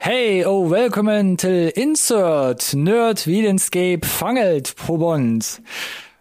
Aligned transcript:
Hey, 0.00 0.44
oh, 0.44 0.60
welcome 0.60 1.36
till 1.36 1.72
Insert 1.74 2.72
Nerd 2.72 3.26
Wiedenscape 3.26 4.06
Fangelt 4.06 4.76
Probond. 4.76 5.58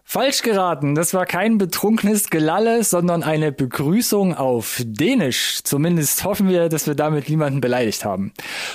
Falsch 0.09 0.41
geraten, 0.41 0.95
das 0.95 1.13
war 1.13 1.25
kein 1.25 1.57
betrunkenes 1.57 2.29
Gelalle, 2.29 2.85
sondern 2.85 3.23
eine 3.23 3.51
Begrüßung 3.51 4.33
auf 4.33 4.81
Dänisch. 4.85 5.59
Zumindest 5.65 6.23
hoffen 6.23 6.47
wir, 6.47 6.69
dass 6.69 6.87
wir 6.87 6.95
damit 6.95 7.27
niemanden 7.27 7.59
beleidigt 7.59 8.05
haben. 8.05 8.31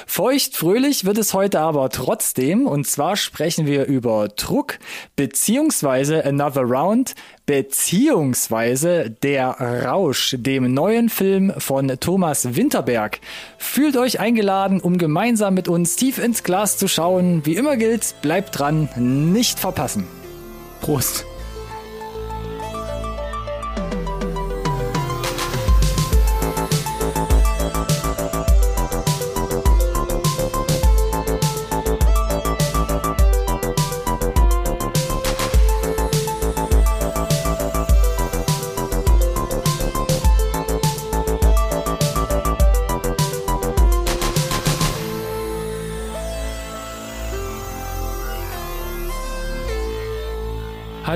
Feucht 0.06 0.54
fröhlich 0.54 1.06
wird 1.06 1.16
es 1.16 1.32
heute 1.32 1.60
aber 1.60 1.88
trotzdem, 1.88 2.66
und 2.66 2.86
zwar 2.86 3.16
sprechen 3.16 3.64
wir 3.64 3.86
über 3.86 4.28
Druck, 4.28 4.78
beziehungsweise 5.16 6.22
Another 6.22 6.64
Round, 6.64 7.14
beziehungsweise 7.46 9.08
Der 9.22 9.52
Rausch, 9.86 10.36
dem 10.38 10.74
neuen 10.74 11.08
Film 11.08 11.54
von 11.56 11.88
Thomas 11.98 12.56
Winterberg. 12.56 13.20
Fühlt 13.56 13.96
euch 13.96 14.20
eingeladen, 14.20 14.82
um 14.82 14.98
gemeinsam 14.98 15.54
mit 15.54 15.66
uns 15.66 15.96
tief 15.96 16.18
ins 16.18 16.42
Glas 16.42 16.76
zu 16.76 16.88
schauen. 16.88 17.40
Wie 17.46 17.56
immer 17.56 17.78
gilt, 17.78 18.16
bleibt 18.20 18.58
dran, 18.58 18.90
nicht 19.32 19.58
verpassen. 19.58 20.21
Prost. 20.82 21.31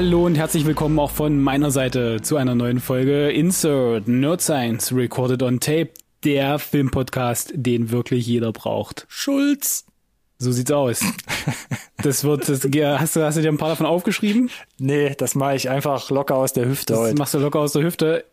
Hallo 0.07 0.25
und 0.25 0.37
herzlich 0.37 0.65
willkommen 0.65 1.01
auch 1.01 1.11
von 1.11 1.43
meiner 1.43 1.73
Seite 1.73 2.23
zu 2.23 2.37
einer 2.37 2.55
neuen 2.55 2.79
Folge 2.79 3.29
Insert 3.33 4.07
Nerd 4.07 4.41
Science 4.41 4.95
Recorded 4.95 5.43
on 5.43 5.59
Tape, 5.59 5.89
der 6.23 6.61
Filmpodcast, 6.61 7.51
den 7.57 7.91
wirklich 7.91 8.25
jeder 8.25 8.53
braucht. 8.53 9.05
Schulz. 9.09 9.85
So 10.39 10.53
sieht's 10.53 10.71
aus. 10.71 11.01
Das 12.05 12.23
wird, 12.23 12.49
das, 12.49 12.61
hast, 12.63 13.17
du, 13.17 13.25
hast 13.25 13.37
du 13.37 13.43
dir 13.43 13.49
ein 13.49 13.57
paar 13.57 13.71
davon 13.71 13.87
aufgeschrieben? 13.87 14.49
Nee, 14.79 15.17
das 15.19 15.35
mache 15.35 15.57
ich 15.57 15.71
einfach 15.71 16.09
locker 16.11 16.37
aus 16.37 16.53
der 16.53 16.69
Hüfte 16.69 16.93
Das 16.93 17.03
heute. 17.03 17.19
machst 17.19 17.35
du 17.35 17.39
locker 17.39 17.59
aus 17.59 17.73
der 17.73 17.83
Hüfte. 17.83 18.25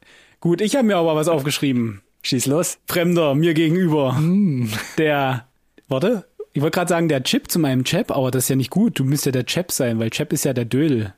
Gut, 0.41 0.61
ich 0.61 0.75
habe 0.75 0.85
mir 0.85 0.97
aber 0.97 1.15
was 1.15 1.27
aufgeschrieben. 1.27 2.03
Schieß 2.21 2.45
los. 2.45 2.77
Fremder 2.85 3.33
mir 3.33 3.55
gegenüber. 3.55 4.21
Der, 4.99 5.47
warte, 5.87 6.25
ich 6.51 6.61
wollte 6.61 6.75
gerade 6.75 6.89
sagen, 6.89 7.09
der 7.09 7.23
Chip 7.23 7.49
zu 7.49 7.57
meinem 7.57 7.83
Chap, 7.83 8.11
aber 8.11 8.29
das 8.29 8.43
ist 8.43 8.49
ja 8.49 8.57
nicht 8.57 8.69
gut. 8.69 8.99
Du 8.99 9.05
müsst 9.05 9.25
ja 9.25 9.31
der 9.31 9.47
Chap 9.47 9.71
sein, 9.71 9.97
weil 9.97 10.11
Chap 10.11 10.33
ist 10.33 10.45
ja 10.45 10.53
der 10.53 10.65
Dödel. 10.65 11.15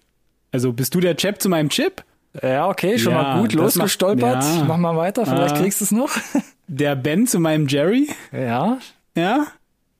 Also 0.55 0.71
bist 0.71 0.95
du 0.95 1.01
der 1.01 1.17
Chap 1.17 1.41
zu 1.41 1.49
meinem 1.49 1.67
Chip? 1.67 2.01
Ja, 2.41 2.69
okay, 2.69 2.97
schon 2.97 3.11
Ja, 3.11 3.21
mal 3.21 3.41
gut 3.41 3.51
losgestolpert. 3.51 4.35
macht- 4.37 4.57
ja. 4.57 4.63
Mach 4.65 4.77
mal 4.77 4.95
weiter, 4.95 5.25
vielleicht 5.25 5.55
Ah. 5.57 5.59
kriegst 5.59 5.81
du 5.81 5.83
es 5.83 5.91
noch. 5.91 6.09
Der 6.69 6.95
Ben 6.95 7.27
zu 7.27 7.41
meinem 7.41 7.67
Jerry? 7.67 8.07
ja. 8.31 8.77
Ja? 9.17 9.47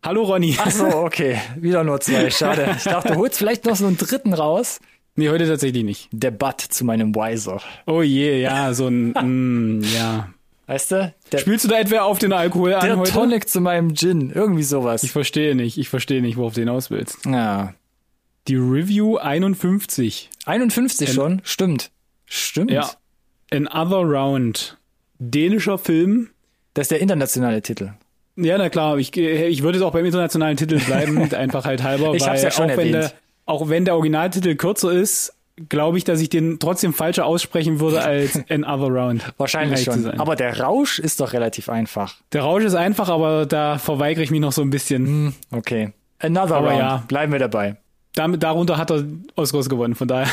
Hallo 0.02 0.24
Ronny. 0.24 0.56
Ach 0.58 0.72
so, 0.72 0.86
okay. 1.04 1.38
Wieder 1.58 1.84
nur 1.84 2.00
zwei. 2.00 2.30
Schade. 2.30 2.74
Ich 2.78 2.84
dachte, 2.86 3.12
du 3.14 3.20
holst 3.20 3.38
vielleicht 3.38 3.66
noch 3.66 3.76
so 3.76 3.86
einen 3.86 3.98
dritten 3.98 4.34
raus. 4.34 4.80
Nee, 5.18 5.28
heute 5.30 5.46
tatsächlich 5.46 5.84
nicht. 5.84 6.08
Der 6.14 6.32
Butt 6.32 6.62
zu 6.62 6.86
meinem 6.86 7.14
Wiser. 7.14 7.60
Oh 7.86 8.02
je, 8.02 8.40
ja, 8.42 8.74
so 8.74 8.88
ein, 8.88 9.10
mm, 9.80 9.82
ja. 9.94 10.30
Weißt 10.68 10.92
du? 10.92 11.14
Der, 11.34 11.38
Spielst 11.40 11.66
du 11.66 11.70
da 11.70 11.80
etwa 11.80 12.00
auf 12.04 12.18
den 12.20 12.32
Alkohol 12.32 12.76
an 12.76 12.86
der 12.88 12.98
heute? 12.98 13.12
Tonic 13.12 13.50
zu 13.50 13.60
meinem 13.60 13.94
Gin. 13.94 14.32
Irgendwie 14.34 14.64
sowas. 14.64 15.04
Ich 15.04 15.12
verstehe 15.12 15.54
nicht, 15.54 15.78
ich 15.78 15.90
verstehe 15.90 16.22
nicht, 16.22 16.38
worauf 16.38 16.54
du 16.54 16.62
hinaus 16.62 16.90
willst. 16.92 17.26
ja. 17.26 17.74
Die 18.48 18.56
Review 18.56 19.18
51. 19.18 20.30
51 20.46 21.12
schon? 21.14 21.42
Stimmt. 21.44 21.92
Stimmt. 22.26 22.72
Ja. 22.72 22.90
Another 23.52 23.98
Round. 24.02 24.78
Dänischer 25.20 25.78
Film. 25.78 26.30
Das 26.74 26.84
ist 26.86 26.92
der 26.92 27.00
internationale 27.00 27.62
Titel. 27.62 27.92
Ja, 28.36 28.58
na 28.58 28.70
klar, 28.70 28.98
ich, 28.98 29.16
ich 29.16 29.64
würde 29.64 29.78
es 29.78 29.84
auch 29.84 29.94
beim 29.94 30.06
internationalen 30.06 30.58
Titel 30.58 30.80
bleiben, 30.80 31.18
einfach 31.34 31.66
halt 31.66 31.84
halber, 31.84 32.14
Ich 32.14 32.22
weil 32.24 32.32
hab's 32.32 32.44
ja 32.44 32.52
schon 32.52 32.70
auch, 32.70 32.78
wenn 32.78 32.92
der, 32.92 33.02
erwähnt. 33.04 33.16
auch 33.46 33.70
wenn 33.70 33.86
der 33.86 33.96
Originaltitel 33.96 34.56
kürzer 34.56 34.92
ist, 34.92 35.34
glaube 35.70 35.98
ich, 35.98 36.04
dass 36.04 36.20
ich 36.20 36.28
den 36.30 36.60
trotzdem 36.60 36.94
falscher 36.94 37.26
aussprechen 37.26 37.80
würde 37.80 38.02
als 38.02 38.38
Another 38.50 38.88
Round. 38.94 39.34
Wahrscheinlich 39.38 39.84
schon. 39.84 40.04
sein. 40.04 40.20
Aber 40.20 40.36
der 40.36 40.60
Rausch 40.60 41.00
ist 41.00 41.22
doch 41.22 41.32
relativ 41.32 41.70
einfach. 41.70 42.16
Der 42.34 42.42
Rausch 42.42 42.66
ist 42.66 42.76
einfach, 42.76 43.08
aber 43.08 43.46
da 43.46 43.78
verweigere 43.78 44.24
ich 44.24 44.32
mich 44.32 44.42
noch 44.42 44.52
so 44.52 44.62
ein 44.62 44.70
bisschen. 44.70 45.34
Okay. 45.52 45.94
Another 46.20 46.58
Aber 46.58 46.68
Round. 46.72 46.80
ja. 46.80 47.04
Bleiben 47.08 47.32
wir 47.32 47.40
dabei. 47.40 47.78
Damit, 48.16 48.44
darunter 48.44 48.78
hat 48.78 48.92
er 48.92 49.04
Oscars 49.36 49.68
gewonnen, 49.70 49.94
von 49.96 50.08
daher. 50.08 50.28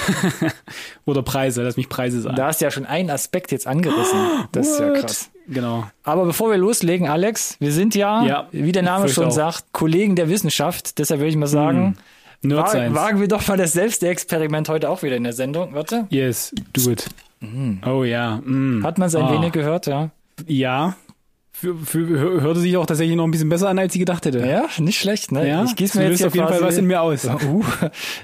Oder 1.04 1.22
Preise, 1.22 1.62
lass 1.62 1.76
mich 1.76 1.88
Preise 1.88 2.20
sagen. 2.20 2.36
Da 2.36 2.46
hast 2.46 2.60
du 2.60 2.64
ja 2.64 2.70
schon 2.70 2.86
einen 2.86 3.10
Aspekt 3.10 3.50
jetzt 3.52 3.66
angerissen. 3.66 4.18
Das 4.52 4.68
ist 4.68 4.80
ja 4.80 4.88
What? 4.90 5.00
krass. 5.00 5.30
Genau. 5.48 5.84
Aber 6.04 6.24
bevor 6.24 6.50
wir 6.50 6.56
loslegen, 6.58 7.08
Alex, 7.08 7.56
wir 7.58 7.72
sind 7.72 7.94
ja, 7.96 8.24
Ja, 8.24 8.48
wie 8.52 8.70
der 8.72 8.82
Name 8.84 9.08
schon 9.08 9.26
auch. 9.26 9.30
sagt, 9.32 9.64
Kollegen 9.72 10.14
der 10.14 10.28
Wissenschaft. 10.28 10.98
Deshalb 10.98 11.18
würde 11.20 11.30
ich 11.30 11.36
mal 11.36 11.48
sagen, 11.48 11.96
Nerd 12.42 12.60
wa 12.62 12.66
Science. 12.68 12.94
wagen 12.94 13.20
wir 13.20 13.28
doch 13.28 13.46
mal 13.48 13.56
das 13.56 13.72
Selbstexperiment 13.72 14.68
heute 14.68 14.88
auch 14.88 15.02
wieder 15.02 15.16
in 15.16 15.24
der 15.24 15.32
Sendung. 15.32 15.74
Warte. 15.74 16.06
Yes, 16.10 16.54
do 16.72 16.90
it. 16.90 17.06
Oh 17.84 18.04
ja. 18.04 18.36
Mm. 18.44 18.84
Hat 18.84 18.98
man 18.98 19.08
es 19.08 19.16
ein 19.16 19.24
Ah. 19.24 19.32
wenig 19.32 19.50
gehört, 19.52 19.86
ja? 19.88 20.10
Ja. 20.46 20.94
Hörte 21.62 22.60
sich 22.60 22.76
auch 22.76 22.86
tatsächlich 22.86 23.16
noch 23.16 23.24
ein 23.24 23.30
bisschen 23.30 23.48
besser 23.48 23.68
an, 23.68 23.78
als 23.78 23.94
ich 23.94 23.98
gedacht 24.00 24.26
hätte. 24.26 24.40
Ja, 24.46 24.66
nicht 24.78 24.98
schlecht, 24.98 25.32
ne? 25.32 25.48
Ja, 25.48 25.64
ich 25.64 25.76
gieße 25.76 25.98
mir 25.98 26.10
jetzt 26.10 26.24
auf 26.24 26.34
jeden 26.34 26.48
Fall 26.48 26.60
was 26.62 26.78
in 26.78 26.86
mir 26.86 27.00
aus. 27.02 27.28
Uh, 27.52 27.64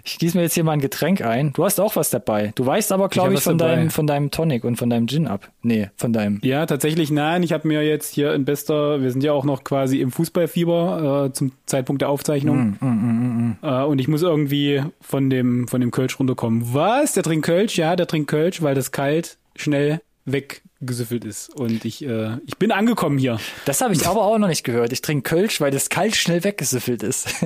ich 0.04 0.18
gieße 0.18 0.36
mir 0.36 0.44
jetzt 0.44 0.54
hier 0.54 0.64
mal 0.64 0.72
ein 0.72 0.80
Getränk 0.80 1.22
ein. 1.22 1.52
Du 1.52 1.64
hast 1.64 1.80
auch 1.80 1.96
was 1.96 2.10
dabei. 2.10 2.52
Du 2.54 2.64
weißt 2.64 2.92
aber, 2.92 3.08
glaube 3.08 3.30
ich, 3.32 3.36
was 3.38 3.44
von 3.44 3.58
dabei. 3.58 3.76
deinem, 3.76 3.90
von 3.90 4.06
deinem 4.06 4.30
Tonic 4.30 4.64
und 4.64 4.76
von 4.76 4.88
deinem 4.90 5.06
Gin 5.08 5.26
ab. 5.26 5.50
Nee, 5.62 5.90
von 5.96 6.12
deinem. 6.12 6.38
Ja, 6.42 6.66
tatsächlich 6.66 7.10
nein. 7.10 7.42
Ich 7.42 7.52
habe 7.52 7.66
mir 7.66 7.82
jetzt 7.82 8.14
hier 8.14 8.32
in 8.34 8.44
bester, 8.44 9.02
wir 9.02 9.10
sind 9.10 9.24
ja 9.24 9.32
auch 9.32 9.44
noch 9.44 9.64
quasi 9.64 10.00
im 10.00 10.10
Fußballfieber 10.12 11.26
äh, 11.26 11.32
zum 11.32 11.52
Zeitpunkt 11.66 12.02
der 12.02 12.08
Aufzeichnung. 12.10 12.76
Mm, 12.80 13.56
Äh, 13.62 13.82
und 13.84 13.98
ich 14.00 14.08
muss 14.08 14.22
irgendwie 14.22 14.82
von 15.00 15.30
dem 15.30 15.68
von 15.68 15.80
dem 15.80 15.90
Kölsch 15.90 16.18
runterkommen. 16.18 16.74
Was? 16.74 17.14
Der 17.14 17.22
trinkt 17.22 17.44
Kölsch? 17.46 17.76
Ja, 17.76 17.96
der 17.96 18.06
trinkt 18.06 18.28
Kölsch, 18.30 18.62
weil 18.62 18.74
das 18.74 18.92
kalt 18.92 19.38
schnell 19.56 20.00
weggesüffelt 20.32 21.24
ist. 21.24 21.54
Und 21.54 21.84
ich 21.84 22.04
äh, 22.04 22.36
ich 22.46 22.56
bin 22.58 22.72
angekommen 22.72 23.18
hier. 23.18 23.38
Das 23.64 23.80
habe 23.80 23.94
ich 23.94 24.06
aber 24.06 24.22
auch 24.22 24.38
noch 24.38 24.48
nicht 24.48 24.64
gehört. 24.64 24.92
Ich 24.92 25.02
trinke 25.02 25.28
Kölsch, 25.28 25.60
weil 25.60 25.70
das 25.70 25.88
kalt 25.88 26.16
schnell 26.16 26.44
weggesüffelt 26.44 27.02
ist. 27.02 27.28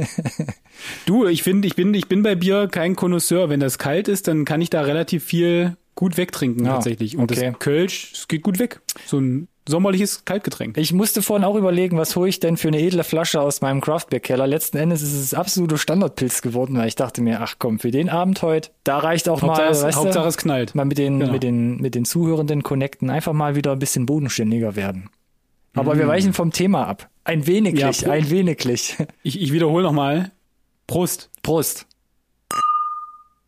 Du, 1.06 1.26
ich 1.26 1.44
finde, 1.44 1.68
ich 1.68 1.76
bin 1.76 1.94
ich 1.94 2.08
bin 2.08 2.22
bei 2.22 2.34
Bier 2.34 2.66
kein 2.66 2.96
Connoisseur. 2.96 3.48
Wenn 3.48 3.60
das 3.60 3.78
kalt 3.78 4.08
ist, 4.08 4.26
dann 4.26 4.44
kann 4.44 4.60
ich 4.60 4.70
da 4.70 4.80
relativ 4.80 5.22
viel 5.22 5.76
gut 5.94 6.16
wegtrinken 6.16 6.64
Ja, 6.64 6.74
tatsächlich. 6.74 7.16
Und 7.16 7.30
okay. 7.30 7.50
das 7.50 7.58
Kölsch, 7.60 8.12
es 8.14 8.26
geht 8.26 8.42
gut 8.42 8.58
weg. 8.58 8.80
So 9.06 9.18
ein 9.18 9.48
sommerliches 9.68 10.24
Kaltgetränk. 10.24 10.76
Ich 10.76 10.92
musste 10.92 11.22
vorhin 11.22 11.44
auch 11.44 11.54
überlegen, 11.56 11.96
was 11.96 12.16
hole 12.16 12.28
ich 12.28 12.40
denn 12.40 12.56
für 12.56 12.68
eine 12.68 12.80
edle 12.80 13.04
Flasche 13.04 13.40
aus 13.40 13.60
meinem 13.60 13.80
Craftbeer-Keller. 13.80 14.46
Letzten 14.46 14.76
Endes 14.78 15.02
ist 15.02 15.12
es 15.14 15.34
absolute 15.34 15.78
Standardpilz 15.78 16.42
geworden, 16.42 16.76
weil 16.76 16.88
ich 16.88 16.96
dachte 16.96 17.22
mir, 17.22 17.40
ach 17.40 17.56
komm, 17.58 17.78
für 17.78 17.90
den 17.90 18.08
Abend 18.08 18.42
heute, 18.42 18.70
da 18.84 18.98
reicht 18.98 19.28
auch 19.28 19.40
Hauptsache, 19.42 19.62
mal, 19.66 19.70
es, 19.72 19.82
weißt 19.82 19.96
Hauptsache 19.98 20.22
du, 20.24 20.28
es 20.28 20.36
knallt. 20.36 20.74
mal 20.74 20.84
mit 20.84 20.98
den, 20.98 21.20
Genau. 21.20 21.32
mit 21.32 21.42
den, 21.42 21.76
mit 21.76 21.94
den 21.94 22.04
Zuhörenden 22.04 22.62
connecten, 22.62 23.08
einfach 23.10 23.32
mal 23.32 23.54
wieder 23.54 23.72
ein 23.72 23.78
bisschen 23.78 24.04
bodenständiger 24.06 24.74
werden. 24.76 25.10
Aber 25.74 25.94
Mm. 25.94 25.98
wir 25.98 26.08
weichen 26.08 26.32
vom 26.32 26.50
Thema 26.52 26.86
ab. 26.86 27.08
Ein 27.24 27.46
weniglich, 27.46 28.00
Ja, 28.02 28.10
ein 28.10 28.28
weniglich. 28.30 28.96
Ich, 29.22 29.40
ich 29.40 29.52
wiederhole 29.52 29.84
nochmal. 29.84 30.32
Prost. 30.86 31.30
Prost. 31.42 31.86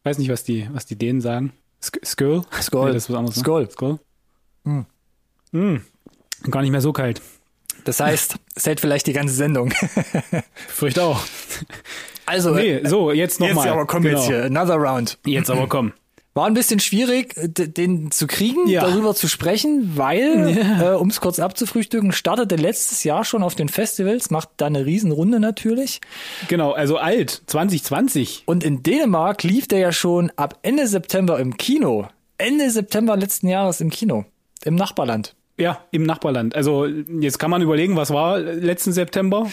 Weiß 0.04 0.19
nicht, 0.19 0.30
was 0.30 0.44
die, 0.44 0.69
was 0.72 0.86
die 0.86 0.97
Dänen 0.97 1.20
sagen. 1.20 1.53
Sk 1.82 1.98
Skål? 2.04 2.42
Skål. 2.62 2.86
Nee, 2.88 2.94
das 2.94 3.04
ist 3.04 3.10
was 3.10 3.16
anderes. 3.16 3.36
Ne? 3.36 3.42
Skål. 3.42 3.70
Skål. 3.70 3.98
Mm. 5.53 5.76
Gar 6.50 6.62
nicht 6.62 6.71
mehr 6.71 6.81
so 6.81 6.93
kalt. 6.93 7.21
Das 7.84 8.00
heißt, 8.00 8.37
es 8.55 8.66
hält 8.66 8.81
vielleicht 8.81 9.06
die 9.06 9.12
ganze 9.12 9.34
Sendung. 9.34 9.72
Fürchte 10.68 11.03
auch. 11.03 11.21
Also, 12.27 12.54
Nee, 12.54 12.80
so, 12.84 13.13
jetzt 13.13 13.39
jetzt 13.39 13.41
nochmal. 13.41 13.68
aber 13.68 13.86
komm 13.86 14.04
jetzt 14.04 14.27
hier, 14.27 14.45
another 14.45 14.77
round. 14.77 15.18
Jetzt 15.27 15.51
aber 15.51 15.66
komm. 15.66 15.92
War 16.36 16.47
ein 16.47 16.54
bisschen 16.54 16.80
schwierig, 16.80 17.33
den 17.36 18.10
zu 18.10 18.27
kriegen, 18.27 18.66
Ja. 18.66 18.80
darüber 18.80 19.15
zu 19.15 19.28
sprechen, 19.28 19.92
weil, 19.97 20.59
äh, 20.83 20.89
um 20.97 21.09
es 21.09 21.21
kurz 21.21 21.39
abzufrühstücken, 21.39 22.10
startete 22.10 22.57
letztes 22.57 23.04
Jahr 23.04 23.24
schon 23.24 23.45
auf 23.45 23.54
den 23.54 23.68
Festivals, 23.68 24.30
macht 24.30 24.48
da 24.57 24.66
eine 24.66 24.84
Riesenrunde 24.84 25.39
natürlich. 25.39 26.01
Genau, 26.48 26.72
also 26.72 26.97
alt, 26.97 27.42
2020. 27.47 28.42
Und 28.47 28.65
in 28.65 28.83
Dänemark 28.83 29.45
lief 29.45 29.68
der 29.68 29.78
ja 29.78 29.92
schon 29.92 30.33
ab 30.34 30.59
Ende 30.63 30.89
September 30.89 31.39
im 31.39 31.57
Kino. 31.57 32.09
Ende 32.36 32.68
September 32.68 33.16
letzten 33.16 33.47
Jahres 33.47 33.80
im 33.80 33.91
Kino. 33.91 34.24
Im 34.65 34.74
Nachbarland. 34.74 35.36
Ja, 35.59 35.80
im 35.91 36.03
Nachbarland. 36.03 36.54
Also 36.54 36.86
jetzt 36.86 37.39
kann 37.39 37.51
man 37.51 37.62
überlegen, 37.62 37.97
was 37.97 38.10
war 38.10 38.39
letzten 38.39 38.92
September? 38.92 39.47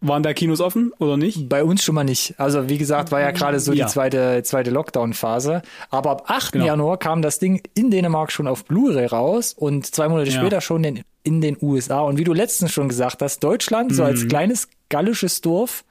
Waren 0.00 0.22
da 0.22 0.34
Kinos 0.34 0.60
offen 0.60 0.92
oder 0.98 1.16
nicht? 1.16 1.48
Bei 1.48 1.64
uns 1.64 1.82
schon 1.82 1.94
mal 1.94 2.04
nicht. 2.04 2.34
Also 2.38 2.68
wie 2.68 2.76
gesagt, 2.76 3.10
war 3.10 3.20
ja 3.20 3.30
gerade 3.30 3.58
so 3.58 3.72
Ja. 3.72 3.86
die 3.86 3.92
zweite, 3.92 4.42
zweite 4.42 4.70
Lockdown-Phase. 4.70 5.62
Aber 5.88 6.10
ab 6.10 6.24
8. 6.26 6.52
Genau. 6.52 6.66
Januar 6.66 6.98
kam 6.98 7.22
das 7.22 7.38
Ding 7.38 7.62
in 7.74 7.90
Dänemark 7.90 8.30
schon 8.30 8.46
auf 8.46 8.64
Blu-ray 8.66 9.06
raus 9.06 9.54
und 9.54 9.86
zwei 9.86 10.08
Monate 10.08 10.30
Ja. 10.30 10.40
später 10.40 10.60
schon 10.60 10.84
in, 10.84 11.00
in 11.22 11.40
den 11.40 11.56
USA. 11.62 12.00
Und 12.00 12.18
wie 12.18 12.24
du 12.24 12.34
letztens 12.34 12.72
schon 12.72 12.88
gesagt 12.88 13.22
hast, 13.22 13.42
Deutschland, 13.42 13.92
mhm. 13.92 13.94
so 13.94 14.04
als 14.04 14.24
mhm. 14.24 14.28
kleines 14.28 14.68
gallisches 14.90 15.40
Dorf, 15.40 15.84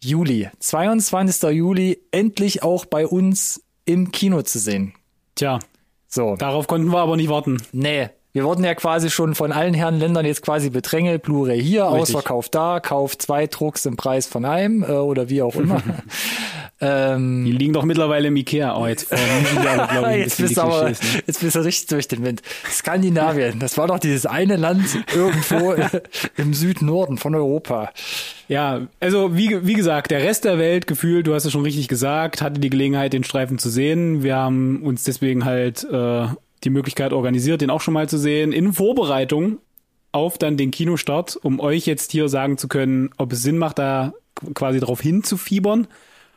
Juli, 0.00 0.50
22. 0.60 1.50
Juli, 1.50 1.98
endlich 2.12 2.62
auch 2.62 2.84
bei 2.84 3.06
uns 3.06 3.62
im 3.84 4.12
Kino 4.12 4.42
zu 4.42 4.58
sehen. 4.58 4.92
Tja, 5.34 5.58
so. 6.06 6.36
Darauf 6.36 6.66
konnten 6.68 6.88
wir 6.92 6.98
aber 6.98 7.16
nicht 7.16 7.30
warten. 7.30 7.60
Nee, 7.72 8.10
wir 8.34 8.42
wurden 8.42 8.64
ja 8.64 8.74
quasi 8.74 9.10
schon 9.10 9.36
von 9.36 9.52
allen 9.52 9.74
Herren 9.74 10.00
Ländern 10.00 10.26
jetzt 10.26 10.42
quasi 10.42 10.68
bedrängelt, 10.68 11.22
Blu-ray 11.22 11.62
hier, 11.62 11.84
Richtig. 11.84 12.00
Ausverkauf 12.00 12.48
da, 12.48 12.80
Kauf 12.80 13.16
zwei 13.16 13.46
Drucks 13.46 13.86
im 13.86 13.96
Preis 13.96 14.26
von 14.26 14.44
einem 14.44 14.82
äh, 14.82 14.88
oder 14.88 15.28
wie 15.28 15.40
auch 15.40 15.54
immer. 15.54 15.80
ähm, 16.80 17.44
die 17.44 17.52
liegen 17.52 17.72
doch 17.72 17.84
mittlerweile 17.84 18.26
im 18.26 18.36
Ikea. 18.36 18.76
Oh, 18.76 18.88
jetzt, 18.88 19.12
äh, 19.12 20.18
jetzt, 20.18 20.38
bist 20.38 20.58
aber, 20.58 20.90
ne? 20.90 20.96
jetzt 21.28 21.42
bist 21.42 21.54
du 21.54 21.60
richtig 21.60 21.86
durch 21.86 22.08
den 22.08 22.24
Wind. 22.24 22.42
Skandinavien, 22.68 23.60
das 23.60 23.78
war 23.78 23.86
doch 23.86 24.00
dieses 24.00 24.26
eine 24.26 24.56
Land 24.56 24.84
irgendwo 25.14 25.76
im 26.36 26.54
Südnorden 26.54 27.18
von 27.18 27.36
Europa. 27.36 27.92
Ja, 28.48 28.88
also 28.98 29.36
wie, 29.36 29.64
wie 29.64 29.74
gesagt, 29.74 30.10
der 30.10 30.24
Rest 30.24 30.44
der 30.44 30.58
Welt 30.58 30.88
gefühlt, 30.88 31.28
du 31.28 31.34
hast 31.34 31.44
es 31.44 31.52
schon 31.52 31.62
richtig 31.62 31.86
gesagt, 31.86 32.42
hatte 32.42 32.58
die 32.58 32.68
Gelegenheit, 32.68 33.12
den 33.12 33.22
Streifen 33.22 33.58
zu 33.58 33.70
sehen. 33.70 34.24
Wir 34.24 34.34
haben 34.34 34.82
uns 34.82 35.04
deswegen 35.04 35.44
halt 35.44 35.84
äh, 35.84 36.26
die 36.64 36.70
Möglichkeit 36.70 37.12
organisiert, 37.12 37.60
den 37.60 37.70
auch 37.70 37.80
schon 37.80 37.94
mal 37.94 38.08
zu 38.08 38.18
sehen, 38.18 38.52
in 38.52 38.72
Vorbereitung 38.72 39.58
auf 40.12 40.38
dann 40.38 40.56
den 40.56 40.70
Kinostart, 40.70 41.36
um 41.42 41.60
euch 41.60 41.86
jetzt 41.86 42.12
hier 42.12 42.28
sagen 42.28 42.56
zu 42.56 42.68
können, 42.68 43.10
ob 43.16 43.32
es 43.32 43.42
Sinn 43.42 43.58
macht, 43.58 43.78
da 43.78 44.14
quasi 44.54 44.80
drauf 44.80 45.00
hinzufiebern 45.00 45.86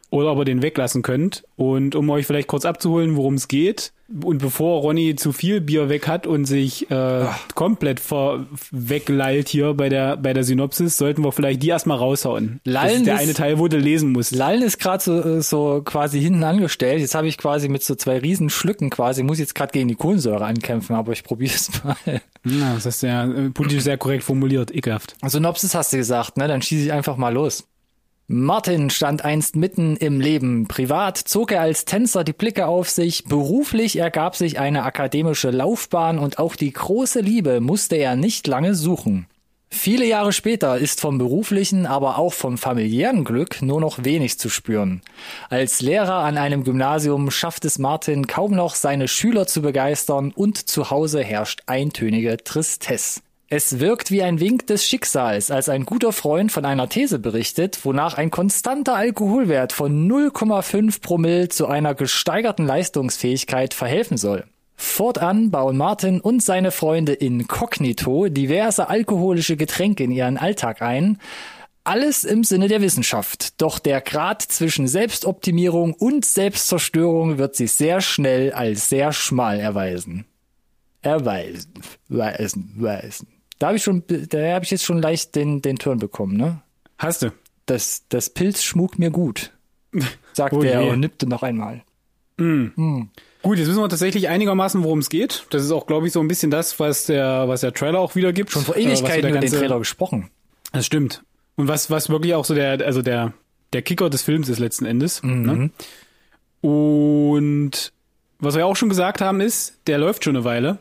oder 0.09 0.31
ob 0.31 0.39
ihr 0.39 0.45
den 0.45 0.61
weglassen 0.61 1.01
könnt. 1.01 1.43
Und 1.55 1.95
um 1.95 2.09
euch 2.09 2.25
vielleicht 2.25 2.47
kurz 2.47 2.65
abzuholen, 2.65 3.15
worum 3.15 3.33
es 3.33 3.47
geht. 3.47 3.91
Und 4.23 4.37
bevor 4.37 4.81
Ronny 4.81 5.15
zu 5.15 5.33
viel 5.33 5.59
Bier 5.59 5.89
weg 5.89 6.07
hat 6.07 6.27
und 6.27 6.45
sich 6.45 6.89
äh, 6.89 7.25
komplett 7.55 7.99
ver 7.99 8.45
weglallt 8.71 9.49
hier 9.49 9.73
bei 9.73 9.89
der 9.89 10.15
bei 10.15 10.31
der 10.31 10.45
Synopsis, 10.45 10.95
sollten 10.95 11.25
wir 11.25 11.33
vielleicht 11.33 11.61
die 11.61 11.67
erstmal 11.67 11.97
raushauen. 11.97 12.61
Lallen 12.63 12.87
das 12.87 12.97
ist 12.99 13.05
der 13.05 13.15
ist, 13.15 13.21
eine 13.21 13.33
Teil, 13.33 13.59
wo 13.59 13.67
du 13.67 13.77
lesen 13.77 14.13
musst. 14.13 14.33
Lallen 14.33 14.61
ist 14.61 14.79
gerade 14.79 15.03
so, 15.03 15.21
äh, 15.21 15.41
so 15.41 15.81
quasi 15.83 16.21
hinten 16.21 16.45
angestellt. 16.45 17.01
Jetzt 17.01 17.15
habe 17.15 17.27
ich 17.27 17.37
quasi 17.37 17.67
mit 17.67 17.83
so 17.83 17.95
zwei 17.95 18.19
riesen 18.19 18.49
Schlücken 18.49 18.89
quasi, 18.89 19.23
muss 19.23 19.39
jetzt 19.39 19.55
gerade 19.55 19.73
gegen 19.73 19.89
die 19.89 19.95
Kohlensäure 19.95 20.45
ankämpfen, 20.45 20.95
aber 20.95 21.11
ich 21.11 21.25
probiere 21.25 21.53
es 21.53 21.69
mal. 21.83 21.97
Na, 22.45 22.75
das 22.75 22.85
ist 22.85 23.03
ja 23.03 23.25
äh, 23.25 23.49
politisch 23.49 23.83
sehr 23.83 23.97
korrekt 23.97 24.23
formuliert, 24.23 24.73
ekelhaft. 24.73 25.17
Synopsis 25.25 25.75
hast 25.75 25.91
du 25.91 25.97
gesagt, 25.97 26.37
ne? 26.37 26.47
Dann 26.47 26.61
schieße 26.61 26.85
ich 26.85 26.93
einfach 26.93 27.17
mal 27.17 27.33
los. 27.33 27.67
Martin 28.29 28.89
stand 28.89 29.23
einst 29.23 29.55
mitten 29.55 29.95
im 29.95 30.19
Leben. 30.19 30.67
Privat 30.67 31.17
zog 31.17 31.53
er 31.53 31.61
als 31.61 31.85
Tänzer 31.85 32.25
die 32.25 32.33
Blicke 32.33 32.67
auf 32.67 32.89
sich, 32.89 33.23
beruflich 33.23 33.97
ergab 33.97 34.35
sich 34.35 34.59
eine 34.59 34.83
akademische 34.83 35.49
Laufbahn 35.49 36.19
und 36.19 36.37
auch 36.37 36.57
die 36.57 36.73
große 36.73 37.21
Liebe 37.21 37.61
musste 37.61 37.95
er 37.95 38.17
nicht 38.17 38.45
lange 38.45 38.75
suchen. 38.75 39.27
Viele 39.69 40.05
Jahre 40.05 40.33
später 40.33 40.77
ist 40.77 40.99
vom 40.99 41.17
beruflichen, 41.17 41.85
aber 41.85 42.17
auch 42.17 42.33
vom 42.33 42.57
familiären 42.57 43.23
Glück 43.23 43.61
nur 43.61 43.79
noch 43.79 44.03
wenig 44.03 44.39
zu 44.39 44.49
spüren. 44.49 45.01
Als 45.49 45.81
Lehrer 45.81 46.15
an 46.15 46.37
einem 46.37 46.65
Gymnasium 46.65 47.31
schafft 47.31 47.63
es 47.63 47.79
Martin 47.79 48.27
kaum 48.27 48.51
noch, 48.51 48.75
seine 48.75 49.07
Schüler 49.07 49.47
zu 49.47 49.61
begeistern 49.61 50.33
und 50.35 50.57
zu 50.57 50.89
Hause 50.89 51.23
herrscht 51.23 51.61
eintönige 51.65 52.35
Tristesse. 52.37 53.21
Es 53.49 53.79
wirkt 53.79 54.11
wie 54.11 54.23
ein 54.23 54.41
Wink 54.41 54.67
des 54.67 54.83
Schicksals, 54.83 55.51
als 55.51 55.69
ein 55.69 55.85
guter 55.85 56.11
Freund 56.11 56.51
von 56.51 56.65
einer 56.65 56.89
These 56.89 57.17
berichtet, 57.17 57.85
wonach 57.85 58.15
ein 58.15 58.29
konstanter 58.29 58.95
Alkoholwert 58.95 59.71
von 59.71 60.05
0,5 60.11 60.99
Promille 61.01 61.47
zu 61.47 61.65
einer 61.67 61.95
gesteigerten 61.95 62.65
Leistungsfähigkeit 62.65 63.73
verhelfen 63.73 64.17
soll. 64.17 64.43
Fortan 64.75 65.49
bauen 65.49 65.77
Martin 65.77 66.19
und 66.19 66.43
seine 66.43 66.71
Freunde 66.71 67.13
inkognito 67.13 68.27
diverse 68.27 68.89
alkoholische 68.89 69.55
Getränke 69.55 70.03
in 70.03 70.11
ihren 70.11 70.37
Alltag 70.37 70.81
ein, 70.81 71.17
alles 71.85 72.25
im 72.25 72.43
Sinne 72.43 72.67
der 72.67 72.81
Wissenschaft. 72.81 73.61
Doch 73.61 73.79
der 73.79 74.01
Grad 74.01 74.41
zwischen 74.41 74.89
Selbstoptimierung 74.89 75.93
und 75.93 76.25
Selbstzerstörung 76.25 77.37
wird 77.37 77.55
sich 77.55 77.71
sehr 77.71 78.01
schnell 78.01 78.51
als 78.51 78.89
sehr 78.89 79.13
schmal 79.13 79.61
erweisen. 79.61 80.25
Erweisen, 81.01 81.71
weisen, 82.09 82.73
weisen. 82.75 83.36
Da 83.59 83.67
habe 83.67 83.77
ich 83.77 83.83
schon, 83.83 84.03
da 84.07 84.53
habe 84.53 84.65
ich 84.65 84.71
jetzt 84.71 84.83
schon 84.83 85.01
leicht 85.01 85.35
den, 85.35 85.61
den 85.61 85.77
Turn 85.77 85.99
bekommen, 85.99 86.37
ne? 86.37 86.61
Hast 86.97 87.23
du? 87.23 87.31
Das, 87.65 88.03
das 88.09 88.29
Pilz 88.29 88.63
schmuck 88.63 88.97
mir 88.99 89.11
gut, 89.11 89.51
sagt 90.33 90.53
oh 90.53 90.61
er 90.61 90.85
und 90.87 90.99
nippte 90.99 91.27
noch 91.27 91.43
einmal. 91.43 91.83
Mm. 92.37 92.67
Mm. 92.75 93.09
Gut, 93.43 93.57
jetzt 93.57 93.67
wissen 93.67 93.81
wir 93.81 93.89
tatsächlich 93.89 94.27
einigermaßen, 94.27 94.83
worum 94.83 94.99
es 94.99 95.09
geht. 95.09 95.45
Das 95.51 95.63
ist 95.63 95.71
auch, 95.71 95.87
glaube 95.87 96.07
ich, 96.07 96.13
so 96.13 96.19
ein 96.19 96.27
bisschen 96.27 96.51
das, 96.51 96.79
was 96.79 97.05
der, 97.05 97.47
was 97.47 97.61
der 97.61 97.73
Trailer 97.73 97.99
auch 97.99 98.15
wiedergibt. 98.15 98.51
Schon 98.51 98.63
vor 98.63 98.75
Ewigkeiten 98.75 99.25
äh, 99.25 99.29
über 99.29 99.39
den 99.39 99.51
Trailer 99.51 99.79
gesprochen. 99.79 100.29
Das 100.71 100.85
stimmt. 100.85 101.23
Und 101.55 101.67
was, 101.67 101.89
was 101.89 102.09
wirklich 102.09 102.33
auch 102.35 102.45
so 102.45 102.53
der, 102.53 102.85
also 102.85 103.01
der, 103.01 103.33
der 103.73 103.81
Kicker 103.81 104.09
des 104.09 104.21
Films 104.21 104.49
ist 104.49 104.59
letzten 104.59 104.85
Endes. 104.85 105.23
Mhm. 105.23 105.71
Ne? 106.61 106.69
Und 106.69 107.93
was 108.39 108.55
wir 108.55 108.65
auch 108.65 108.75
schon 108.75 108.89
gesagt 108.89 109.21
haben 109.21 109.41
ist, 109.41 109.79
der 109.87 109.97
läuft 109.97 110.23
schon 110.23 110.35
eine 110.35 110.45
Weile. 110.45 110.79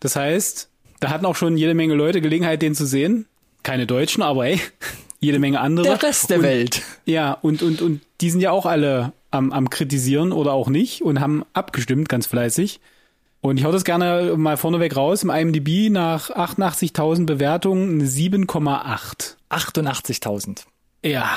Das 0.00 0.16
heißt, 0.16 0.68
da 1.02 1.10
hatten 1.10 1.26
auch 1.26 1.34
schon 1.34 1.56
jede 1.56 1.74
Menge 1.74 1.94
Leute 1.94 2.20
Gelegenheit, 2.20 2.62
den 2.62 2.76
zu 2.76 2.86
sehen. 2.86 3.26
Keine 3.64 3.86
Deutschen, 3.86 4.22
aber 4.22 4.46
ey, 4.46 4.60
jede 5.20 5.40
Menge 5.40 5.60
andere. 5.60 5.84
Der 5.84 6.02
Rest 6.02 6.30
der 6.30 6.38
und, 6.38 6.44
Welt. 6.44 6.82
Ja, 7.06 7.32
und, 7.32 7.62
und, 7.62 7.82
und 7.82 8.00
die 8.20 8.30
sind 8.30 8.40
ja 8.40 8.52
auch 8.52 8.66
alle 8.66 9.12
am, 9.32 9.52
am 9.52 9.68
kritisieren 9.68 10.30
oder 10.30 10.52
auch 10.52 10.68
nicht 10.68 11.02
und 11.02 11.20
haben 11.20 11.44
abgestimmt 11.54 12.08
ganz 12.08 12.26
fleißig. 12.26 12.80
Und 13.40 13.56
ich 13.58 13.64
hau 13.64 13.72
das 13.72 13.82
gerne 13.82 14.36
mal 14.36 14.56
vorneweg 14.56 14.94
raus. 14.94 15.24
Im 15.24 15.30
IMDb 15.30 15.90
nach 15.90 16.30
88.000 16.30 17.26
Bewertungen 17.26 18.00
7,8. 18.00 19.34
88.000. 19.50 20.66
Ja, 21.04 21.28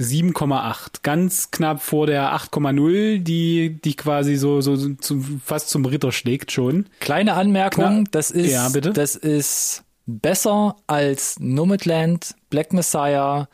7,8. 0.00 1.02
Ganz 1.02 1.50
knapp 1.50 1.82
vor 1.82 2.06
der 2.06 2.34
8,0, 2.34 3.18
die 3.18 3.80
die 3.84 3.94
quasi 3.94 4.36
so, 4.36 4.60
so 4.60 4.76
zu, 4.94 5.24
fast 5.44 5.68
zum 5.68 5.84
Ritter 5.84 6.10
schlägt 6.10 6.52
schon. 6.52 6.86
Kleine 7.00 7.34
Anmerkung, 7.34 7.84
Klar. 7.84 8.04
das 8.10 8.30
ist, 8.30 8.50
ja, 8.50 8.68
bitte? 8.70 8.92
das 8.92 9.14
ist 9.14 9.84
besser 10.18 10.76
als 10.86 11.36
Nomadland, 11.38 12.34
Black 12.50 12.72
Messiah, 12.72 13.48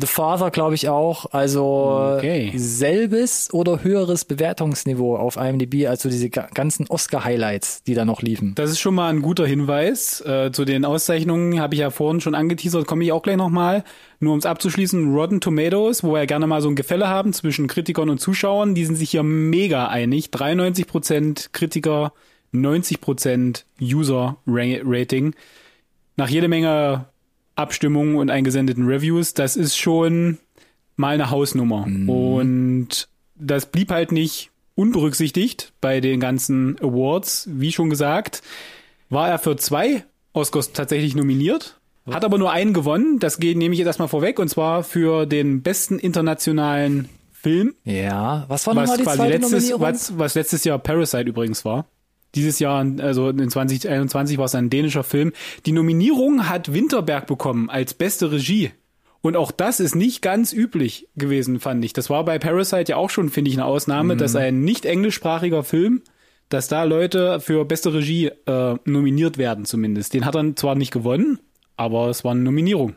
The 0.00 0.06
Father 0.06 0.50
glaube 0.50 0.76
ich 0.76 0.88
auch. 0.88 1.26
Also 1.32 2.14
okay. 2.16 2.52
selbes 2.56 3.52
oder 3.52 3.82
höheres 3.82 4.24
Bewertungsniveau 4.24 5.16
auf 5.16 5.36
IMDb 5.36 5.86
als 5.86 6.02
so 6.02 6.08
diese 6.08 6.30
ganzen 6.30 6.86
Oscar-Highlights, 6.88 7.82
die 7.82 7.94
da 7.94 8.04
noch 8.04 8.22
liefen. 8.22 8.54
Das 8.54 8.70
ist 8.70 8.78
schon 8.78 8.94
mal 8.94 9.10
ein 9.10 9.22
guter 9.22 9.46
Hinweis. 9.46 10.20
Äh, 10.20 10.52
zu 10.52 10.64
den 10.64 10.84
Auszeichnungen 10.84 11.60
habe 11.60 11.74
ich 11.74 11.80
ja 11.80 11.90
vorhin 11.90 12.20
schon 12.20 12.36
angeteasert, 12.36 12.86
komme 12.86 13.02
ich 13.02 13.12
auch 13.12 13.22
gleich 13.22 13.36
nochmal. 13.36 13.82
Nur 14.20 14.32
um 14.32 14.38
es 14.38 14.46
abzuschließen, 14.46 15.12
Rotten 15.12 15.40
Tomatoes, 15.40 16.04
wo 16.04 16.12
wir 16.12 16.20
ja 16.20 16.26
gerne 16.26 16.46
mal 16.46 16.62
so 16.62 16.68
ein 16.68 16.76
Gefälle 16.76 17.08
haben 17.08 17.32
zwischen 17.32 17.66
Kritikern 17.66 18.08
und 18.08 18.20
Zuschauern, 18.20 18.74
die 18.74 18.84
sind 18.84 18.96
sich 18.96 19.10
hier 19.10 19.24
mega 19.24 19.88
einig. 19.88 20.28
93% 20.32 21.48
Kritiker, 21.52 22.12
90% 22.54 23.64
User-Rating 23.80 25.34
nach 26.18 26.28
jede 26.28 26.48
Menge 26.48 27.06
Abstimmungen 27.54 28.16
und 28.16 28.28
eingesendeten 28.28 28.86
Reviews, 28.86 29.32
das 29.34 29.56
ist 29.56 29.76
schon 29.76 30.38
mal 30.96 31.14
eine 31.14 31.30
Hausnummer. 31.30 31.86
Mhm. 31.86 32.08
Und 32.10 33.08
das 33.36 33.66
blieb 33.66 33.90
halt 33.90 34.12
nicht 34.12 34.50
unberücksichtigt 34.74 35.72
bei 35.80 36.00
den 36.00 36.20
ganzen 36.20 36.76
Awards. 36.80 37.48
Wie 37.50 37.72
schon 37.72 37.88
gesagt, 37.88 38.42
war 39.08 39.28
er 39.28 39.38
für 39.38 39.56
zwei 39.56 40.04
Oscars 40.32 40.72
tatsächlich 40.72 41.14
nominiert, 41.14 41.80
hat 42.10 42.24
aber 42.24 42.38
nur 42.38 42.50
einen 42.52 42.72
gewonnen. 42.72 43.18
Das 43.18 43.38
geht, 43.38 43.56
nehme 43.56 43.74
ich 43.74 43.78
jetzt 43.78 43.86
erstmal 43.86 44.08
vorweg, 44.08 44.38
und 44.38 44.48
zwar 44.48 44.82
für 44.82 45.26
den 45.26 45.62
besten 45.62 45.98
internationalen 45.98 47.08
Film. 47.32 47.74
Ja, 47.84 48.44
was 48.48 48.66
war 48.66 48.74
nochmal 48.74 48.96
die 48.96 49.04
zweite 49.04 49.28
letztes, 49.28 49.52
Nominierung? 49.52 49.80
Was, 49.82 50.18
was 50.18 50.34
letztes 50.34 50.64
Jahr 50.64 50.78
Parasite 50.78 51.28
übrigens 51.28 51.64
war. 51.64 51.86
Dieses 52.38 52.60
Jahr, 52.60 52.86
also 53.00 53.30
in 53.30 53.50
2021 53.50 54.38
war 54.38 54.44
es 54.44 54.54
ein 54.54 54.70
dänischer 54.70 55.02
Film. 55.02 55.32
Die 55.66 55.72
Nominierung 55.72 56.48
hat 56.48 56.72
Winterberg 56.72 57.26
bekommen 57.26 57.68
als 57.68 57.94
beste 57.94 58.30
Regie. 58.30 58.70
Und 59.22 59.36
auch 59.36 59.50
das 59.50 59.80
ist 59.80 59.96
nicht 59.96 60.22
ganz 60.22 60.52
üblich 60.52 61.08
gewesen, 61.16 61.58
fand 61.58 61.84
ich. 61.84 61.92
Das 61.92 62.08
war 62.10 62.24
bei 62.24 62.38
Parasite 62.38 62.92
ja 62.92 62.96
auch 62.96 63.10
schon, 63.10 63.28
finde 63.28 63.50
ich, 63.50 63.56
eine 63.56 63.64
Ausnahme, 63.64 64.14
mhm. 64.14 64.18
dass 64.18 64.36
ein 64.36 64.60
nicht 64.60 64.84
englischsprachiger 64.84 65.64
Film, 65.64 66.02
dass 66.48 66.68
da 66.68 66.84
Leute 66.84 67.40
für 67.40 67.64
beste 67.64 67.92
Regie 67.92 68.26
äh, 68.46 68.76
nominiert 68.84 69.36
werden 69.36 69.64
zumindest. 69.64 70.14
Den 70.14 70.24
hat 70.24 70.36
er 70.36 70.54
zwar 70.54 70.76
nicht 70.76 70.92
gewonnen, 70.92 71.40
aber 71.76 72.08
es 72.08 72.22
war 72.22 72.30
eine 72.30 72.42
Nominierung. 72.42 72.94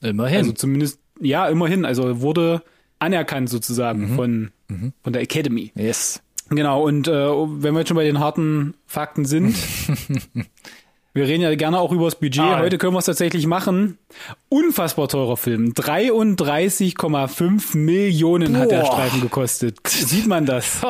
Immerhin. 0.00 0.38
Also 0.38 0.52
zumindest, 0.52 1.00
ja, 1.20 1.48
immerhin. 1.48 1.84
Also 1.84 2.20
wurde 2.20 2.62
anerkannt 3.00 3.50
sozusagen 3.50 4.12
mhm. 4.12 4.14
von, 4.14 4.50
mhm. 4.68 4.92
von 5.02 5.12
der 5.12 5.22
Academy. 5.22 5.72
Yes. 5.74 6.22
Genau, 6.48 6.82
und 6.82 7.08
äh, 7.08 7.12
wenn 7.12 7.74
wir 7.74 7.80
jetzt 7.80 7.88
schon 7.88 7.96
bei 7.96 8.04
den 8.04 8.20
harten 8.20 8.74
Fakten 8.86 9.24
sind, 9.24 9.56
Wir 11.16 11.26
reden 11.26 11.42
ja 11.42 11.54
gerne 11.54 11.78
auch 11.78 11.92
über 11.92 12.04
das 12.04 12.16
Budget. 12.16 12.44
Ah. 12.44 12.58
Heute 12.58 12.76
können 12.76 12.92
wir 12.92 12.98
es 12.98 13.06
tatsächlich 13.06 13.46
machen. 13.46 13.96
Unfassbar 14.50 15.08
teurer 15.08 15.38
Film. 15.38 15.72
33,5 15.72 17.74
Millionen 17.74 18.58
hat 18.58 18.70
der 18.70 18.80
Boah. 18.80 18.92
Streifen 18.92 19.22
gekostet. 19.22 19.78
Sieht 19.86 20.26
man 20.26 20.44
das? 20.44 20.82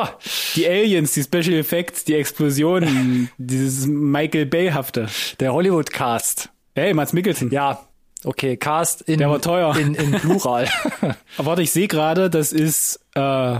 Die 0.57 0.67
Aliens, 0.67 1.13
die 1.13 1.23
Special 1.23 1.53
Effects, 1.53 2.03
die 2.03 2.15
Explosionen, 2.15 3.29
dieses 3.37 3.87
Michael 3.87 4.47
Bay-hafte. 4.47 5.07
Der 5.39 5.53
Hollywood-Cast. 5.53 6.49
Hey, 6.75 6.93
Mats 6.93 7.13
Mikkelsen. 7.13 7.49
Ja, 7.51 7.79
okay, 8.25 8.57
Cast 8.57 9.03
in, 9.03 9.19
Der 9.19 9.29
war 9.29 9.41
teuer. 9.41 9.77
in, 9.77 9.95
in 9.95 10.11
Plural. 10.11 10.67
Aber 11.37 11.51
warte, 11.51 11.61
ich 11.61 11.71
sehe 11.71 11.87
gerade, 11.87 12.29
das 12.29 12.51
ist 12.51 12.99
äh, 13.15 13.59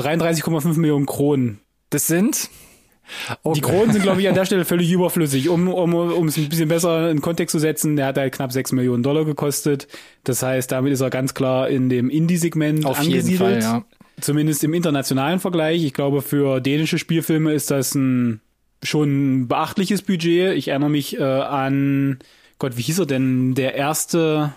33,5 0.00 0.78
Millionen 0.78 1.06
Kronen. 1.06 1.60
Das 1.90 2.06
sind 2.06 2.50
oh 3.42 3.52
Die. 3.54 3.60
Kronen 3.60 3.92
sind, 3.92 4.02
glaube 4.02 4.20
ich, 4.20 4.28
an 4.28 4.34
der 4.34 4.44
Stelle 4.44 4.64
völlig 4.66 4.90
überflüssig. 4.90 5.48
Um, 5.48 5.68
um, 5.68 5.94
um 5.94 6.28
es 6.28 6.36
ein 6.36 6.48
bisschen 6.48 6.68
besser 6.68 7.10
in 7.10 7.20
Kontext 7.20 7.52
zu 7.52 7.58
setzen, 7.58 7.96
der 7.96 8.06
hat 8.06 8.18
halt 8.18 8.34
knapp 8.34 8.52
6 8.52 8.72
Millionen 8.72 9.02
Dollar 9.02 9.24
gekostet. 9.24 9.88
Das 10.24 10.42
heißt, 10.42 10.70
damit 10.72 10.92
ist 10.92 11.00
er 11.00 11.10
ganz 11.10 11.34
klar 11.34 11.68
in 11.68 11.88
dem 11.88 12.10
Indie-Segment 12.10 12.84
Auf 12.86 13.00
jeden 13.02 13.12
angesiedelt. 13.14 13.62
Fall, 13.62 13.62
ja. 13.62 13.84
Zumindest 14.20 14.64
im 14.64 14.74
internationalen 14.74 15.38
Vergleich. 15.40 15.84
Ich 15.84 15.94
glaube, 15.94 16.22
für 16.22 16.60
dänische 16.60 16.98
Spielfilme 16.98 17.52
ist 17.52 17.70
das 17.70 17.94
ein 17.94 18.40
schon 18.82 19.42
ein 19.42 19.48
beachtliches 19.48 20.02
Budget. 20.02 20.56
Ich 20.56 20.68
erinnere 20.68 20.90
mich 20.90 21.18
äh, 21.18 21.22
an, 21.22 22.18
Gott, 22.58 22.76
wie 22.76 22.82
hieß 22.82 23.00
er 23.00 23.06
denn? 23.06 23.54
Der 23.54 23.74
erste 23.74 24.52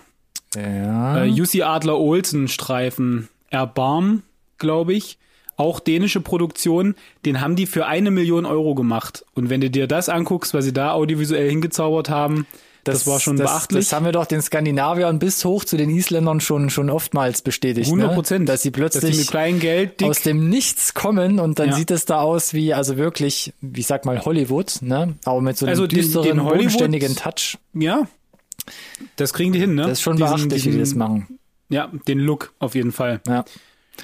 Ja. 0.54 1.22
äh, 1.22 1.26
Jussi 1.26 1.62
Adler 1.62 1.98
Olsen 1.98 2.48
Streifen 2.48 3.28
Erbarm, 3.50 4.22
glaube 4.58 4.94
ich. 4.94 5.18
Auch 5.62 5.78
dänische 5.80 6.20
Produktion, 6.20 6.96
den 7.24 7.40
haben 7.40 7.54
die 7.54 7.66
für 7.66 7.86
eine 7.86 8.10
Million 8.10 8.46
Euro 8.46 8.74
gemacht. 8.74 9.24
Und 9.34 9.48
wenn 9.48 9.60
du 9.60 9.70
dir 9.70 9.86
das 9.86 10.08
anguckst, 10.08 10.54
was 10.54 10.64
sie 10.64 10.72
da 10.72 10.92
audiovisuell 10.92 11.48
hingezaubert 11.48 12.10
haben, 12.10 12.46
das, 12.84 13.06
war 13.06 13.20
schon 13.20 13.36
das, 13.36 13.48
beachtlich. 13.48 13.84
Das 13.84 13.92
haben 13.92 14.04
wir 14.04 14.10
doch 14.10 14.26
den 14.26 14.42
Skandinaviern 14.42 15.20
bis 15.20 15.44
hoch 15.44 15.64
zu 15.64 15.76
den 15.76 15.88
Isländern 15.88 16.40
schon, 16.40 16.68
schon 16.68 16.90
oftmals 16.90 17.40
bestätigt. 17.42 17.86
100 17.86 18.12
Prozent. 18.12 18.40
Ne? 18.40 18.46
Dass 18.46 18.62
sie 18.62 18.70
dass 18.72 18.74
die 18.92 18.98
plötzlich 18.98 19.16
mit 19.18 19.28
kleinem 19.28 19.60
Geld 19.60 20.00
dick, 20.00 20.08
aus 20.08 20.22
dem 20.22 20.48
Nichts 20.48 20.92
kommen 20.92 21.38
und 21.38 21.60
dann 21.60 21.68
Ja. 21.68 21.76
sieht 21.76 21.92
es 21.92 22.06
da 22.06 22.20
aus 22.22 22.54
wie, 22.54 22.74
also 22.74 22.96
wirklich, 22.96 23.52
wie 23.60 23.80
ich 23.80 23.86
sag 23.86 24.04
mal, 24.04 24.20
Hollywood, 24.24 24.78
ne? 24.82 25.14
Aber 25.24 25.40
mit 25.40 25.56
so 25.56 25.64
einem 25.66 25.70
Also 25.74 25.86
düsteren, 25.86 26.24
den 26.38 26.44
bodenständigen 26.44 27.14
Touch. 27.14 27.56
ja, 27.72 28.08
das 29.16 29.32
kriegen 29.32 29.52
die 29.52 29.60
hin, 29.60 29.76
ne? 29.76 29.82
Das 29.82 29.92
ist 29.92 30.02
schon 30.02 30.16
Diesen- 30.16 30.28
beachtlich, 30.28 30.64
wie 30.64 30.70
die 30.72 30.78
diesen- 30.78 30.80
das 30.80 30.94
machen. 31.08 31.38
Ja, 31.68 31.88
den 32.08 32.18
Look 32.18 32.52
auf 32.58 32.74
jeden 32.74 32.90
Fall. 32.92 33.20
Ja. 33.28 33.44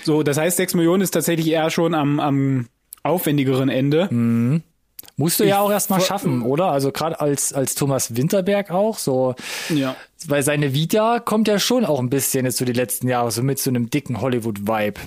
So, 0.05 0.23
das 0.23 0.37
heißt, 0.37 0.57
6 0.57 0.75
Millionen 0.75 1.03
ist 1.03 1.11
tatsächlich 1.13 1.49
eher 1.49 1.71
schon 1.71 1.95
am, 1.95 2.21
am 2.21 2.69
aufwendigeren 3.03 3.69
Ende. 3.69 4.09
Hm. 4.11 4.63
Musst 5.17 5.41
du 5.41 5.45
ja 5.45 5.57
Ich 5.57 5.61
auch 5.61 5.71
erstmal 5.71 6.01
schaffen, 6.01 6.43
oder? 6.43 6.67
Also 6.67 6.93
gerade 6.93 7.21
als, 7.21 7.53
als 7.53 7.75
Thomas 7.75 8.17
Winterberg 8.17 8.71
auch, 8.71 8.99
so, 8.99 9.35
Ja. 9.69 9.97
weil 10.27 10.43
seine 10.43 10.75
Vita 10.75 11.21
kommt 11.21 11.49
ja 11.49 11.59
schon 11.59 11.85
auch 11.85 12.01
ein 12.01 12.11
bisschen 12.11 12.45
jetzt 12.45 12.59
so 12.59 12.65
die 12.65 12.73
letzten 12.73 13.09
Jahre, 13.09 13.31
so 13.31 13.43
mit 13.43 13.59
so 13.59 13.71
einem 13.71 13.91
dicken 13.91 14.21
Hollywood-Vibe. 14.21 15.01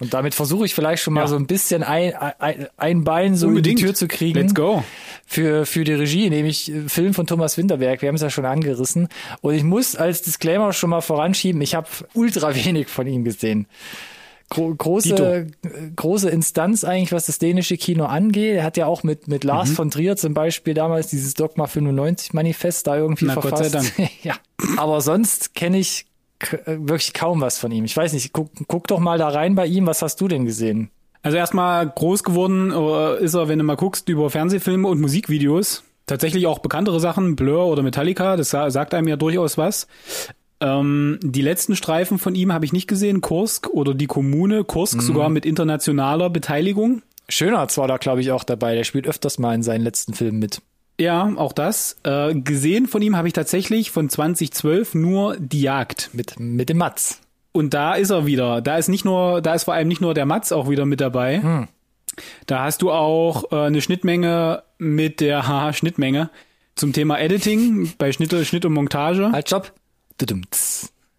Und 0.00 0.14
damit 0.14 0.34
versuche 0.34 0.64
ich 0.64 0.74
vielleicht 0.74 1.02
schon 1.02 1.14
mal 1.14 1.22
Ja. 1.22 1.26
so 1.28 1.36
ein 1.36 1.46
bisschen 1.46 1.82
ein, 1.84 2.14
ein, 2.14 2.66
ein 2.76 3.04
Bein 3.04 3.36
so 3.36 3.46
Unbedingt. 3.48 3.72
in 3.72 3.76
die 3.76 3.82
Tür 3.84 3.94
zu 3.94 4.08
kriegen. 4.08 4.40
Let's 4.40 4.54
go. 4.54 4.82
für, 5.26 5.66
für 5.66 5.84
die 5.84 5.92
Regie, 5.92 6.28
nämlich 6.30 6.72
äh, 6.72 6.88
Film 6.88 7.14
von 7.14 7.26
Thomas 7.26 7.56
Winterberg. 7.58 8.00
Wir 8.02 8.08
haben 8.08 8.16
es 8.16 8.22
ja 8.22 8.30
schon 8.30 8.44
angerissen. 8.46 9.08
Und 9.42 9.54
ich 9.54 9.62
muss 9.62 9.94
als 9.94 10.22
Disclaimer 10.22 10.72
schon 10.72 10.90
mal 10.90 11.02
voranschieben, 11.02 11.60
ich 11.62 11.74
habe 11.76 11.86
ultra 12.14 12.54
wenig 12.64 12.88
von 12.88 13.06
ihm 13.06 13.22
gesehen. 13.22 13.66
Gro 14.54 14.74
große, 14.74 15.08
Dito. 15.08 15.24
äh, 15.24 15.46
große 15.96 16.28
Instanz 16.30 16.84
eigentlich, 16.84 17.12
was 17.12 17.26
das 17.26 17.38
dänische 17.38 17.76
Kino 17.76 18.04
angeht. 18.04 18.56
Er 18.56 18.64
hat 18.64 18.76
ja 18.76 18.86
auch 18.86 19.02
mit, 19.02 19.28
mit 19.28 19.44
Lars 19.44 19.70
Mhm. 19.70 19.74
von 19.74 19.90
Trier 19.90 20.16
zum 20.16 20.34
Beispiel 20.34 20.74
damals 20.74 21.08
dieses 21.08 21.34
Dogma 21.34 21.66
95 21.66 22.34
Manifest 22.34 22.86
da 22.86 22.96
irgendwie 22.96 23.24
Na, 23.26 23.34
Gott 23.34 23.56
sei 23.56 23.64
verfasst. 23.70 23.92
ja. 24.22 24.34
Aber 24.76 25.00
sonst 25.00 25.54
kenne 25.54 25.78
ich 25.78 26.06
äh, 26.40 26.56
wirklich 26.78 27.12
kaum 27.14 27.40
was 27.40 27.58
von 27.58 27.72
ihm. 27.72 27.84
Ich 27.84 27.96
weiß 27.96 28.12
nicht, 28.12 28.32
guck, 28.32 28.50
guck 28.68 28.88
doch 28.88 28.98
mal 29.00 29.18
da 29.18 29.28
rein 29.28 29.54
bei 29.54 29.66
ihm. 29.66 29.86
Was 29.86 30.02
hast 30.02 30.20
du 30.20 30.28
denn 30.28 30.44
gesehen? 30.44 30.90
Also 31.22 31.38
erstmal 31.38 31.88
groß 31.88 32.24
geworden 32.24 32.72
äh, 32.72 33.24
ist 33.24 33.34
er, 33.34 33.48
wenn 33.48 33.58
du 33.58 33.64
mal 33.64 33.76
guckst, 33.76 34.08
über 34.08 34.28
Fernsehfilme 34.28 34.88
und 34.88 35.00
Musikvideos. 35.00 35.84
Tatsächlich 36.06 36.48
auch 36.48 36.58
bekanntere 36.58 36.98
Sachen, 36.98 37.36
Blur 37.36 37.66
oder 37.66 37.82
Metallica, 37.84 38.36
das 38.36 38.50
sa 38.50 38.70
sagt 38.70 38.92
einem 38.92 39.06
ja 39.06 39.14
durchaus 39.16 39.56
was. 39.56 39.86
Ähm, 40.62 41.18
die 41.22 41.42
letzten 41.42 41.74
Streifen 41.74 42.18
von 42.18 42.36
ihm 42.36 42.52
habe 42.52 42.64
ich 42.64 42.72
nicht 42.72 42.86
gesehen, 42.86 43.20
Kursk 43.20 43.68
oder 43.70 43.94
die 43.94 44.06
Kommune, 44.06 44.62
Kursk 44.62 45.02
sogar 45.02 45.28
mit 45.28 45.44
internationaler 45.44 46.30
Beteiligung. 46.30 47.02
Schöner 47.28 47.66
war 47.76 47.88
da, 47.88 47.96
glaube 47.96 48.20
ich, 48.20 48.30
auch 48.30 48.44
dabei. 48.44 48.76
Der 48.76 48.84
spielt 48.84 49.08
öfters 49.08 49.38
mal 49.38 49.54
in 49.54 49.64
seinen 49.64 49.82
letzten 49.82 50.14
Filmen 50.14 50.38
mit. 50.38 50.62
Ja, 51.00 51.32
auch 51.36 51.52
das. 51.52 51.96
Äh, 52.04 52.34
gesehen 52.34 52.86
von 52.86 53.02
ihm 53.02 53.16
habe 53.16 53.26
ich 53.26 53.34
tatsächlich 53.34 53.90
von 53.90 54.08
2012 54.08 54.94
nur 54.94 55.36
Die 55.38 55.62
Jagd. 55.62 56.10
Mit, 56.12 56.38
mit 56.38 56.68
dem 56.68 56.78
Matz. 56.78 57.20
Und 57.50 57.74
da 57.74 57.94
ist 57.94 58.10
er 58.10 58.26
wieder. 58.26 58.60
Da 58.60 58.76
ist 58.78 58.88
nicht 58.88 59.04
nur, 59.04 59.42
da 59.42 59.54
ist 59.54 59.64
vor 59.64 59.74
allem 59.74 59.88
nicht 59.88 60.00
nur 60.00 60.14
der 60.14 60.26
Matz 60.26 60.52
auch 60.52 60.70
wieder 60.70 60.86
mit 60.86 61.00
dabei. 61.00 61.42
Hm. 61.42 61.68
Da 62.46 62.64
hast 62.64 62.82
du 62.82 62.92
auch 62.92 63.50
äh, 63.50 63.56
eine 63.56 63.80
Schnittmenge 63.80 64.62
mit 64.78 65.20
der 65.20 65.48
Haha 65.48 65.72
Schnittmenge 65.72 66.30
zum 66.76 66.92
Thema 66.92 67.18
Editing 67.18 67.92
bei 67.98 68.12
Schnitt, 68.12 68.34
Schnitt 68.46 68.64
und 68.64 68.74
Montage. 68.74 69.32
Halt, 69.32 69.50
Job. 69.50 69.72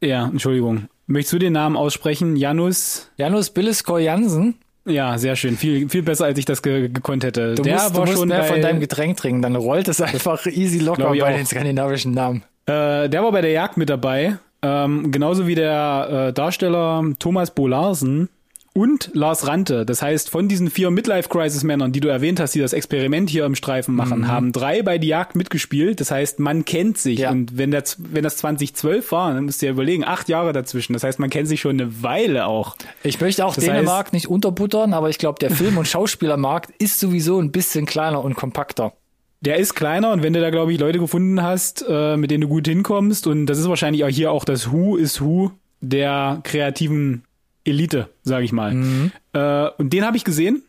Ja, 0.02 0.26
Entschuldigung. 0.26 0.88
Möchtest 1.08 1.34
du 1.34 1.40
den 1.40 1.54
Namen 1.54 1.76
aussprechen? 1.76 2.36
Janus? 2.36 3.10
Janus 3.18 3.50
Billiskor 3.50 4.00
Jansen. 4.00 4.56
Ja, 4.86 5.18
sehr 5.18 5.36
schön. 5.36 5.58
Viel, 5.58 5.88
viel 5.90 6.04
besser, 6.04 6.26
als 6.26 6.38
ich 6.38 6.46
das 6.46 6.62
ge 6.62 6.90
gekonnt 6.90 7.24
hätte. 7.24 7.56
Du 7.56 7.64
der 7.64 7.76
musst, 7.76 7.90
du 7.90 7.94
war 7.96 8.06
musst 8.06 8.18
schon 8.18 8.28
mehr 8.28 8.40
bei, 8.40 8.48
von 8.48 8.62
deinem 8.62 8.80
Getränk 8.80 9.18
trinken, 9.18 9.42
dann 9.42 9.56
rollt 9.56 9.88
es 9.88 10.02
einfach 10.02 10.46
easy 10.46 10.80
locker 10.80 11.10
bei 11.10 11.24
auch. 11.24 11.38
den 11.38 11.46
skandinavischen 11.46 12.14
Namen. 12.14 12.44
Äh, 12.66 13.10
der 13.10 13.24
war 13.24 13.32
bei 13.32 13.42
der 13.42 13.52
Jagd 13.52 13.78
mit 13.78 13.90
dabei. 13.90 14.38
Ähm, 14.62 15.12
genauso 15.12 15.48
wie 15.48 15.56
der 15.56 16.28
äh, 16.30 16.34
Darsteller 16.34 17.04
Thomas 17.20 17.52
Bo 17.52 17.68
Larsen 17.68 18.30
und 18.74 19.12
Lars 19.14 19.46
Rante. 19.48 19.86
Das 19.86 20.02
heißt, 20.02 20.30
von 20.32 20.48
diesen 20.48 20.70
vier 20.72 20.90
Midlife-Crisis-Männern, 20.90 21.92
die 21.92 22.00
du 22.00 22.08
erwähnt 22.08 22.40
hast, 22.40 22.56
die 22.56 22.60
das 22.60 22.74
Experiment 22.74 23.30
hier 23.30 23.46
im 23.46 23.54
Streifen 23.56 23.94
machen, 23.96 24.22
Mhm. 24.22 24.28
haben 24.28 24.52
drei 24.52 24.82
bei 24.82 24.98
die 24.98 25.08
Jagd 25.08 25.36
mitgespielt. 25.36 26.02
Das 26.02 26.10
heißt, 26.10 26.40
man 26.40 26.66
kennt 26.66 26.98
sich. 26.98 27.20
Ja. 27.20 27.32
Und 27.32 27.58
wenn, 27.58 27.70
der, 27.72 27.84
wenn 27.98 28.24
das 28.24 28.38
2012 28.38 29.12
war, 29.12 29.34
dann 29.34 29.46
musst 29.46 29.62
du 29.62 29.68
dir 29.68 29.72
überlegen, 29.74 30.04
acht 30.04 30.28
Jahre 30.28 30.54
dazwischen. 30.54 30.94
Das 30.94 31.04
heißt, 31.04 31.20
man 31.20 31.30
kennt 31.30 31.48
sich 31.48 31.62
schon 31.62 31.80
eine 31.80 32.02
Weile 32.04 32.48
auch. 32.48 32.76
Ich 33.04 33.22
möchte 33.22 33.46
auch 33.46 33.54
Das 33.56 33.64
Dänemark 33.64 34.12
nicht 34.12 34.28
unterbuttern, 34.28 34.94
aber 34.94 35.10
ich 35.10 35.20
glaube, 35.20 35.38
der 35.40 35.52
Film- 35.52 35.78
und 35.78 35.88
Schauspielermarkt 35.88 36.72
ist 36.80 37.00
sowieso 37.00 37.40
ein 37.40 37.52
bisschen 37.52 37.86
kleiner 37.86 38.24
und 38.24 38.36
kompakter. 38.36 38.94
Der 39.42 39.58
ist 39.58 39.76
kleiner 39.76 40.12
und 40.14 40.24
wenn 40.24 40.34
du 40.34 40.40
da, 40.42 40.50
glaube 40.50 40.72
ich, 40.74 40.80
Leute 40.80 41.00
gefunden 41.00 41.44
hast, 41.44 41.86
äh, 41.88 42.16
mit 42.18 42.32
denen 42.32 42.42
du 42.42 42.48
gut 42.48 42.66
hinkommst, 42.68 43.28
und 43.28 43.46
das 43.46 43.60
ist 43.60 43.68
wahrscheinlich 43.68 44.04
auch 44.06 44.10
hier 44.10 44.32
auch 44.32 44.46
das 44.46 44.72
Who 44.72 44.96
is 44.96 45.20
Who 45.22 45.52
der 45.82 46.40
kreativen 46.44 47.24
Elite, 47.66 48.10
sage 48.24 48.46
ich 48.46 48.52
mal. 48.52 49.12
Äh, 49.34 49.70
und 49.78 49.92
den 49.94 50.06
habe 50.06 50.18
ich 50.18 50.24
gesehen. 50.24 50.64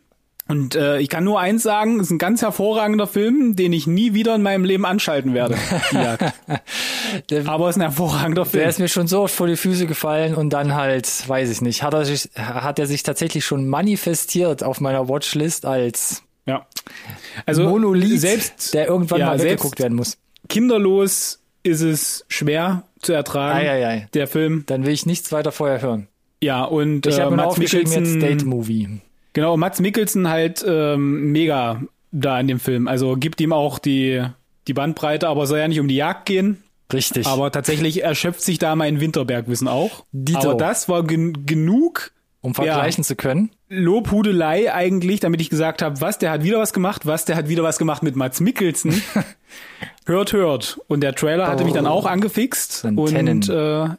Und 0.47 0.75
äh, 0.75 0.99
ich 0.99 1.09
kann 1.09 1.23
nur 1.23 1.39
eins 1.39 1.63
sagen, 1.63 1.99
ist 1.99 2.11
ein 2.11 2.19
ganz 2.19 2.43
hervorragender 2.43 3.07
Film, 3.07 3.55
den 3.55 3.73
ich 3.73 3.87
nie 3.87 4.13
wieder 4.13 4.35
in 4.35 4.43
meinem 4.43 4.63
Leben 4.63 4.85
anschalten 4.85 5.33
werde. 5.33 5.57
Der, 7.29 7.47
Aber 7.47 7.69
es 7.69 7.75
ist 7.75 7.81
ein 7.81 7.89
hervorragender 7.89 8.43
der 8.43 8.51
Film. 8.51 8.69
ist 8.69 8.79
mir 8.79 8.87
schon 8.87 9.07
so 9.07 9.21
oft 9.23 9.33
vor 9.33 9.47
die 9.47 9.55
Füße 9.55 9.87
gefallen 9.87 10.35
und 10.35 10.51
dann 10.51 10.75
halt, 10.75 11.07
weiß 11.27 11.49
ich 11.49 11.61
nicht, 11.61 11.81
hat 11.81 11.93
er 11.93 12.05
sich, 12.05 12.29
hat 12.35 12.77
er 12.77 12.85
sich 12.87 13.03
tatsächlich 13.03 13.45
schon 13.45 13.67
manifestiert 13.67 14.63
auf 14.63 14.81
meiner 14.81 15.07
Watchlist 15.07 15.65
als 15.65 16.23
Ja. 16.45 16.67
Also 17.45 17.63
Monolith, 17.63 18.19
selbst 18.21 18.73
der 18.73 18.87
irgendwann 18.87 19.19
ja, 19.21 19.25
mal 19.27 19.39
weggeguckt 19.41 19.79
werden 19.79 19.95
muss. 19.95 20.17
kinderlos 20.49 21.41
ist 21.63 21.81
es 21.81 22.25
schwer 22.27 22.83
zu 23.01 23.13
ertragen. 23.13 23.57
Ei, 23.57 23.69
ei, 23.71 23.87
ei. 23.87 24.07
Der 24.13 24.27
Film. 24.27 24.63
Dann 24.67 24.85
will 24.85 24.93
ich 24.93 25.05
nichts 25.07 25.31
weiter 25.31 25.51
vorher 25.51 25.81
hören. 25.81 26.07
Ja, 26.41 26.63
und 26.63 27.05
Ich 27.05 27.17
äh, 27.17 27.29
Mats 27.29 27.57
Mikkelsen- 27.57 28.19
Date 28.19 28.45
Movie. 28.45 29.01
Genau, 29.33 29.57
Mats 29.57 29.79
Mikkelsen 29.79 30.29
halt 30.29 30.63
ähm, 30.67 31.31
mega 31.31 31.81
da 32.11 32.39
in 32.39 32.47
dem 32.47 32.59
Film. 32.59 32.87
Also 32.87 33.15
gibt 33.15 33.41
ihm 33.41 33.51
auch 33.51 33.79
die, 33.79 34.23
die 34.67 34.73
Bandbreite, 34.73 35.27
aber 35.27 35.45
soll 35.47 35.59
ja 35.59 35.67
nicht 35.67 35.79
um 35.79 35.87
die 35.87 35.95
Jagd 35.97 36.25
gehen. 36.25 36.63
Richtig. 36.93 37.25
Aber 37.27 37.51
tatsächlich 37.51 38.03
erschöpft 38.03 38.41
sich 38.41 38.59
da 38.59 38.75
mein 38.75 39.01
Winterberg-Wissen 39.01 39.67
auch. 39.67 40.05
Dito. 40.11 40.39
Aber 40.39 40.53
das 40.55 40.87
war 40.87 41.03
gen 41.03 41.45
genug 41.45 42.11
um 42.41 42.53
vergleichen 42.53 43.03
zu 43.03 43.15
können. 43.15 43.49
Lobhudelei 43.69 44.71
eigentlich, 44.71 45.19
damit 45.19 45.41
ich 45.41 45.49
gesagt 45.49 45.81
habe, 45.81 45.99
was, 45.99 46.19
der 46.19 46.29
hat 46.29 46.43
wieder 46.43 46.59
was 46.59 46.73
gemacht, 46.73 47.07
was, 47.07 47.25
der 47.25 47.35
hat 47.35 47.49
wieder 47.49 47.63
was 47.63 47.79
gemacht 47.79 48.03
mit 48.03 48.15
Mats 48.15 48.39
Mikkelsen. 48.39 49.01
hört, 50.05 50.31
hört. 50.31 50.79
Und 50.87 51.01
der 51.01 51.15
Trailer 51.15 51.47
hatte 51.47 51.63
mich 51.65 51.73
dann 51.73 51.87
auch 51.87 52.05
angefixt. 52.05 52.85
Antennen. 52.85 53.37
Und 53.37 53.49
äh, 53.49 53.89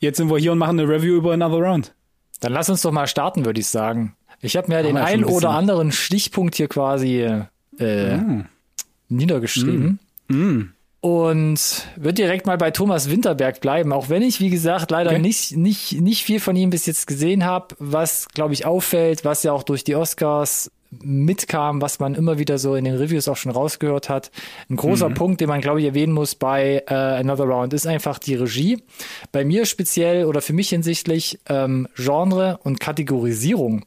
jetzt 0.00 0.16
sind 0.16 0.30
wir 0.30 0.38
hier 0.38 0.52
und 0.52 0.58
machen 0.58 0.78
eine 0.80 0.88
Review 0.88 1.14
über 1.14 1.32
Another 1.32 1.58
Round. 1.58 1.94
Dann 2.40 2.52
lass 2.52 2.68
uns 2.68 2.82
doch 2.82 2.92
mal 2.92 3.06
starten, 3.06 3.44
würde 3.44 3.60
ich 3.60 3.68
sagen. 3.68 4.16
Ich 4.40 4.56
habe 4.56 4.68
mir 4.68 4.82
den 4.82 4.94
wir 4.94 5.00
ja 5.00 5.06
einen 5.06 5.24
ein 5.24 5.30
oder 5.30 5.50
anderen 5.50 5.92
Stichpunkt 5.92 6.54
hier 6.54 6.68
quasi 6.68 7.26
äh, 7.78 8.18
niedergeschrieben. 9.08 9.98
Und 11.02 11.86
wird 11.96 12.18
direkt 12.18 12.46
mal 12.46 12.58
bei 12.58 12.70
Thomas 12.70 13.08
Winterberg 13.08 13.60
bleiben, 13.60 13.92
auch 13.92 14.10
wenn 14.10 14.22
ich, 14.22 14.40
wie 14.40 14.50
gesagt, 14.50 14.90
leider 14.90 15.10
Okay. 15.10 15.18
nicht, 15.20 15.56
nicht, 15.56 16.00
nicht 16.00 16.24
viel 16.24 16.40
von 16.40 16.56
ihm 16.56 16.68
bis 16.70 16.84
jetzt 16.84 17.06
gesehen 17.06 17.44
habe, 17.44 17.74
was, 17.78 18.28
glaube 18.28 18.52
ich, 18.52 18.66
auffällt, 18.66 19.24
was 19.24 19.42
ja 19.42 19.52
auch 19.52 19.62
durch 19.62 19.82
die 19.82 19.94
Oscars 19.94 20.70
mitkam, 20.90 21.80
was 21.80 22.00
man 22.00 22.14
immer 22.14 22.38
wieder 22.38 22.58
so 22.58 22.74
in 22.74 22.84
den 22.84 22.96
Reviews 22.96 23.28
auch 23.28 23.36
schon 23.36 23.52
rausgehört 23.52 24.08
hat. 24.08 24.30
Ein 24.68 24.76
großer 24.76 25.08
mhm. 25.08 25.14
Punkt, 25.14 25.40
den 25.40 25.48
man, 25.48 25.60
glaube 25.60 25.80
ich, 25.80 25.86
erwähnen 25.86 26.12
muss 26.12 26.34
bei 26.34 26.82
äh, 26.88 26.94
Another 26.94 27.44
Round, 27.44 27.72
ist 27.72 27.86
einfach 27.86 28.18
die 28.18 28.34
Regie. 28.34 28.82
Bei 29.32 29.44
mir 29.44 29.66
speziell 29.66 30.24
oder 30.24 30.42
für 30.42 30.52
mich 30.52 30.70
hinsichtlich 30.70 31.38
ähm, 31.48 31.88
Genre 31.94 32.58
und 32.64 32.80
Kategorisierung. 32.80 33.84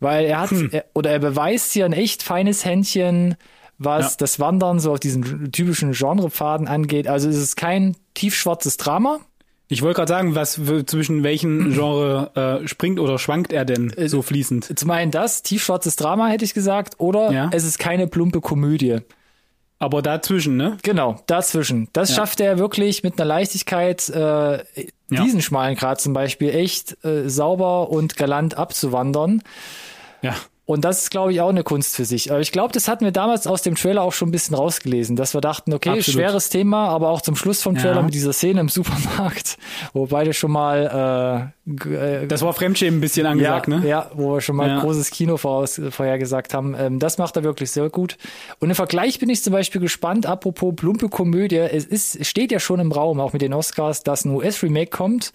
Weil 0.00 0.26
er 0.26 0.40
hat, 0.40 0.50
hm. 0.50 0.70
er, 0.72 0.84
oder 0.94 1.10
er 1.10 1.18
beweist 1.18 1.72
hier 1.72 1.84
ein 1.84 1.92
echt 1.92 2.22
feines 2.22 2.64
Händchen, 2.64 3.36
was 3.78 4.12
ja. 4.12 4.16
das 4.20 4.40
Wandern 4.40 4.80
so 4.80 4.92
auf 4.92 5.00
diesen 5.00 5.52
typischen 5.52 5.92
Genrepfaden 5.92 6.66
angeht. 6.66 7.08
Also 7.08 7.28
es 7.28 7.36
ist 7.36 7.56
kein 7.56 7.96
tiefschwarzes 8.14 8.76
Drama, 8.76 9.20
ich 9.68 9.82
wollte 9.82 9.96
gerade 9.96 10.08
sagen, 10.08 10.34
was 10.34 10.60
zwischen 10.86 11.22
welchen 11.22 11.72
Genre 11.74 12.60
äh, 12.62 12.68
springt 12.68 12.98
oder 12.98 13.18
schwankt 13.18 13.52
er 13.52 13.64
denn 13.64 13.90
äh, 13.92 14.08
so 14.08 14.22
fließend? 14.22 14.78
Zum 14.78 14.90
einen 14.90 15.10
das, 15.10 15.42
tiefschwarzes 15.42 15.96
Drama 15.96 16.28
hätte 16.28 16.44
ich 16.44 16.54
gesagt, 16.54 16.94
oder 16.98 17.30
ja. 17.30 17.50
es 17.52 17.64
ist 17.64 17.78
keine 17.78 18.06
plumpe 18.06 18.40
Komödie. 18.40 18.98
Aber 19.80 20.02
dazwischen, 20.02 20.56
ne? 20.56 20.76
Genau, 20.82 21.20
dazwischen. 21.26 21.88
Das 21.92 22.08
ja. 22.08 22.16
schafft 22.16 22.40
er 22.40 22.58
wirklich 22.58 23.04
mit 23.04 23.20
einer 23.20 23.26
Leichtigkeit, 23.26 24.08
äh, 24.08 24.64
diesen 25.08 25.36
ja. 25.36 25.40
schmalen 25.40 25.76
Grad 25.76 26.00
zum 26.00 26.14
Beispiel 26.14 26.50
echt 26.50 27.04
äh, 27.04 27.28
sauber 27.28 27.90
und 27.90 28.16
galant 28.16 28.58
abzuwandern. 28.58 29.42
Ja. 30.22 30.34
Und 30.68 30.84
das 30.84 31.04
ist, 31.04 31.10
glaube 31.10 31.32
ich, 31.32 31.40
auch 31.40 31.48
eine 31.48 31.62
Kunst 31.62 31.96
für 31.96 32.04
sich. 32.04 32.30
Aber 32.30 32.40
ich 32.40 32.52
glaube, 32.52 32.74
das 32.74 32.88
hatten 32.88 33.02
wir 33.02 33.10
damals 33.10 33.46
aus 33.46 33.62
dem 33.62 33.74
Trailer 33.74 34.02
auch 34.02 34.12
schon 34.12 34.28
ein 34.28 34.32
bisschen 34.32 34.54
rausgelesen, 34.54 35.16
dass 35.16 35.32
wir 35.32 35.40
dachten, 35.40 35.72
okay, 35.72 35.88
Absolut. 35.88 36.20
schweres 36.20 36.50
Thema, 36.50 36.88
aber 36.88 37.08
auch 37.08 37.22
zum 37.22 37.36
Schluss 37.36 37.62
vom 37.62 37.74
Trailer 37.74 37.96
ja. 37.96 38.02
mit 38.02 38.12
dieser 38.12 38.34
Szene 38.34 38.60
im 38.60 38.68
Supermarkt, 38.68 39.56
wo 39.94 40.04
beide 40.04 40.34
schon 40.34 40.50
mal 40.50 41.54
äh, 41.64 42.22
äh 42.22 42.26
Das 42.26 42.42
war 42.42 42.52
Fremdschämen 42.52 42.98
ein 42.98 43.00
bisschen 43.00 43.24
angesagt, 43.24 43.68
ja, 43.68 43.78
ne? 43.78 43.88
Ja, 43.88 44.10
wo 44.12 44.34
wir 44.34 44.42
schon 44.42 44.56
mal 44.56 44.68
ja. 44.68 44.80
großes 44.80 45.10
Kino 45.10 45.38
voraus, 45.38 45.80
vorhergesagt 45.88 46.52
haben. 46.52 46.76
Ähm, 46.78 46.98
das 46.98 47.16
macht 47.16 47.36
er 47.36 47.44
wirklich 47.44 47.70
sehr 47.70 47.88
gut. 47.88 48.18
Und 48.58 48.68
im 48.68 48.76
Vergleich 48.76 49.18
bin 49.18 49.30
ich 49.30 49.42
zum 49.42 49.54
Beispiel 49.54 49.80
gespannt, 49.80 50.26
apropos 50.26 50.74
plumpe 50.76 51.08
Komödie, 51.08 51.56
es 51.56 51.86
ist, 51.86 52.26
steht 52.26 52.52
ja 52.52 52.60
schon 52.60 52.78
im 52.78 52.92
Raum, 52.92 53.20
auch 53.20 53.32
mit 53.32 53.40
den 53.40 53.54
Oscars, 53.54 54.02
dass 54.02 54.26
ein 54.26 54.34
US-Remake 54.34 54.90
kommt. 54.90 55.32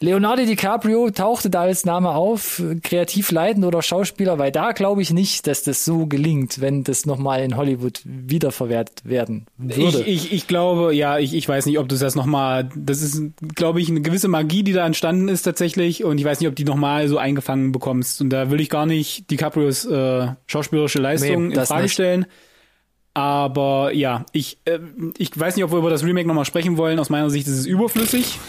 Leonardo 0.00 0.44
DiCaprio 0.44 1.10
tauchte 1.10 1.48
da 1.48 1.60
als 1.60 1.84
Name 1.84 2.10
auf, 2.10 2.60
kreativ 2.82 3.30
leitend 3.30 3.64
oder 3.64 3.80
Schauspieler, 3.80 4.36
weil 4.38 4.50
da 4.50 4.63
glaube 4.72 5.02
ich 5.02 5.12
nicht, 5.12 5.46
dass 5.46 5.62
das 5.62 5.84
so 5.84 6.06
gelingt, 6.06 6.60
wenn 6.60 6.84
das 6.84 7.06
nochmal 7.06 7.42
in 7.42 7.56
Hollywood 7.56 8.00
wiederverwertet 8.04 9.04
werden 9.04 9.46
würde. 9.56 10.02
Ich, 10.02 10.26
ich, 10.26 10.32
ich 10.32 10.46
glaube, 10.46 10.94
ja, 10.94 11.18
ich, 11.18 11.34
ich 11.34 11.48
weiß 11.48 11.66
nicht, 11.66 11.78
ob 11.78 11.88
du 11.88 11.96
das 11.96 12.14
nochmal, 12.14 12.68
das 12.76 13.02
ist, 13.02 13.22
glaube 13.54 13.80
ich, 13.80 13.88
eine 13.88 14.00
gewisse 14.00 14.28
Magie, 14.28 14.62
die 14.62 14.72
da 14.72 14.86
entstanden 14.86 15.28
ist 15.28 15.42
tatsächlich 15.42 16.04
und 16.04 16.18
ich 16.18 16.24
weiß 16.24 16.40
nicht, 16.40 16.48
ob 16.48 16.56
die 16.56 16.64
nochmal 16.64 17.08
so 17.08 17.18
eingefangen 17.18 17.72
bekommst 17.72 18.20
und 18.20 18.30
da 18.30 18.50
will 18.50 18.60
ich 18.60 18.70
gar 18.70 18.86
nicht 18.86 19.30
DiCaprios 19.30 19.84
äh, 19.84 20.28
schauspielerische 20.46 21.00
Leistung 21.00 21.48
nee, 21.48 21.54
in 21.54 21.66
Frage 21.66 21.82
nicht. 21.82 21.92
stellen. 21.92 22.26
Aber 23.14 23.92
ja, 23.92 24.26
ich, 24.32 24.58
äh, 24.64 24.80
ich 25.18 25.38
weiß 25.38 25.54
nicht, 25.54 25.64
ob 25.64 25.70
wir 25.70 25.78
über 25.78 25.90
das 25.90 26.04
Remake 26.04 26.26
nochmal 26.26 26.44
sprechen 26.44 26.76
wollen. 26.76 26.98
Aus 26.98 27.10
meiner 27.10 27.30
Sicht 27.30 27.46
ist 27.46 27.58
es 27.58 27.66
überflüssig. 27.66 28.40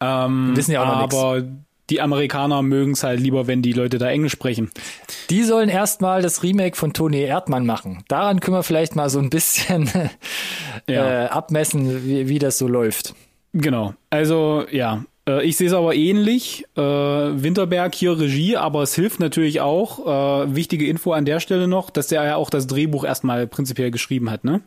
Ähm, 0.00 0.56
wissen 0.56 0.72
ja 0.72 0.82
auch 0.82 0.86
noch 0.86 1.14
aber 1.14 1.40
nix. 1.40 1.52
Die 1.90 2.00
Amerikaner 2.00 2.62
mögen 2.62 2.92
es 2.92 3.02
halt 3.02 3.20
lieber, 3.20 3.46
wenn 3.46 3.62
die 3.62 3.72
Leute 3.72 3.98
da 3.98 4.08
Englisch 4.08 4.32
sprechen. 4.32 4.70
Die 5.30 5.42
sollen 5.44 5.68
erstmal 5.68 6.22
das 6.22 6.42
Remake 6.42 6.76
von 6.76 6.92
Toni 6.92 7.20
Erdmann 7.20 7.66
machen. 7.66 8.04
Daran 8.08 8.40
können 8.40 8.56
wir 8.56 8.62
vielleicht 8.62 8.96
mal 8.96 9.10
so 9.10 9.18
ein 9.18 9.30
bisschen 9.30 9.90
ja. 10.88 11.24
äh, 11.24 11.28
abmessen, 11.28 12.04
wie, 12.06 12.28
wie 12.28 12.38
das 12.38 12.58
so 12.58 12.68
läuft. 12.68 13.14
Genau. 13.52 13.94
Also 14.10 14.64
ja, 14.70 15.04
äh, 15.28 15.44
ich 15.44 15.56
sehe 15.56 15.68
es 15.68 15.72
aber 15.72 15.94
ähnlich. 15.94 16.64
Äh, 16.76 16.80
Winterberg 16.80 17.94
hier 17.94 18.18
Regie, 18.18 18.56
aber 18.56 18.82
es 18.82 18.94
hilft 18.94 19.20
natürlich 19.20 19.60
auch. 19.60 20.44
Äh, 20.44 20.54
wichtige 20.54 20.86
Info 20.86 21.12
an 21.12 21.24
der 21.24 21.40
Stelle 21.40 21.68
noch, 21.68 21.90
dass 21.90 22.08
der 22.08 22.24
ja 22.24 22.36
auch 22.36 22.50
das 22.50 22.66
Drehbuch 22.66 23.04
erstmal 23.04 23.46
prinzipiell 23.46 23.90
geschrieben 23.90 24.30
hat, 24.30 24.44
ne? 24.44 24.62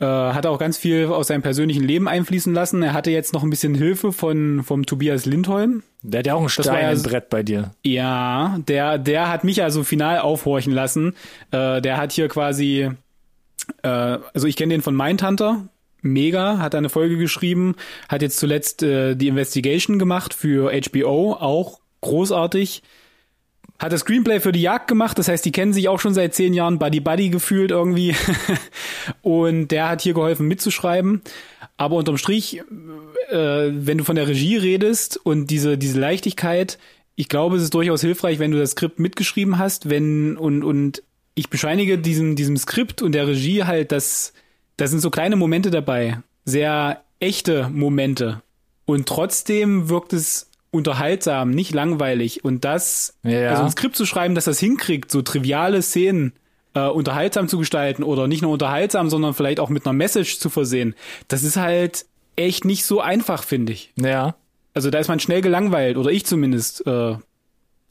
Äh, 0.00 0.06
hat 0.06 0.46
auch 0.46 0.58
ganz 0.58 0.78
viel 0.78 1.06
aus 1.06 1.26
seinem 1.26 1.42
persönlichen 1.42 1.84
Leben 1.84 2.08
einfließen 2.08 2.54
lassen. 2.54 2.82
Er 2.82 2.94
hatte 2.94 3.10
jetzt 3.10 3.34
noch 3.34 3.42
ein 3.42 3.50
bisschen 3.50 3.74
Hilfe 3.74 4.12
von 4.12 4.62
vom 4.64 4.86
Tobias 4.86 5.26
Lindholm. 5.26 5.82
Der 6.00 6.20
hat 6.20 6.26
ja 6.26 6.34
auch 6.34 6.42
ein 6.42 6.48
Stein 6.48 6.96
im 6.96 7.02
Brett 7.02 7.28
bei 7.28 7.42
dir. 7.42 7.72
Ja, 7.84 8.58
der 8.66 8.96
der 8.96 9.28
hat 9.28 9.44
mich 9.44 9.62
also 9.62 9.84
final 9.84 10.20
aufhorchen 10.20 10.72
lassen. 10.72 11.14
Äh, 11.50 11.82
der 11.82 11.98
hat 11.98 12.12
hier 12.12 12.28
quasi, 12.28 12.88
äh, 13.82 13.88
also 13.88 14.46
ich 14.46 14.56
kenne 14.56 14.72
den 14.72 14.80
von 14.80 14.96
Mindhunter. 14.96 15.68
Mega, 16.00 16.56
hat 16.60 16.74
eine 16.74 16.88
Folge 16.88 17.18
geschrieben, 17.18 17.76
hat 18.08 18.22
jetzt 18.22 18.38
zuletzt 18.38 18.82
äh, 18.82 19.16
die 19.16 19.28
Investigation 19.28 19.98
gemacht 19.98 20.32
für 20.32 20.72
HBO, 20.72 21.34
auch 21.34 21.78
großartig 22.00 22.82
hat 23.80 23.92
das 23.92 24.02
Screenplay 24.02 24.40
für 24.40 24.52
die 24.52 24.60
Jagd 24.60 24.88
gemacht, 24.88 25.18
das 25.18 25.28
heißt, 25.28 25.42
die 25.42 25.52
kennen 25.52 25.72
sich 25.72 25.88
auch 25.88 25.98
schon 25.98 26.12
seit 26.12 26.34
zehn 26.34 26.52
Jahren 26.52 26.78
Buddy 26.78 27.00
Buddy 27.00 27.30
gefühlt 27.30 27.70
irgendwie. 27.70 28.14
und 29.22 29.68
der 29.68 29.88
hat 29.88 30.02
hier 30.02 30.12
geholfen 30.12 30.46
mitzuschreiben. 30.46 31.22
Aber 31.78 31.96
unterm 31.96 32.18
Strich, 32.18 32.58
äh, 33.30 33.34
wenn 33.34 33.98
du 33.98 34.04
von 34.04 34.16
der 34.16 34.28
Regie 34.28 34.56
redest 34.56 35.16
und 35.16 35.46
diese, 35.46 35.78
diese 35.78 35.98
Leichtigkeit, 35.98 36.78
ich 37.16 37.30
glaube, 37.30 37.56
es 37.56 37.62
ist 37.62 37.74
durchaus 37.74 38.02
hilfreich, 38.02 38.38
wenn 38.38 38.50
du 38.50 38.58
das 38.58 38.72
Skript 38.72 38.98
mitgeschrieben 38.98 39.58
hast, 39.58 39.88
wenn, 39.88 40.36
und, 40.36 40.62
und 40.62 41.02
ich 41.34 41.48
bescheinige 41.48 41.96
diesem, 41.96 42.36
diesem 42.36 42.58
Skript 42.58 43.00
und 43.00 43.12
der 43.12 43.26
Regie 43.26 43.64
halt, 43.64 43.92
dass, 43.92 44.34
da 44.76 44.88
sind 44.88 45.00
so 45.00 45.08
kleine 45.08 45.36
Momente 45.36 45.70
dabei. 45.70 46.18
Sehr 46.44 47.02
echte 47.18 47.70
Momente. 47.70 48.42
Und 48.84 49.08
trotzdem 49.08 49.88
wirkt 49.88 50.12
es 50.12 50.49
unterhaltsam, 50.70 51.50
nicht 51.50 51.74
langweilig. 51.74 52.44
Und 52.44 52.64
das, 52.64 53.18
ja. 53.22 53.50
also 53.50 53.64
ein 53.64 53.70
Skript 53.70 53.96
zu 53.96 54.06
schreiben, 54.06 54.34
dass 54.34 54.44
das 54.44 54.60
hinkriegt, 54.60 55.10
so 55.10 55.22
triviale 55.22 55.82
Szenen 55.82 56.32
äh, 56.74 56.86
unterhaltsam 56.86 57.48
zu 57.48 57.58
gestalten 57.58 58.02
oder 58.02 58.28
nicht 58.28 58.42
nur 58.42 58.52
unterhaltsam, 58.52 59.10
sondern 59.10 59.34
vielleicht 59.34 59.60
auch 59.60 59.68
mit 59.68 59.86
einer 59.86 59.92
Message 59.92 60.38
zu 60.38 60.50
versehen, 60.50 60.94
das 61.28 61.42
ist 61.42 61.56
halt 61.56 62.06
echt 62.36 62.64
nicht 62.64 62.84
so 62.84 63.00
einfach, 63.00 63.42
finde 63.42 63.72
ich. 63.72 63.92
Ja. 63.96 64.36
Also 64.72 64.90
da 64.90 64.98
ist 64.98 65.08
man 65.08 65.20
schnell 65.20 65.40
gelangweilt, 65.40 65.96
oder 65.96 66.10
ich 66.10 66.24
zumindest, 66.24 66.86
äh, 66.86 67.16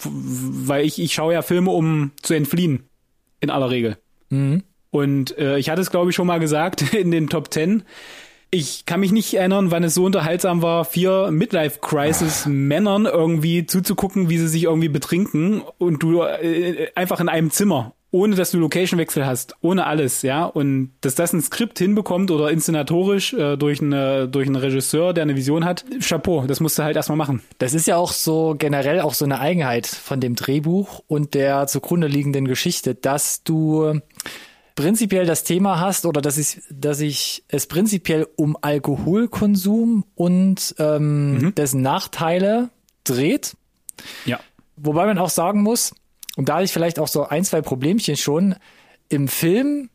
weil 0.03 0.85
ich, 0.85 0.99
ich 0.99 1.13
schaue 1.13 1.33
ja 1.33 1.41
Filme, 1.41 1.71
um 1.71 2.11
zu 2.21 2.33
entfliehen, 2.33 2.83
in 3.41 3.49
aller 3.49 3.69
Regel. 3.69 3.97
Mhm. 4.29 4.63
Und 4.91 5.37
äh, 5.37 5.57
ich 5.57 5.69
hatte 5.69 5.81
es, 5.81 5.91
glaube 5.91 6.09
ich, 6.09 6.15
schon 6.15 6.27
mal 6.27 6.39
gesagt 6.39 6.93
in 6.93 7.11
den 7.11 7.29
Top 7.29 7.51
Ten 7.51 7.83
ich 8.51 8.85
kann 8.85 8.99
mich 8.99 9.11
nicht 9.11 9.33
erinnern, 9.33 9.71
wann 9.71 9.83
es 9.83 9.93
so 9.93 10.05
unterhaltsam 10.05 10.61
war, 10.61 10.85
vier 10.85 11.29
Midlife-Crisis-Männern 11.31 13.05
irgendwie 13.05 13.65
zuzugucken, 13.65 14.29
wie 14.29 14.37
sie 14.37 14.47
sich 14.47 14.63
irgendwie 14.63 14.89
betrinken 14.89 15.61
und 15.77 16.01
du 16.01 16.23
äh, 16.23 16.87
einfach 16.95 17.19
in 17.19 17.29
einem 17.29 17.51
Zimmer, 17.51 17.93
ohne 18.11 18.35
dass 18.35 18.49
du 18.49 18.57
Location-Wechsel 18.57 19.25
hast, 19.25 19.55
ohne 19.61 19.85
alles, 19.85 20.23
ja. 20.23 20.45
Und 20.45 20.93
dass 21.01 21.13
das 21.13 21.31
ein 21.31 21.41
Skript 21.41 21.77
hinbekommt 21.77 22.31
oder 22.31 22.49
inszenatorisch 22.49 23.33
äh, 23.33 23.55
durch, 23.55 23.81
eine, 23.81 24.27
durch 24.27 24.47
einen 24.47 24.55
Regisseur, 24.55 25.13
der 25.13 25.23
eine 25.23 25.35
Vision 25.35 25.63
hat, 25.63 25.85
Chapeau, 26.01 26.45
das 26.47 26.59
musst 26.59 26.79
du 26.79 26.83
halt 26.83 26.95
erstmal 26.95 27.17
machen. 27.17 27.43
Das 27.59 27.75
ist 27.75 27.85
ja 27.85 27.97
auch 27.97 28.11
so 28.11 28.55
generell 28.57 29.01
auch 29.01 29.13
so 29.13 29.25
eine 29.25 29.39
Eigenheit 29.39 29.85
von 29.85 30.19
dem 30.19 30.35
Drehbuch 30.35 31.03
und 31.07 31.35
der 31.35 31.67
zugrunde 31.67 32.07
liegenden 32.07 32.47
Geschichte, 32.47 32.95
dass 32.95 33.43
du 33.43 34.01
prinzipiell 34.79 35.25
das 35.25 35.43
Thema 35.43 35.81
hast 35.81 36.05
oder 36.05 36.21
dass 36.21 36.37
ich, 36.37 36.61
dass 36.71 37.01
ich 37.01 37.43
es 37.49 37.67
prinzipiell 37.67 38.25
um 38.37 38.55
Alkoholkonsum 38.61 40.05
und 40.15 40.73
ähm, 40.79 41.33
mhm. 41.33 41.55
dessen 41.55 41.81
Nachteile 41.81 42.69
dreht. 43.03 43.57
Ja. 44.23 44.39
Wobei 44.77 45.05
man 45.05 45.17
auch 45.17 45.31
sagen 45.31 45.63
muss, 45.63 45.93
und 46.37 46.47
da 46.47 46.55
hatte 46.55 46.63
ich 46.63 46.71
vielleicht 46.71 46.97
auch 46.97 47.09
so 47.09 47.27
ein, 47.27 47.43
zwei 47.43 47.61
Problemchen 47.61 48.15
schon, 48.15 48.55
im 49.09 49.27
Film 49.27 49.89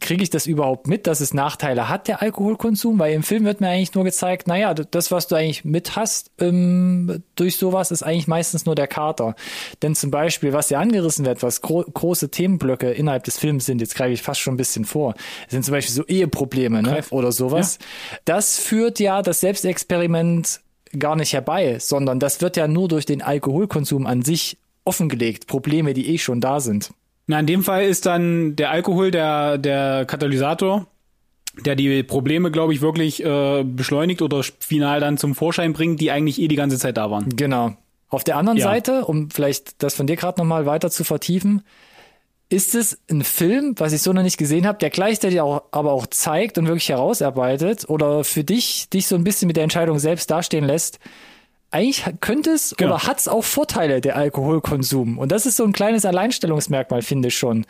kriege 0.00 0.22
ich 0.22 0.30
das 0.30 0.46
überhaupt 0.46 0.86
mit, 0.86 1.06
dass 1.06 1.20
es 1.20 1.34
Nachteile 1.34 1.88
hat, 1.88 2.08
der 2.08 2.22
Alkoholkonsum? 2.22 2.98
Weil 2.98 3.14
im 3.14 3.22
Film 3.22 3.44
wird 3.44 3.60
mir 3.60 3.68
eigentlich 3.68 3.94
nur 3.94 4.04
gezeigt, 4.04 4.46
naja, 4.46 4.74
das, 4.74 5.10
was 5.10 5.26
du 5.26 5.34
eigentlich 5.34 5.64
mit 5.64 5.96
hast 5.96 6.30
ähm, 6.38 7.22
durch 7.36 7.56
sowas, 7.56 7.90
ist 7.90 8.02
eigentlich 8.02 8.28
meistens 8.28 8.66
nur 8.66 8.74
der 8.74 8.86
Kater. 8.86 9.34
Denn 9.82 9.94
zum 9.94 10.10
Beispiel, 10.10 10.52
was 10.52 10.70
ja 10.70 10.80
angerissen 10.80 11.24
wird, 11.24 11.42
was 11.42 11.60
gro 11.60 11.82
große 11.82 12.30
Themenblöcke 12.30 12.90
innerhalb 12.90 13.24
des 13.24 13.38
Films 13.38 13.66
sind, 13.66 13.80
jetzt 13.80 13.94
greife 13.94 14.12
ich 14.12 14.22
fast 14.22 14.40
schon 14.40 14.54
ein 14.54 14.58
bisschen 14.58 14.84
vor, 14.84 15.14
sind 15.48 15.64
zum 15.64 15.72
Beispiel 15.72 15.94
so 15.94 16.04
Eheprobleme 16.04 16.82
ne? 16.82 17.02
oder 17.10 17.32
sowas. 17.32 17.78
Ja. 17.80 18.18
Das 18.24 18.58
führt 18.58 19.00
ja 19.00 19.22
das 19.22 19.40
Selbstexperiment 19.40 20.60
gar 20.98 21.16
nicht 21.16 21.32
herbei, 21.32 21.78
sondern 21.78 22.18
das 22.20 22.40
wird 22.40 22.56
ja 22.56 22.68
nur 22.68 22.88
durch 22.88 23.06
den 23.06 23.22
Alkoholkonsum 23.22 24.06
an 24.06 24.22
sich 24.22 24.58
offengelegt. 24.84 25.46
Probleme, 25.46 25.92
die 25.94 26.14
eh 26.14 26.18
schon 26.18 26.40
da 26.40 26.60
sind. 26.60 26.90
Na, 27.28 27.38
in 27.38 27.46
dem 27.46 27.62
Fall 27.62 27.84
ist 27.84 28.06
dann 28.06 28.56
der 28.56 28.70
Alkohol 28.70 29.10
der, 29.10 29.58
der 29.58 30.06
Katalysator, 30.06 30.86
der 31.64 31.76
die 31.76 32.02
Probleme, 32.02 32.50
glaube 32.50 32.72
ich, 32.72 32.80
wirklich 32.80 33.22
äh, 33.22 33.64
beschleunigt 33.64 34.22
oder 34.22 34.42
final 34.60 34.98
dann 34.98 35.18
zum 35.18 35.34
Vorschein 35.34 35.74
bringt, 35.74 36.00
die 36.00 36.10
eigentlich 36.10 36.40
eh 36.40 36.48
die 36.48 36.56
ganze 36.56 36.78
Zeit 36.78 36.96
da 36.96 37.10
waren. 37.10 37.36
Genau. 37.36 37.76
Auf 38.08 38.24
der 38.24 38.38
anderen 38.38 38.56
ja. 38.56 38.64
Seite, 38.64 39.04
um 39.04 39.30
vielleicht 39.30 39.82
das 39.82 39.94
von 39.94 40.06
dir 40.06 40.16
gerade 40.16 40.40
nochmal 40.40 40.64
weiter 40.64 40.90
zu 40.90 41.04
vertiefen, 41.04 41.62
ist 42.48 42.74
es 42.74 42.98
ein 43.10 43.22
Film, 43.22 43.74
was 43.76 43.92
ich 43.92 44.00
so 44.00 44.14
noch 44.14 44.22
nicht 44.22 44.38
gesehen 44.38 44.66
habe, 44.66 44.78
der 44.78 44.88
gleichzeitig 44.88 45.42
auch, 45.42 45.64
aber 45.70 45.92
auch 45.92 46.06
zeigt 46.06 46.56
und 46.56 46.66
wirklich 46.66 46.88
herausarbeitet 46.88 47.90
oder 47.90 48.24
für 48.24 48.42
dich 48.42 48.88
dich 48.88 49.06
so 49.06 49.16
ein 49.16 49.24
bisschen 49.24 49.48
mit 49.48 49.58
der 49.58 49.64
Entscheidung 49.64 49.98
selbst 49.98 50.30
dastehen 50.30 50.64
lässt, 50.64 50.98
eigentlich 51.70 52.04
könnte 52.20 52.50
es 52.50 52.74
Genau. 52.76 52.94
oder 52.94 53.06
hat 53.06 53.18
es 53.20 53.28
auch 53.28 53.44
Vorteile, 53.44 54.00
der 54.00 54.16
Alkoholkonsum. 54.16 55.18
Und 55.18 55.32
das 55.32 55.46
ist 55.46 55.56
so 55.56 55.64
ein 55.64 55.72
kleines 55.72 56.04
Alleinstellungsmerkmal, 56.04 57.02
finde 57.02 57.28
ich 57.28 57.36
schon. 57.36 57.66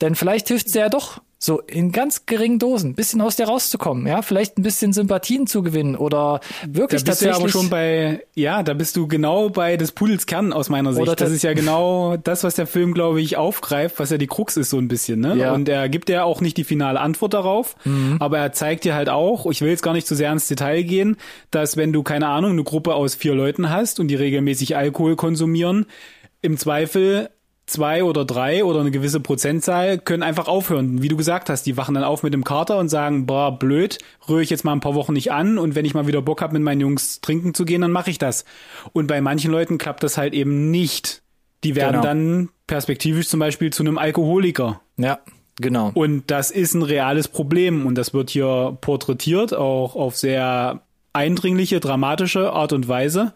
Denn 0.00 0.14
vielleicht 0.16 0.48
hilft 0.48 0.66
es 0.66 0.74
ja 0.74 0.88
doch, 0.88 1.20
so 1.42 1.60
in 1.60 1.90
ganz 1.90 2.26
geringen 2.26 2.58
Dosen, 2.58 2.90
ein 2.90 2.94
bisschen 2.94 3.22
aus 3.22 3.36
dir 3.36 3.46
rauszukommen, 3.46 4.06
ja, 4.06 4.20
vielleicht 4.20 4.58
ein 4.58 4.62
bisschen 4.62 4.92
Sympathien 4.92 5.46
zu 5.46 5.62
gewinnen 5.62 5.96
oder 5.96 6.40
Da 6.62 6.74
wirklich 6.74 7.02
bist 7.02 7.22
du 7.22 7.24
ja 7.24 7.32
tatsächlich. 7.32 7.36
aber 7.36 7.48
schon 7.48 7.70
bei, 7.70 8.26
ja, 8.34 8.62
da 8.62 8.74
bist 8.74 8.94
du 8.94 9.08
genau 9.08 9.48
bei 9.48 9.78
des 9.78 9.92
Pudels 9.92 10.26
Kern 10.26 10.52
aus 10.52 10.68
meiner 10.68 10.92
Sicht. 10.92 11.18
Das 11.18 11.30
ist 11.30 11.42
ja 11.42 11.54
genau 11.54 12.18
das, 12.18 12.44
was 12.44 12.56
der 12.56 12.66
Film, 12.66 12.92
glaube 12.92 13.22
ich, 13.22 13.38
aufgreift, 13.38 13.98
was 13.98 14.10
ja 14.10 14.18
die 14.18 14.26
Krux 14.26 14.58
ist 14.58 14.68
so 14.68 14.76
ein 14.76 14.88
bisschen, 14.88 15.20
ne? 15.20 15.34
Ja. 15.36 15.54
Und 15.54 15.66
er 15.70 15.88
gibt 15.88 16.10
ja 16.10 16.24
auch 16.24 16.42
nicht 16.42 16.58
die 16.58 16.64
finale 16.64 17.00
Antwort 17.00 17.32
darauf, 17.32 17.74
aber 18.18 18.38
er 18.38 18.52
zeigt 18.52 18.84
dir 18.84 18.94
halt 18.94 19.08
auch, 19.08 19.46
ich 19.50 19.62
will 19.62 19.70
jetzt 19.70 19.82
gar 19.82 19.94
nicht 19.94 20.06
zu 20.06 20.14
sehr 20.14 20.30
ins 20.30 20.46
Detail 20.46 20.82
gehen, 20.82 21.16
dass 21.50 21.78
wenn 21.78 21.94
du, 21.94 22.02
keine 22.02 22.28
Ahnung, 22.28 22.50
eine 22.50 22.64
Gruppe 22.64 22.94
aus 22.94 23.14
vier 23.14 23.34
Leuten 23.34 23.70
hast 23.70 23.98
und 23.98 24.08
die 24.08 24.14
regelmäßig 24.14 24.76
Alkohol 24.76 25.16
konsumieren, 25.16 25.86
im 26.42 26.58
Zweifel 26.58 27.30
zwei 27.70 28.04
oder 28.04 28.24
drei 28.24 28.64
oder 28.64 28.80
eine 28.80 28.90
gewisse 28.90 29.20
Prozentzahl 29.20 29.98
können 29.98 30.22
einfach 30.22 30.48
aufhören. 30.48 31.02
Wie 31.02 31.08
du 31.08 31.16
gesagt 31.16 31.48
hast, 31.48 31.64
die 31.64 31.76
wachen 31.76 31.94
dann 31.94 32.04
auf 32.04 32.22
mit 32.22 32.34
dem 32.34 32.44
Kater 32.44 32.78
und 32.78 32.88
sagen, 32.88 33.26
boah, 33.26 33.58
blöd, 33.58 33.98
rühre 34.28 34.42
ich 34.42 34.50
jetzt 34.50 34.64
mal 34.64 34.72
ein 34.72 34.80
paar 34.80 34.94
Wochen 34.94 35.12
nicht 35.12 35.32
an 35.32 35.58
und 35.58 35.74
wenn 35.74 35.84
ich 35.84 35.94
mal 35.94 36.06
wieder 36.06 36.22
Bock 36.22 36.42
habe, 36.42 36.52
mit 36.54 36.62
meinen 36.62 36.80
Jungs 36.80 37.20
trinken 37.20 37.54
zu 37.54 37.64
gehen, 37.64 37.80
dann 37.80 37.92
mache 37.92 38.10
ich 38.10 38.18
das. 38.18 38.44
Und 38.92 39.06
bei 39.06 39.20
manchen 39.20 39.50
Leuten 39.50 39.78
klappt 39.78 40.02
das 40.02 40.18
halt 40.18 40.34
eben 40.34 40.70
nicht. 40.70 41.22
Die 41.64 41.76
werden 41.76 41.92
Genau. 42.00 42.02
dann 42.02 42.48
perspektivisch 42.66 43.28
zum 43.28 43.40
Beispiel 43.40 43.70
zu 43.72 43.82
einem 43.82 43.98
Alkoholiker. 43.98 44.80
ja, 44.96 45.18
genau. 45.60 45.90
Und 45.94 46.30
das 46.30 46.50
ist 46.50 46.74
ein 46.74 46.82
reales 46.82 47.28
Problem 47.28 47.86
und 47.86 47.94
das 47.96 48.14
wird 48.14 48.30
hier 48.30 48.76
porträtiert, 48.80 49.52
auch 49.54 49.94
auf 49.94 50.16
sehr 50.16 50.80
eindringliche, 51.12 51.80
dramatische 51.80 52.52
Art 52.52 52.72
und 52.72 52.88
Weise. 52.88 53.32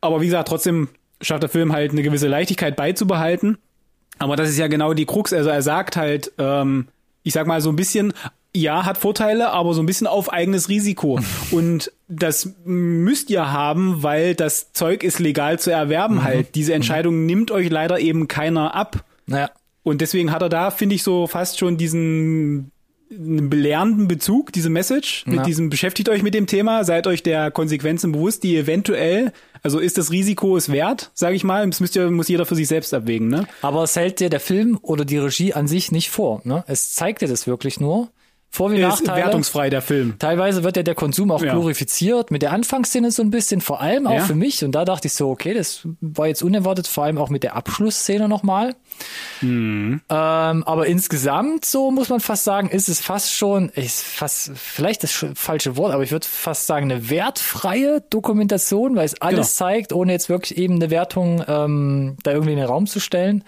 Aber 0.00 0.20
wie 0.20 0.26
gesagt, 0.26 0.48
trotzdem 0.48 0.88
schafft 1.22 1.42
der 1.42 1.50
Film 1.50 1.72
halt 1.72 1.92
eine 1.92 2.02
gewisse 2.02 2.28
Leichtigkeit 2.28 2.76
beizubehalten. 2.76 3.58
Aber 4.18 4.36
das 4.36 4.50
ist 4.50 4.58
ja 4.58 4.68
genau 4.68 4.94
die 4.94 5.06
Krux. 5.06 5.32
Also 5.32 5.50
er 5.50 5.62
sagt 5.62 5.96
halt, 5.96 6.32
ähm, 6.38 6.88
ich 7.22 7.32
sag 7.32 7.46
mal 7.46 7.60
so 7.60 7.70
ein 7.70 7.76
bisschen, 7.76 8.12
ja, 8.54 8.84
hat 8.84 8.98
Vorteile, 8.98 9.50
aber 9.50 9.72
so 9.74 9.82
ein 9.82 9.86
bisschen 9.86 10.06
auf 10.06 10.32
eigenes 10.32 10.68
Risiko. 10.68 11.20
Und 11.50 11.92
das 12.08 12.54
müsst 12.64 13.30
ihr 13.30 13.50
haben, 13.50 14.02
weil 14.02 14.34
das 14.34 14.72
Zeug 14.72 15.02
ist 15.02 15.18
legal 15.18 15.58
zu 15.58 15.70
erwerben 15.70 16.22
halt. 16.22 16.54
Diese 16.54 16.74
Entscheidung 16.74 17.24
nimmt 17.24 17.50
euch 17.50 17.70
leider 17.70 17.98
eben 17.98 18.28
keiner 18.28 18.74
ab. 18.74 19.04
Ja. 19.26 19.50
Und 19.82 20.00
deswegen 20.00 20.30
hat 20.30 20.42
er 20.42 20.48
da, 20.48 20.70
finde 20.70 20.94
ich, 20.94 21.02
so 21.02 21.26
fast 21.26 21.58
schon 21.58 21.76
diesen 21.76 22.71
einen 23.16 23.50
belehrenden 23.50 24.08
Bezug, 24.08 24.52
diese 24.52 24.70
Message, 24.70 25.24
mit 25.26 25.36
Ja. 25.36 25.42
diesem 25.44 25.70
beschäftigt 25.70 26.08
euch 26.08 26.22
mit 26.22 26.34
dem 26.34 26.46
Thema, 26.46 26.84
seid 26.84 27.06
euch 27.06 27.22
der 27.22 27.50
Konsequenzen 27.50 28.12
bewusst, 28.12 28.42
die 28.42 28.56
eventuell, 28.56 29.32
also 29.62 29.78
ist 29.78 29.98
das 29.98 30.10
Risiko 30.10 30.56
es 30.56 30.70
wert, 30.72 31.10
sage 31.14 31.36
ich 31.36 31.44
mal, 31.44 31.66
das 31.66 31.80
müsst 31.80 31.94
ihr, 31.96 32.10
muss 32.10 32.28
jeder 32.28 32.46
für 32.46 32.54
sich 32.54 32.68
selbst 32.68 32.92
abwägen, 32.94 33.28
ne? 33.28 33.46
Aber 33.60 33.82
es 33.82 33.94
hält 33.96 34.20
dir 34.20 34.30
der 34.30 34.40
Film 34.40 34.78
oder 34.82 35.04
die 35.04 35.18
Regie 35.18 35.52
an 35.52 35.68
sich 35.68 35.92
nicht 35.92 36.10
vor. 36.10 36.40
Ne? 36.44 36.64
Es 36.66 36.94
zeigt 36.94 37.22
dir 37.22 37.28
das 37.28 37.46
wirklich 37.46 37.78
nur. 37.80 38.08
Vor- 38.54 38.70
wie 38.70 38.76
Ist 38.76 38.82
Nachteile. 38.82 39.24
wertungsfrei, 39.24 39.70
der 39.70 39.80
Film. 39.80 40.16
Teilweise 40.18 40.62
wird 40.62 40.76
ja 40.76 40.82
der 40.82 40.94
Konsum 40.94 41.30
auch 41.30 41.42
Ja. 41.42 41.52
glorifiziert, 41.54 42.30
mit 42.30 42.42
der 42.42 42.52
Anfangsszene 42.52 43.10
so 43.10 43.22
ein 43.22 43.30
bisschen, 43.30 43.62
vor 43.62 43.80
allem 43.80 44.06
auch 44.06 44.12
Ja. 44.12 44.20
für 44.24 44.34
mich. 44.34 44.62
Und 44.62 44.72
da 44.72 44.84
dachte 44.84 45.08
ich 45.08 45.14
so, 45.14 45.30
okay, 45.30 45.54
das 45.54 45.88
war 46.02 46.26
jetzt 46.26 46.42
unerwartet, 46.42 46.86
vor 46.86 47.04
allem 47.04 47.16
auch 47.16 47.30
mit 47.30 47.44
der 47.44 47.56
Abschlussszene 47.56 48.28
nochmal. 48.28 48.74
Mhm. 49.40 50.02
Ähm, 50.10 50.64
aber 50.64 50.86
insgesamt, 50.86 51.64
so 51.64 51.90
muss 51.90 52.10
man 52.10 52.20
fast 52.20 52.44
sagen, 52.44 52.68
ist 52.68 52.90
es 52.90 53.00
fast 53.00 53.32
schon, 53.32 53.70
ist 53.70 54.02
fast, 54.02 54.50
vielleicht 54.54 55.02
das 55.02 55.12
sch- 55.12 55.34
falsche 55.34 55.78
Wort, 55.78 55.94
aber 55.94 56.02
ich 56.02 56.12
würde 56.12 56.26
fast 56.28 56.66
sagen, 56.66 56.90
eine 56.90 57.08
wertfreie 57.08 58.02
Dokumentation, 58.10 58.96
weil 58.96 59.06
es 59.06 59.20
alles 59.22 59.56
Genau. 59.56 59.70
zeigt, 59.70 59.92
ohne 59.94 60.12
jetzt 60.12 60.28
wirklich 60.28 60.58
eben 60.58 60.74
eine 60.74 60.90
Wertung 60.90 61.42
ähm, 61.48 62.16
da 62.22 62.32
irgendwie 62.32 62.52
in 62.52 62.58
den 62.58 62.66
Raum 62.68 62.86
zu 62.86 63.00
stellen 63.00 63.44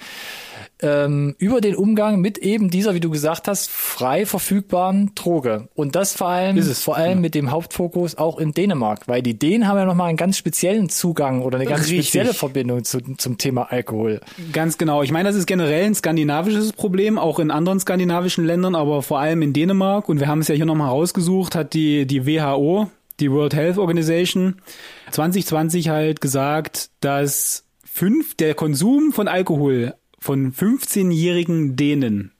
ähm, 0.81 1.35
über 1.39 1.61
den 1.61 1.77
Umgang 1.77 2.21
mit 2.21 2.39
eben 2.39 2.71
dieser, 2.71 2.95
wie 2.95 3.01
du 3.01 3.11
gesagt 3.11 3.49
hast, 3.49 3.71
frei 3.71 4.27
verfügbaren 4.27 5.13
Droge. 5.15 5.69
Und 5.75 5.95
das 5.95 6.15
vor 6.15 6.29
allem, 6.29 6.57
Ist 6.57 6.67
es, 6.67 6.83
vor 6.83 6.97
allem 6.97 7.21
mit 7.21 7.35
dem 7.35 7.51
Hauptfokus 7.51 8.17
auch 8.17 8.39
in 8.39 8.53
Dänemark, 8.53 9.07
weil 9.07 9.23
die 9.23 9.39
Dänen 9.39 9.69
haben 9.69 9.79
ja 9.79 9.85
nochmal 9.85 10.09
einen 10.09 10.17
ganz 10.17 10.37
speziellen 10.37 10.89
Zugang 10.89 11.43
oder 11.43 11.59
eine 11.59 11.67
ganz 11.67 11.83
Richtig. 11.83 12.09
spezielle 12.09 12.35
Verbindung 12.35 12.85
zu, 12.85 13.01
zum 13.17 13.39
Thema 13.39 13.71
Alkohol. 13.71 14.21
Ganz 14.53 14.77
genau. 14.79 15.03
Ich 15.03 15.13
meine, 15.13 15.29
das 15.29 15.37
ist 15.37 15.47
generell 15.47 15.85
ein 15.85 15.95
skandinavisches 15.95 16.73
Problem, 16.73 17.19
auch 17.19 17.39
in 17.39 17.51
anderen 17.51 17.79
skandinavischen 17.81 18.45
Ländern, 18.45 18.75
aber 18.75 19.03
vor 19.03 19.21
allem 19.21 19.43
in 19.43 19.53
Dänemark. 19.53 20.09
Und 20.09 20.21
wir 20.21 20.27
haben 20.27 20.41
es 20.41 20.49
ja 20.49 20.55
hier 20.55 20.67
nochmal 20.67 20.89
rausgesucht, 20.89 21.55
hat 21.55 21.75
die, 21.75 22.07
die 22.07 22.27
WHO, 22.27 22.91
die 23.21 23.31
World 23.31 23.55
Health 23.55 23.79
Organization, 23.79 24.57
2020 25.13 25.89
halt 25.89 26.21
gesagt, 26.21 26.91
dass 27.01 27.65
fünf, 27.85 28.35
der 28.35 28.55
Konsum 28.55 29.13
von 29.13 29.29
Alkohol 29.29 29.95
von 30.25 30.55
15-jährigen 30.55 31.77
Dänen, 31.77 32.33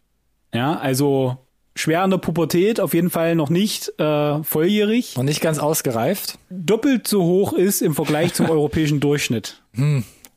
ja, 0.55 0.75
also 0.79 1.37
schwer 1.77 2.03
an 2.03 2.09
der 2.09 2.17
Pubertät, 2.17 2.81
auf 2.81 2.95
jeden 2.95 3.11
Fall 3.11 3.35
noch 3.35 3.51
nicht 3.51 3.93
äh, 4.01 4.43
volljährig, 4.43 5.17
Und 5.19 5.27
nicht 5.27 5.43
ganz 5.43 5.59
ausgereift. 5.59 6.39
doppelt 6.49 7.07
so 7.07 7.23
hoch 7.25 7.53
ist 7.53 7.83
im 7.83 7.95
Vergleich 7.95 8.33
zum 8.33 8.49
europäischen 8.51 9.01
Durchschnitt. 9.01 9.63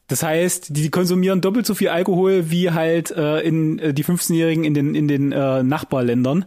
Das 0.07 0.23
heißt, 0.23 0.75
die 0.75 0.89
konsumieren 0.89 1.39
doppelt 1.39 1.65
so 1.65 1.73
viel 1.73 1.87
Alkohol 1.87 2.51
wie 2.51 2.71
halt 2.71 3.11
äh, 3.11 3.39
in 3.39 3.79
äh, 3.79 3.93
die 3.93 4.03
15-Jährigen 4.03 4.65
in 4.65 4.73
den 4.73 4.93
in 4.93 5.07
den 5.07 5.31
äh, 5.31 5.63
Nachbarländern. 5.63 6.43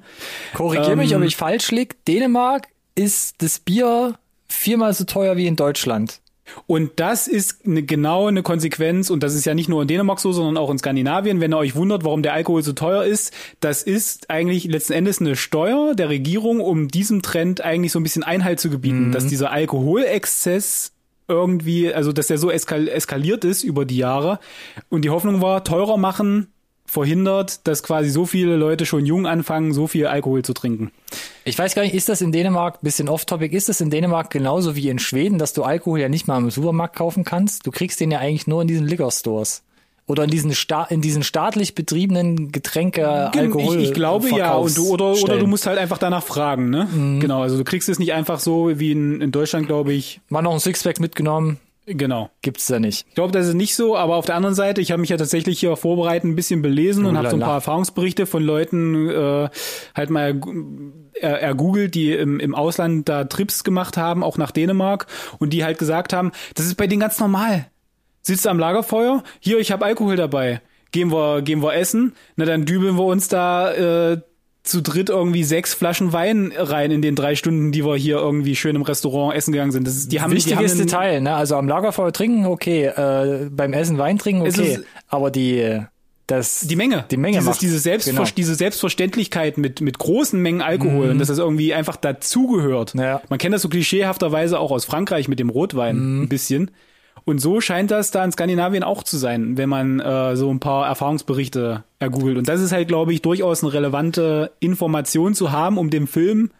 Korrigiere 0.52 0.92
Ähm, 0.92 0.98
mich, 0.98 1.16
ob 1.16 1.22
ich 1.22 1.36
falsch 1.36 1.70
liege. 1.70 1.96
Dänemark 2.06 2.68
ist 2.94 3.40
das 3.42 3.58
Bier 3.58 4.18
viermal 4.48 4.92
so 4.92 5.04
teuer 5.04 5.38
wie 5.38 5.46
in 5.46 5.56
Deutschland. 5.56 6.20
Und 6.66 6.92
das 6.96 7.28
ist 7.28 7.66
eine, 7.66 7.82
genau 7.82 8.26
eine 8.26 8.42
Konsequenz, 8.42 9.10
und 9.10 9.22
das 9.22 9.34
ist 9.34 9.44
ja 9.44 9.54
nicht 9.54 9.68
nur 9.68 9.82
in 9.82 9.88
Dänemark 9.88 10.20
so, 10.20 10.32
sondern 10.32 10.56
auch 10.56 10.70
in 10.70 10.78
Skandinavien, 10.78 11.40
wenn 11.40 11.52
ihr 11.52 11.58
euch 11.58 11.74
wundert, 11.74 12.04
warum 12.04 12.22
der 12.22 12.34
Alkohol 12.34 12.62
so 12.62 12.72
teuer 12.72 13.04
ist, 13.04 13.32
das 13.60 13.82
ist 13.82 14.30
eigentlich 14.30 14.64
letzten 14.64 14.92
Endes 14.92 15.20
eine 15.20 15.36
Steuer 15.36 15.94
der 15.94 16.08
Regierung, 16.08 16.60
um 16.60 16.88
diesem 16.88 17.22
Trend 17.22 17.60
eigentlich 17.60 17.92
so 17.92 18.00
ein 18.00 18.02
bisschen 18.02 18.22
Einhalt 18.22 18.60
zu 18.60 18.70
gebieten, 18.70 19.12
dass 19.12 19.26
dieser 19.26 19.50
Alkoholexzess 19.50 20.92
irgendwie, 21.28 21.94
also 21.94 22.12
dass 22.12 22.26
der 22.26 22.38
so 22.38 22.50
eskal 22.50 22.88
eskaliert 22.88 23.44
ist 23.44 23.62
über 23.62 23.84
die 23.84 23.96
Jahre. 23.96 24.40
Und 24.88 25.04
die 25.04 25.10
Hoffnung 25.10 25.40
war, 25.40 25.64
teurer 25.64 25.96
machen 25.96 26.48
verhindert, 26.90 27.66
dass 27.68 27.85
quasi 27.85 28.11
so 28.11 28.26
viele 28.26 28.57
Leute 28.57 28.85
schon 28.85 29.07
jung 29.07 29.26
anfangen, 29.26 29.72
so 29.72 29.87
viel 29.87 30.09
Alkohol 30.09 30.42
zu 30.42 30.55
trinken. 30.55 30.90
Ich 31.44 31.57
weiß 31.57 31.76
gar 31.76 31.83
nicht, 31.83 31.94
ist 31.94 32.09
das 32.09 32.20
in 32.20 32.33
Dänemark, 32.33 32.81
bisschen 32.81 33.09
off-topic, 33.09 33.57
ist 33.57 33.68
das 33.68 33.81
in 33.81 33.90
Dänemark 33.90 34.31
genauso 34.31 34.74
wie 34.74 34.88
in 34.88 34.98
Schweden, 34.98 35.38
dass 35.38 35.53
du 35.53 35.62
Alkohol 35.62 36.00
ja 36.00 36.09
nicht 36.09 36.26
mal 36.26 36.38
im 36.38 36.50
Supermarkt 36.50 36.96
kaufen 36.96 37.22
kannst? 37.22 37.64
Du 37.64 37.70
kriegst 37.70 38.00
den 38.00 38.11
ja 38.11 38.18
eigentlich 38.18 38.48
nur 38.48 38.61
in 38.61 38.66
diesen 38.66 38.88
Liquor-Stores. 38.88 39.62
Oder 40.09 40.24
in 40.24 40.31
diesen, 40.31 40.53
sta 40.53 40.83
in 40.83 41.00
diesen 41.00 41.22
staatlich 41.22 41.76
betriebenen 41.76 42.50
Getränke, 42.50 43.31
Alkohol. 43.33 43.76
ich, 43.76 43.90
ich 43.90 43.94
glaube 43.94 44.29
ja, 44.31 44.55
und 44.55 44.76
du, 44.76 44.88
oder, 44.88 45.12
oder 45.12 45.38
du 45.38 45.46
musst 45.46 45.68
halt 45.68 45.79
einfach 45.79 45.98
danach 45.98 46.24
fragen, 46.24 46.70
ne? 46.70 46.88
Genau, 47.20 47.42
also 47.42 47.57
du 47.57 47.62
kriegst 47.62 47.88
es 47.88 48.00
nicht 48.00 48.12
einfach 48.12 48.40
so 48.40 48.81
wie 48.81 48.90
in, 48.90 49.20
in 49.20 49.31
Deutschland, 49.31 49.68
glaube 49.68 49.92
ich. 49.92 50.20
Mal 50.29 50.42
noch 50.42 50.53
ein 50.53 50.59
Sixpack 50.59 50.98
mitgenommen, 50.98 51.59
Genau. 51.92 52.31
gibt's 52.42 52.66
da 52.66 52.79
nicht. 52.79 53.07
Ich 53.09 53.14
glaube, 53.14 53.33
das 53.33 53.48
ist 53.48 53.55
nicht 53.55 53.74
so, 53.74 53.96
aber 53.96 54.16
auf 54.16 54.26
der 54.26 54.37
anderen 54.37 54.55
Seite, 54.55 54.81
ich 54.81 54.92
habe 54.92 55.00
mich 55.00 55.11
ja 55.11 55.16
tatsächlich 55.16 55.59
hier 55.61 55.76
vorbereitet, 55.76 56.24
ein 56.24 56.37
bisschen 56.37 56.62
belesen 56.62 57.05
und 57.07 57.16
habe 57.16 57.31
so 57.31 57.37
ein 57.37 57.40
paar 57.40 57.55
Erfahrungsberichte 57.55 58.26
von 58.26 58.42
Leuten 58.42 59.09
äh, 59.09 59.48
halt 59.94 60.11
mal 60.11 60.40
er- 61.14 61.40
ergoogelt, 61.40 61.94
die 61.94 62.12
im, 62.12 62.38
im 62.40 62.55
Ausland 62.55 63.09
da 63.09 63.24
Trips 63.24 63.64
gemacht 63.64 63.96
haben, 63.96 64.22
auch 64.22 64.38
nach 64.38 64.50
Dänemark 64.50 65.07
und 65.38 65.53
die 65.53 65.64
halt 65.64 65.79
gesagt 65.79 66.12
haben, 66.12 66.33
das 66.55 66.66
ist 66.66 66.76
bei 66.76 66.87
denen 66.87 67.00
ganz 67.00 67.18
normal. 67.18 67.66
Sitzt 68.22 68.46
am 68.46 68.59
Lagerfeuer, 68.59 69.22
hier, 69.40 69.59
ich 69.59 69.72
habe 69.72 69.85
Alkohol 69.85 70.16
dabei. 70.16 70.61
Gehen 70.92 71.12
wir, 71.12 71.42
gehen 71.42 71.62
wir 71.62 71.74
essen, 71.74 72.14
na 72.37 72.44
dann 72.44 72.66
dübeln 72.66 72.96
wir 72.96 73.05
uns 73.05 73.29
da 73.29 73.72
äh, 74.12 74.20
zu 74.62 74.83
dritt 74.83 75.09
irgendwie 75.09 75.42
sechs 75.42 75.73
Flaschen 75.75 76.12
Wein 76.12 76.53
rein 76.57 76.90
in 76.90 77.01
den 77.03 77.14
drei 77.16 77.35
Stunden, 77.35 77.73
die 77.73 77.85
wir 77.85 77.96
hier 77.96 78.16
irgendwie 78.18 78.55
schön 78.57 78.77
im 78.77 78.83
Restaurant 78.83 79.35
essen 79.35 79.53
gegangen 79.53 79.73
sind. 79.73 79.87
Das 79.87 79.96
ist, 79.96 80.12
die 80.12 80.20
haben, 80.20 80.31
die 80.35 80.37
haben 80.55 80.62
Wichtiges 80.64 80.77
Detail, 80.77 81.20
ne? 81.23 81.35
Also 81.35 81.57
am 81.57 81.66
Lagerfeuer 81.66 82.12
trinken, 82.12 82.44
okay, 82.46 82.85
äh, 82.87 83.49
beim 83.51 83.73
Essen 83.73 83.96
Wein 83.99 84.18
trinken, 84.18 84.42
okay. 84.42 84.75
ist- 84.75 84.85
aber 85.09 85.31
die, 85.31 85.81
das, 86.27 86.61
Die 86.61 86.77
Menge. 86.77 87.07
Die 87.11 87.16
Menge 87.16 87.38
Dieses, 87.38 87.46
macht. 87.49 87.62
diese, 87.62 87.79
Selbstver 87.79 88.12
Genau. 88.12 88.29
diese 88.37 88.55
Selbstverständlichkeit 88.55 89.57
mit, 89.59 89.81
mit 89.81 89.99
großen 89.99 90.40
Mengen 90.40 90.61
Alkohol 90.62 91.11
und 91.11 91.18
dass 91.18 91.29
das 91.29 91.38
irgendwie 91.38 91.73
einfach 91.75 91.96
dazugehört. 91.96 92.94
Ja. 92.94 93.20
Man 93.29 93.38
kennt 93.38 93.55
das 93.55 93.62
so 93.62 93.68
klischeehafterweise 93.68 94.59
auch 94.61 94.70
aus 94.70 94.85
Frankreich 94.85 95.27
mit 95.27 95.38
dem 95.40 95.49
Rotwein 95.51 96.23
ein 96.25 96.29
bisschen. 96.29 96.70
Und 97.24 97.40
so 97.40 97.61
scheint 97.61 97.90
das 97.90 98.11
da 98.11 98.24
in 98.24 98.33
Skandinavien 98.33 98.83
auch 98.83 99.02
zu 99.02 99.16
sein, 99.18 99.56
wenn 99.56 99.68
man 99.68 100.00
äh, 100.00 100.37
so 100.37 100.50
ein 100.50 100.61
paar 100.61 100.87
Erfahrungsberichte 100.87 101.85
ergoogelt. 101.98 102.38
Und 102.38 102.48
das 102.48 102.61
ist 102.61 102.72
halt, 102.72 102.88
glaube 102.88 103.12
ich, 103.12 103.22
durchaus 103.22 103.62
eine 103.62 103.72
relevante 103.72 104.52
Information 104.61 105.35
zu 105.35 105.52
haben, 105.52 105.78
um 105.78 105.90
dem 105.90 106.06
Film 106.06 106.50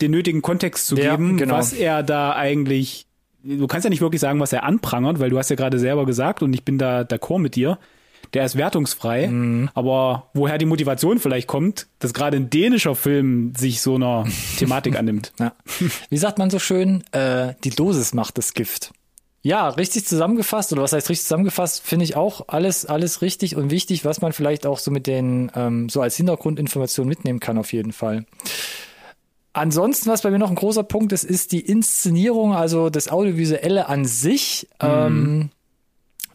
den 0.00 0.10
nötigen 0.12 0.40
Kontext 0.42 0.86
zu 0.86 0.96
Ja, 0.96 1.12
geben, 1.16 1.36
genau. 1.36 1.54
was 1.56 1.72
er 1.72 2.02
da 2.02 2.32
eigentlich. 2.34 3.06
Du 3.42 3.66
kannst 3.66 3.84
ja 3.84 3.90
nicht 3.90 4.00
wirklich 4.02 4.20
sagen, 4.20 4.40
was 4.40 4.52
er 4.52 4.64
anprangert, 4.64 5.18
weil 5.20 5.30
du 5.30 5.38
hast 5.38 5.50
ja 5.50 5.56
gerade 5.56 5.78
selber 5.78 6.06
gesagt 6.06 6.42
und 6.42 6.52
ich 6.54 6.64
bin 6.64 6.78
da 6.78 7.00
d'accord 7.02 7.38
mit 7.38 7.54
dir. 7.56 7.78
Der 8.34 8.44
ist 8.44 8.56
wertungsfrei, 8.56 9.26
Mhm. 9.28 9.70
aber 9.74 10.28
woher 10.34 10.56
die 10.58 10.66
Motivation 10.66 11.18
vielleicht 11.18 11.48
kommt, 11.48 11.88
dass 11.98 12.14
gerade 12.14 12.36
ein 12.36 12.48
dänischer 12.48 12.94
Film 12.94 13.52
sich 13.56 13.80
so 13.80 13.96
einer 13.96 14.24
Thematik 14.58 14.96
annimmt. 14.98 15.32
ja. 15.40 15.52
Wie 16.10 16.16
sagt 16.18 16.38
man 16.38 16.48
so 16.50 16.58
schön, 16.58 17.02
äh, 17.12 17.54
die 17.64 17.70
Dosis 17.70 18.14
macht 18.14 18.38
das 18.38 18.54
Gift. 18.54 18.92
Ja, 19.42 19.68
richtig 19.70 20.06
zusammengefasst, 20.06 20.72
oder 20.72 20.82
was 20.82 20.92
heißt 20.92 21.08
richtig 21.08 21.24
zusammengefasst, 21.24 21.82
finde 21.82 22.04
ich 22.04 22.14
auch 22.14 22.48
alles, 22.48 22.84
alles 22.84 23.22
richtig 23.22 23.56
und 23.56 23.70
wichtig, 23.70 24.04
was 24.04 24.20
man 24.20 24.32
vielleicht 24.32 24.66
auch 24.66 24.78
so 24.78 24.90
mit 24.90 25.06
den, 25.06 25.50
ähm, 25.54 25.88
so 25.88 26.02
als 26.02 26.16
Hintergrundinformation 26.16 27.08
mitnehmen 27.08 27.40
kann, 27.40 27.56
auf 27.56 27.72
jeden 27.72 27.92
Fall. 27.92 28.26
Ansonsten, 29.52 30.10
was 30.10 30.22
bei 30.22 30.30
mir 30.30 30.38
noch 30.38 30.50
ein 30.50 30.56
großer 30.56 30.84
Punkt 30.84 31.12
ist, 31.12 31.24
ist 31.24 31.52
die 31.52 31.60
Inszenierung, 31.60 32.54
also 32.54 32.90
das 32.90 33.10
Audiovisuelle 33.10 33.88
an 33.88 34.04
sich. 34.04 34.68
Mhm. 34.80 34.88
Ähm, 34.88 35.50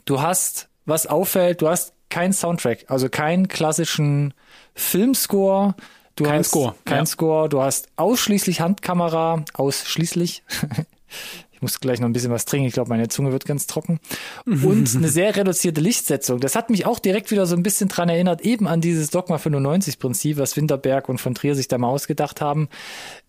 du 0.05 0.21
hast, 0.21 0.67
was 0.85 1.05
auffällt, 1.05 1.61
du 1.61 1.69
hast 1.69 1.93
keinen 2.09 2.33
Soundtrack, 2.33 2.85
also 2.87 3.07
keinen 3.07 3.47
klassischen 3.47 4.33
Filmscore. 4.73 5.75
Du 6.15 6.23
kein 6.23 6.39
hast 6.39 6.49
Score. 6.49 6.75
Kein 6.85 6.99
ja. 6.99 7.05
Score. 7.05 7.49
Du 7.49 7.61
hast 7.61 7.87
ausschließlich 7.97 8.61
Handkamera, 8.61 9.43
ausschließlich. 9.53 10.43
Ich 11.65 11.71
muss 11.71 11.79
gleich 11.79 11.99
noch 11.99 12.07
ein 12.07 12.13
bisschen 12.13 12.31
was 12.31 12.45
trinken. 12.45 12.67
Ich 12.67 12.73
glaube, 12.73 12.89
meine 12.89 13.07
Zunge 13.07 13.31
wird 13.31 13.45
ganz 13.45 13.65
trocken. 13.65 13.99
Und 14.45 14.95
eine 14.95 15.09
sehr 15.09 15.35
reduzierte 15.35 15.81
Lichtsetzung. 15.81 16.39
Das 16.39 16.55
hat 16.55 16.69
mich 16.69 16.85
auch 16.85 16.99
direkt 16.99 17.31
wieder 17.31 17.47
so 17.47 17.55
ein 17.55 17.63
bisschen 17.63 17.89
dran 17.89 18.07
erinnert, 18.07 18.41
eben 18.41 18.67
an 18.67 18.81
dieses 18.81 19.09
Dogma 19.09 19.39
95 19.39 19.97
Prinzip, 19.97 20.37
was 20.37 20.55
Winterberg 20.55 21.09
und 21.09 21.19
von 21.19 21.33
Trier 21.33 21.55
sich 21.55 21.67
da 21.67 21.79
mal 21.79 21.87
ausgedacht 21.87 22.39
haben. 22.39 22.69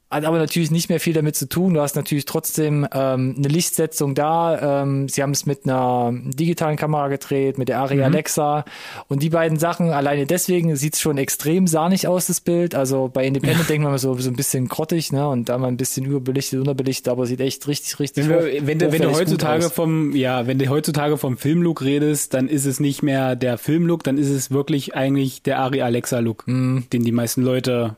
Hat 0.09 0.25
aber 0.25 0.39
natürlich 0.39 0.71
nicht 0.71 0.89
mehr 0.89 1.01
viel 1.01 1.15
damit 1.15 1.35
zu 1.35 1.49
tun. 1.49 1.75
Du 1.75 1.81
hast 1.81 1.97
natürlich 1.97 2.27
trotzdem 2.27 2.87
ähm, 2.93 3.35
eine 3.37 3.49
Lichtsetzung 3.49 4.15
da. 4.15 4.83
Ähm, 4.83 5.09
sie 5.09 5.21
haben 5.21 5.33
es 5.33 5.47
mit 5.47 5.65
einer 5.65 6.13
digitalen 6.15 6.77
Kamera 6.77 7.09
gedreht, 7.09 7.59
mit 7.59 7.69
der 7.69 7.81
Ari 7.81 7.97
mhm. 7.97 8.05
Alexa. 8.05 8.65
Und 9.09 9.25
die 9.25 9.31
beiden 9.31 9.59
Sachen, 9.59 9.91
alleine 9.91 10.25
deswegen 10.25 10.77
sieht 10.77 10.95
es 10.95 11.01
schon 11.01 11.19
extrem 11.19 11.67
sahnig 11.67 12.07
aus, 12.07 12.29
das 12.29 12.41
Bild. 12.41 12.77
Also 12.77 13.11
bei 13.13 13.27
Independent 13.27 13.63
ja. 13.63 13.67
denkt 13.67 13.85
man 13.85 13.99
so, 13.99 14.17
so 14.17 14.31
ein 14.31 14.37
bisschen 14.37 14.69
grottig, 14.69 15.11
ne? 15.11 15.29
Und 15.29 15.49
da 15.49 15.59
mal 15.59 15.67
ein 15.67 15.77
bisschen 15.77 16.07
überbelichtet, 16.07 16.61
unterbelichtet, 16.61 17.09
aber 17.09 17.27
sieht 17.27 17.41
echt 17.41 17.67
richtig, 17.67 17.99
richtig 17.99 18.29
Wenn, 18.29 18.45
wir, 18.45 18.67
wenn, 18.67 18.79
du, 18.79 18.93
wenn 18.93 19.03
du 19.03 19.13
heutzutage 19.13 19.71
vom, 19.71 20.15
ja, 20.15 20.47
wenn 20.47 20.61
du 20.61 20.69
heutzutage 20.69 21.19
vom 21.19 21.37
Filmlook 21.37 21.83
redest, 21.83 22.33
dann 22.33 22.49
ist 22.49 22.65
es 22.65 22.79
nicht 22.79 23.03
mehr 23.03 23.35
der 23.35 23.59
Filmlook, 23.59 24.05
dann 24.05 24.19
ist 24.19 24.31
es 24.31 24.53
wirklich 24.53 24.95
eigentlich 24.95 25.43
der 25.43 25.59
Ari 25.59 25.83
Alexa 25.83 26.21
Look, 26.21 26.47
mhm. 26.47 26.85
den 26.93 27.03
die 27.03 27.11
meisten 27.11 27.43
Leute 27.43 27.97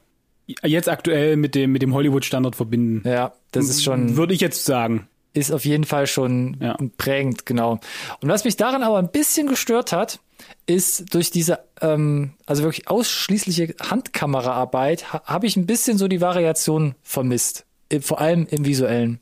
jetzt 0.65 0.89
aktuell 0.89 1.37
mit 1.37 1.55
dem, 1.55 1.73
mit 1.73 1.83
dem 1.83 1.95
Hollywood-Standard 1.95 2.57
verbinden. 2.57 3.09
Ja, 3.09 3.33
das 3.53 3.69
ist 3.69 3.85
schon. 3.85 4.17
Würde 4.17 4.35
ich 4.35 4.41
jetzt 4.41 4.65
sagen. 4.65 5.09
Ist 5.35 5.53
auf 5.53 5.65
jeden 5.65 5.85
Fall 5.85 6.07
schon 6.07 6.57
ja. 6.61 6.77
prägend, 6.97 7.47
genau. 7.47 7.79
Und 8.21 8.29
was 8.29 8.45
mich 8.45 8.57
daran 8.57 8.83
aber 8.83 8.99
ein 8.99 9.11
bisschen 9.11 9.47
gestört 9.47 9.93
hat, 9.93 10.21
ist 10.67 11.15
durch 11.15 11.31
diese, 11.31 11.61
ähm, 11.81 12.33
also 12.47 12.63
wirklich 12.63 12.89
ausschließliche 12.89 13.75
Handkameraarbeit, 13.81 15.13
ha 15.13 15.23
habe 15.25 15.47
ich 15.47 15.57
ein 15.57 15.67
bisschen 15.67 15.99
so 15.99 16.09
die 16.09 16.21
Variation 16.21 16.95
vermisst. 17.03 17.67
Vor 18.01 18.21
allem 18.21 18.47
im 18.51 18.65
visuellen. 18.65 19.21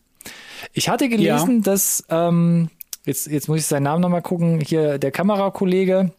Ich 0.72 0.88
hatte 0.88 1.08
gelesen, 1.08 1.56
ja. 1.56 1.62
dass, 1.62 2.04
ähm, 2.08 2.70
jetzt, 3.04 3.26
jetzt 3.26 3.48
muss 3.48 3.58
ich 3.58 3.66
seinen 3.66 3.84
Namen 3.84 4.02
nochmal 4.02 4.22
gucken, 4.22 4.60
hier 4.60 4.98
der 4.98 5.10
Kamerakollege, 5.10 6.12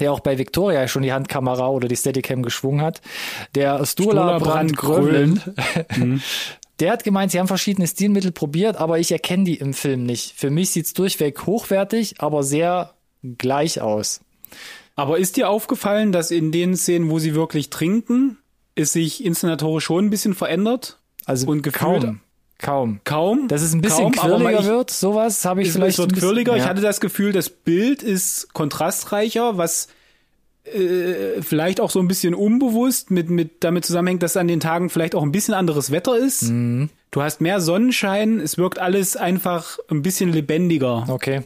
der 0.00 0.12
auch 0.12 0.20
bei 0.20 0.38
Victoria 0.38 0.86
schon 0.88 1.02
die 1.02 1.12
Handkamera 1.12 1.68
oder 1.68 1.88
die 1.88 1.96
Steadicam 1.96 2.42
geschwungen 2.42 2.82
hat, 2.82 3.00
der 3.54 3.84
Stola 3.86 4.38
Brand 4.38 4.76
Grölen, 4.76 5.40
mhm. 5.96 6.20
der 6.80 6.92
hat 6.92 7.04
gemeint, 7.04 7.32
sie 7.32 7.38
haben 7.38 7.48
verschiedene 7.48 7.86
Stilmittel 7.86 8.32
probiert, 8.32 8.76
aber 8.76 8.98
ich 8.98 9.12
erkenne 9.12 9.44
die 9.44 9.56
im 9.56 9.74
Film 9.74 10.04
nicht. 10.04 10.34
Für 10.36 10.50
mich 10.50 10.70
sieht's 10.70 10.94
durchweg 10.94 11.46
hochwertig, 11.46 12.16
aber 12.18 12.42
sehr 12.42 12.94
gleich 13.22 13.80
aus. 13.80 14.20
Aber 14.94 15.18
ist 15.18 15.36
dir 15.36 15.48
aufgefallen, 15.48 16.12
dass 16.12 16.30
in 16.30 16.50
den 16.50 16.76
Szenen, 16.76 17.10
wo 17.10 17.18
sie 17.18 17.34
wirklich 17.34 17.70
trinken, 17.70 18.38
es 18.74 18.92
sich 18.92 19.24
inszenatorisch 19.24 19.84
schon 19.84 20.06
ein 20.06 20.10
bisschen 20.10 20.34
verändert? 20.34 20.98
Also 21.24 21.46
und 21.46 21.62
gefühlt, 21.62 22.02
kaum. 22.02 22.20
Kaum. 22.58 23.00
Kaum. 23.04 23.46
Dass 23.48 23.62
es 23.62 23.72
ein 23.72 23.80
bisschen 23.80 24.10
kaum, 24.12 24.38
quirliger 24.38 24.64
wird, 24.64 24.90
sowas 24.90 25.44
habe 25.44 25.62
ich 25.62 25.72
vielleicht. 25.72 25.98
Es 25.98 25.98
wird 25.98 26.14
quirliger. 26.14 26.56
Ja. 26.56 26.64
Ich 26.64 26.68
hatte 26.68 26.82
das 26.82 27.00
Gefühl, 27.00 27.32
das 27.32 27.50
Bild 27.50 28.02
ist 28.02 28.52
kontrastreicher, 28.52 29.56
was 29.58 29.88
äh, 30.64 31.40
vielleicht 31.40 31.80
auch 31.80 31.90
so 31.90 32.00
ein 32.00 32.08
bisschen 32.08 32.34
unbewusst 32.34 33.10
mit, 33.10 33.30
mit 33.30 33.62
damit 33.64 33.84
zusammenhängt, 33.84 34.22
dass 34.22 34.36
an 34.36 34.48
den 34.48 34.60
Tagen 34.60 34.90
vielleicht 34.90 35.14
auch 35.14 35.22
ein 35.22 35.32
bisschen 35.32 35.54
anderes 35.54 35.92
Wetter 35.92 36.16
ist. 36.18 36.50
Mhm. 36.50 36.90
Du 37.10 37.22
hast 37.22 37.40
mehr 37.40 37.60
Sonnenschein, 37.60 38.40
es 38.40 38.58
wirkt 38.58 38.78
alles 38.78 39.16
einfach 39.16 39.78
ein 39.88 40.02
bisschen 40.02 40.32
lebendiger. 40.32 41.06
Okay. 41.08 41.42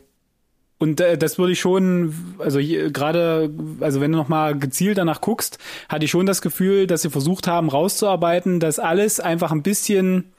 Und 0.79 1.01
äh, 1.01 1.16
das 1.16 1.38
würde 1.38 1.53
ich 1.53 1.61
schon, 1.61 2.12
also 2.38 2.59
gerade, 2.59 3.51
also 3.81 4.01
wenn 4.01 4.11
du 4.11 4.18
nochmal 4.18 4.59
gezielt 4.59 4.98
danach 4.98 5.20
guckst, 5.20 5.59
hatte 5.88 6.07
ich 6.07 6.11
schon 6.11 6.27
das 6.27 6.42
Gefühl, 6.42 6.88
dass 6.88 7.03
sie 7.03 7.11
versucht 7.11 7.46
haben 7.46 7.68
rauszuarbeiten, 7.68 8.59
dass 8.59 8.81
alles 8.81 9.20
einfach 9.20 9.53
ein 9.53 9.62
bisschen 9.62 10.33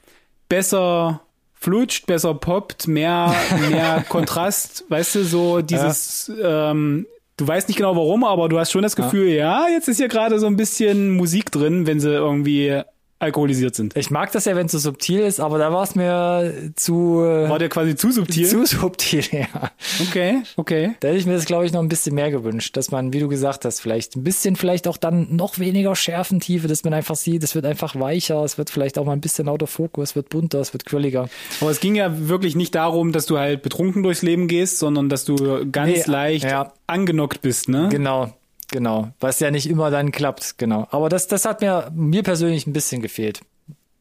besser 0.48 1.20
flutscht, 1.52 2.06
besser 2.06 2.34
poppt, 2.34 2.86
mehr, 2.88 3.34
mehr 3.70 4.04
Kontrast, 4.08 4.84
weißt 4.88 5.14
du, 5.14 5.24
so 5.24 5.62
dieses, 5.62 6.30
ja. 6.38 6.70
ähm, 6.70 7.06
du 7.36 7.46
weißt 7.46 7.68
nicht 7.68 7.78
genau 7.78 7.96
warum, 7.96 8.24
aber 8.24 8.48
du 8.48 8.58
hast 8.58 8.70
schon 8.70 8.82
das 8.82 8.96
Gefühl, 8.96 9.28
ja, 9.28 9.66
ja 9.66 9.72
jetzt 9.72 9.88
ist 9.88 9.96
hier 9.96 10.08
gerade 10.08 10.38
so 10.38 10.46
ein 10.46 10.56
bisschen 10.56 11.10
Musik 11.10 11.50
drin, 11.50 11.86
wenn 11.86 12.00
sie 12.00 12.12
irgendwie 12.12 12.82
alkoholisiert 13.18 13.74
sind. 13.74 13.96
Ich 13.96 14.10
mag 14.10 14.32
das 14.32 14.44
ja, 14.44 14.56
wenn 14.56 14.66
es 14.66 14.72
so 14.72 14.78
subtil 14.78 15.20
ist, 15.20 15.40
aber 15.40 15.58
da 15.58 15.72
war 15.72 15.82
es 15.82 15.94
mir 15.94 16.72
zu. 16.74 17.20
Äh, 17.20 17.48
war 17.48 17.58
der 17.58 17.68
quasi 17.68 17.96
zu 17.96 18.10
subtil? 18.10 18.46
Zu 18.46 18.66
subtil, 18.66 19.24
ja. 19.32 19.70
Okay, 20.00 20.42
okay. 20.56 20.94
Da 21.00 21.08
hätte 21.08 21.18
ich 21.18 21.26
mir 21.26 21.34
das, 21.34 21.44
glaube 21.44 21.64
ich, 21.66 21.72
noch 21.72 21.80
ein 21.80 21.88
bisschen 21.88 22.14
mehr 22.14 22.30
gewünscht, 22.30 22.76
dass 22.76 22.90
man, 22.90 23.12
wie 23.12 23.20
du 23.20 23.28
gesagt 23.28 23.64
hast, 23.64 23.80
vielleicht 23.80 24.16
ein 24.16 24.24
bisschen, 24.24 24.56
vielleicht 24.56 24.88
auch 24.88 24.96
dann 24.96 25.34
noch 25.34 25.58
weniger 25.58 25.94
Schärfentiefe, 25.96 26.68
dass 26.68 26.84
man 26.84 26.92
einfach 26.92 27.16
sieht, 27.16 27.42
es 27.44 27.54
wird 27.54 27.64
einfach 27.66 27.98
weicher, 27.98 28.42
es 28.44 28.58
wird 28.58 28.70
vielleicht 28.70 28.98
auch 28.98 29.04
mal 29.04 29.12
ein 29.12 29.20
bisschen 29.20 29.46
lauter 29.46 29.66
Fokus, 29.66 30.10
es 30.10 30.16
wird 30.16 30.28
bunter, 30.28 30.60
es 30.60 30.72
wird 30.72 30.84
quirliger. 30.84 31.28
Aber 31.60 31.70
es 31.70 31.80
ging 31.80 31.94
ja 31.94 32.28
wirklich 32.28 32.56
nicht 32.56 32.74
darum, 32.74 33.12
dass 33.12 33.26
du 33.26 33.38
halt 33.38 33.62
betrunken 33.62 34.02
durchs 34.02 34.22
Leben 34.22 34.48
gehst, 34.48 34.78
sondern 34.78 35.08
dass 35.08 35.24
du 35.24 35.70
ganz 35.70 36.06
nee, 36.06 36.12
leicht 36.12 36.44
ja. 36.44 36.72
angenockt 36.86 37.42
bist, 37.42 37.68
ne? 37.68 37.88
Genau, 37.90 38.32
Genau, 38.74 39.12
was 39.20 39.38
ja 39.38 39.52
nicht 39.52 39.70
immer 39.70 39.92
dann 39.92 40.10
klappt, 40.10 40.58
genau. 40.58 40.88
Aber 40.90 41.08
das, 41.08 41.28
das 41.28 41.44
hat 41.44 41.60
mir, 41.60 41.92
mir 41.94 42.24
persönlich 42.24 42.66
ein 42.66 42.72
bisschen 42.72 43.02
gefehlt 43.02 43.40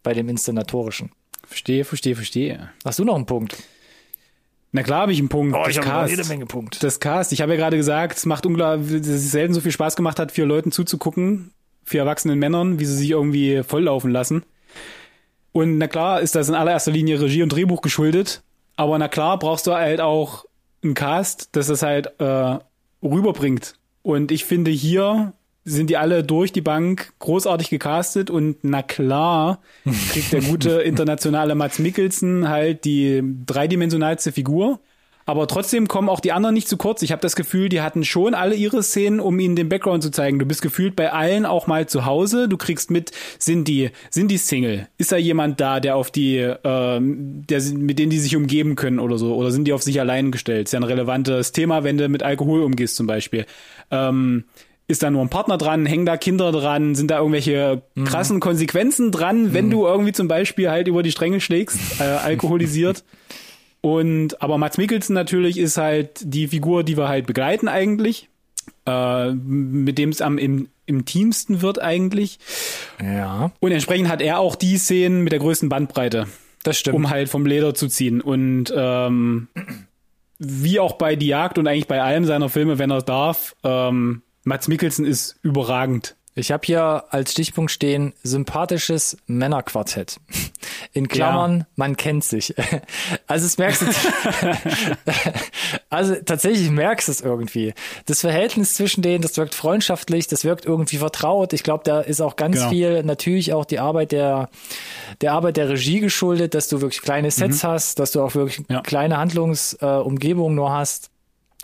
bei 0.02 0.16
dem 0.16 0.28
Inszenatorischen. 0.30 1.12
Verstehe, 1.46 1.86
verstehe, 1.86 2.16
verstehe. 2.16 2.72
Hast 2.84 2.98
du 2.98 3.06
noch 3.06 3.14
einen 3.14 3.28
Punkt? 3.28 3.56
Na 4.72 4.82
klar 4.82 5.02
habe 5.02 5.12
ich 5.12 5.20
einen 5.20 5.30
Punkt. 5.30 5.56
Oh, 5.56 5.70
ich 5.70 5.78
habe 5.80 6.10
jede 6.10 6.26
Menge 6.26 6.48
Punkt. 6.48 6.82
Das 6.82 7.00
Cast. 7.00 7.32
Ich 7.34 7.42
habe 7.44 7.52
ja 7.52 7.60
gerade 7.60 7.78
gesagt, 7.78 8.18
es 8.18 8.26
macht 8.26 8.48
unglaublich, 8.48 9.02
dass 9.02 9.10
es 9.10 9.30
selten 9.30 9.54
so 9.54 9.62
viel 9.62 9.72
Spaß 9.72 9.96
gemacht 9.96 10.18
hat, 10.18 10.32
vier 10.32 10.48
Leuten 10.48 10.72
zuzugucken, 10.72 11.52
vier 11.84 12.00
erwachsenen 12.00 12.40
Männern, 12.40 12.80
wie 12.80 12.86
sie 12.86 12.96
sich 12.96 13.12
irgendwie 13.12 13.62
volllaufen 13.62 14.10
lassen. 14.10 14.44
Und 15.52 15.78
na 15.78 15.88
klar 15.88 16.20
ist 16.20 16.34
das 16.34 16.50
in 16.50 16.56
allererster 16.56 16.90
Linie 16.90 17.22
Regie 17.22 17.44
und 17.44 17.50
Drehbuch 17.50 17.84
geschuldet. 17.84 18.42
Aber 18.76 18.98
na 18.98 19.08
klar 19.08 19.38
brauchst 19.38 19.68
du 19.68 19.74
halt 19.74 20.02
auch 20.02 20.46
einen 20.84 20.96
Cast, 20.96 21.56
dass 21.56 21.68
das 21.68 21.84
halt 21.84 22.20
äh, 22.20 22.58
rüberbringt. 23.04 23.76
Und 24.04 24.32
ich 24.32 24.46
finde, 24.46 24.70
hier 24.70 25.34
sind 25.66 25.90
die 25.90 25.98
alle 25.98 26.24
durch 26.24 26.52
die 26.52 26.62
Bank 26.62 27.14
großartig 27.20 27.70
gecastet 27.70 28.30
und 28.30 28.58
na 28.64 28.82
klar 28.82 29.62
kriegt 30.12 30.34
der 30.34 30.42
gute 30.42 30.70
internationale 30.82 31.56
Mats 31.56 31.80
Mikkelsen 31.80 32.50
halt 32.50 32.84
die 32.86 33.24
dreidimensionalste 33.46 34.34
Figur. 34.34 34.80
Aber 35.26 35.48
trotzdem 35.48 35.88
kommen 35.88 36.10
auch 36.10 36.20
die 36.20 36.32
anderen 36.32 36.54
nicht 36.54 36.68
zu 36.68 36.78
kurz. 36.78 37.02
Ich 37.02 37.12
habe 37.12 37.22
das 37.22 37.36
Gefühl, 37.36 37.70
die 37.70 37.82
hatten 37.82 38.04
schon 38.04 38.34
alle 38.34 38.56
ihre 38.56 38.84
Szenen, 38.84 39.20
um 39.20 39.40
ihnen 39.40 39.56
den 39.56 39.70
Background 39.70 40.04
zu 40.04 40.12
zeigen. 40.12 40.40
Du 40.40 40.46
bist 40.46 40.62
gefühlt 40.62 40.96
bei 40.96 41.12
allen 41.12 41.46
auch 41.46 41.68
mal 41.68 41.88
zu 41.88 42.06
Hause. 42.06 42.50
Du 42.50 42.58
kriegst 42.58 42.92
mit, 42.92 43.12
sind 43.40 43.68
die, 43.68 43.92
sind 44.10 44.30
die 44.30 44.38
Single? 44.38 44.88
Ist 44.98 45.12
da 45.12 45.18
jemand 45.18 45.62
da, 45.62 45.80
der 45.80 45.96
auf 45.96 46.12
die, 46.12 46.38
äh, 46.38 46.60
der, 46.64 47.62
mit 47.74 48.00
denen 48.00 48.10
die 48.10 48.20
sich 48.20 48.36
umgeben 48.36 48.76
können 48.76 49.00
oder 49.00 49.18
so? 49.18 49.36
Oder 49.36 49.52
sind 49.52 49.66
die 49.66 49.74
auf 49.74 49.84
sich 49.84 50.00
allein 50.00 50.32
gestellt? 50.32 50.68
Ist 50.68 50.74
ja 50.74 50.80
ein 50.80 50.84
relevantes 50.84 51.52
Thema, 51.52 51.84
wenn 51.84 51.98
du 51.98 52.10
mit 52.10 52.24
Alkohol 52.24 52.64
umgehst 52.64 52.96
zum 52.96 53.08
Beispiel. 53.08 53.46
Ähm, 53.92 54.44
ist 54.88 55.02
da 55.02 55.10
nur 55.10 55.22
ein 55.22 55.30
Partner 55.30 55.58
dran, 55.58 55.86
hängen 55.86 56.06
da 56.06 56.18
Kinder 56.18 56.52
dran, 56.52 56.94
sind 56.94 57.10
da 57.10 57.20
irgendwelche 57.20 57.82
mhm. 57.96 58.04
krassen 58.04 58.40
Konsequenzen 58.42 59.12
dran, 59.12 59.54
wenn 59.54 59.68
mhm. 59.68 59.72
du 59.72 59.86
irgendwie 59.86 60.12
zum 60.12 60.28
Beispiel 60.28 60.70
halt 60.70 60.90
über 60.90 61.04
die 61.04 61.12
Stränge 61.12 61.40
schlägst, 61.40 61.80
äh, 62.00 62.04
alkoholisiert. 62.04 63.04
Und 63.86 64.42
aber 64.42 64.58
Mats 64.58 64.78
Mikkelsen 64.78 65.14
natürlich 65.14 65.58
ist 65.58 65.76
halt 65.76 66.22
die 66.24 66.48
Figur, 66.48 66.86
die 66.86 66.96
wir 66.96 67.10
halt 67.10 67.28
begleiten 67.28 67.68
eigentlich, 67.68 68.30
äh, 68.86 69.32
mit 69.34 69.98
dem 69.98 70.08
es 70.08 70.22
am 70.22 70.38
im, 70.38 70.70
im 70.86 71.04
teamsten 71.04 71.62
wird 71.62 71.82
eigentlich. 71.82 72.40
Ja. 73.02 73.52
Und 73.60 73.72
entsprechend 73.74 74.08
hat 74.08 74.22
er 74.22 74.40
auch 74.40 74.56
die 74.56 74.78
Szenen 74.78 75.22
mit 75.22 75.34
der 75.34 75.40
größten 75.40 75.68
Bandbreite. 75.68 76.28
Das 76.64 76.78
stimmt. 76.78 76.96
Um 76.96 77.10
halt 77.10 77.28
vom 77.28 77.46
Leder 77.46 77.76
zu 77.76 77.90
ziehen. 77.90 78.22
Und 78.22 78.74
ähm, 78.74 79.50
wie 80.40 80.80
auch 80.80 80.94
bei 80.94 81.18
Die 81.18 81.28
Jagd 81.28 81.58
und 81.58 81.68
eigentlich 81.68 81.88
bei 81.88 82.02
allem 82.02 82.24
seiner 82.24 82.48
Filme, 82.48 82.80
wenn 82.80 82.90
er 82.90 83.02
darf, 83.02 83.54
ähm, 83.66 84.22
Mats 84.46 84.70
Mikkelsen 84.70 85.06
ist 85.06 85.38
überragend. 85.42 86.16
Ich 86.36 86.52
habe 86.52 86.66
hier 86.66 87.06
als 87.10 87.32
Stichpunkt 87.32 87.72
stehen 87.72 88.14
sympathisches 88.24 89.18
Männerquartett. 89.28 90.20
In 90.92 91.08
Klammern, 91.08 91.60
ja. 91.60 91.66
man 91.76 91.98
kennt 91.98 92.24
sich. 92.24 92.54
Also 93.28 93.46
es 93.46 93.58
merkst 93.58 93.82
du, 93.82 93.86
also 95.90 96.16
tatsächlich 96.16 96.70
merkst 96.70 97.08
du 97.08 97.12
es 97.12 97.22
irgendwie. 97.22 97.74
Das 98.06 98.22
Verhältnis 98.22 98.76
zwischen 98.76 99.02
denen, 99.02 99.22
das 99.22 99.38
wirkt 99.38 99.56
freundschaftlich, 99.56 100.28
das 100.28 100.44
wirkt 100.44 100.66
irgendwie 100.66 100.98
vertraut. 100.98 101.54
Ich 101.54 101.64
glaube, 101.64 101.84
da 101.84 102.02
ist 102.02 102.22
auch 102.22 102.36
ganz 102.36 102.58
genau. 102.58 102.70
viel 102.70 103.04
natürlich 103.04 103.54
auch 103.54 103.66
die 103.66 103.80
Arbeit 103.80 104.12
der 104.12 104.50
der 105.22 105.34
Arbeit 105.34 105.58
der 105.58 105.70
Regie 105.70 106.00
geschuldet, 106.00 106.54
dass 106.54 106.68
du 106.68 106.82
wirklich 106.82 107.02
kleine 107.02 107.32
Sets 107.32 107.64
mhm. 107.64 107.68
hast, 107.68 108.00
dass 108.00 108.12
du 108.12 108.22
auch 108.22 108.36
wirklich 108.36 108.66
ja. 108.70 108.82
kleine 108.82 109.18
Handlungsumgebungen 109.18 110.54
äh, 110.54 110.56
nur 110.56 110.72
hast 110.72 111.10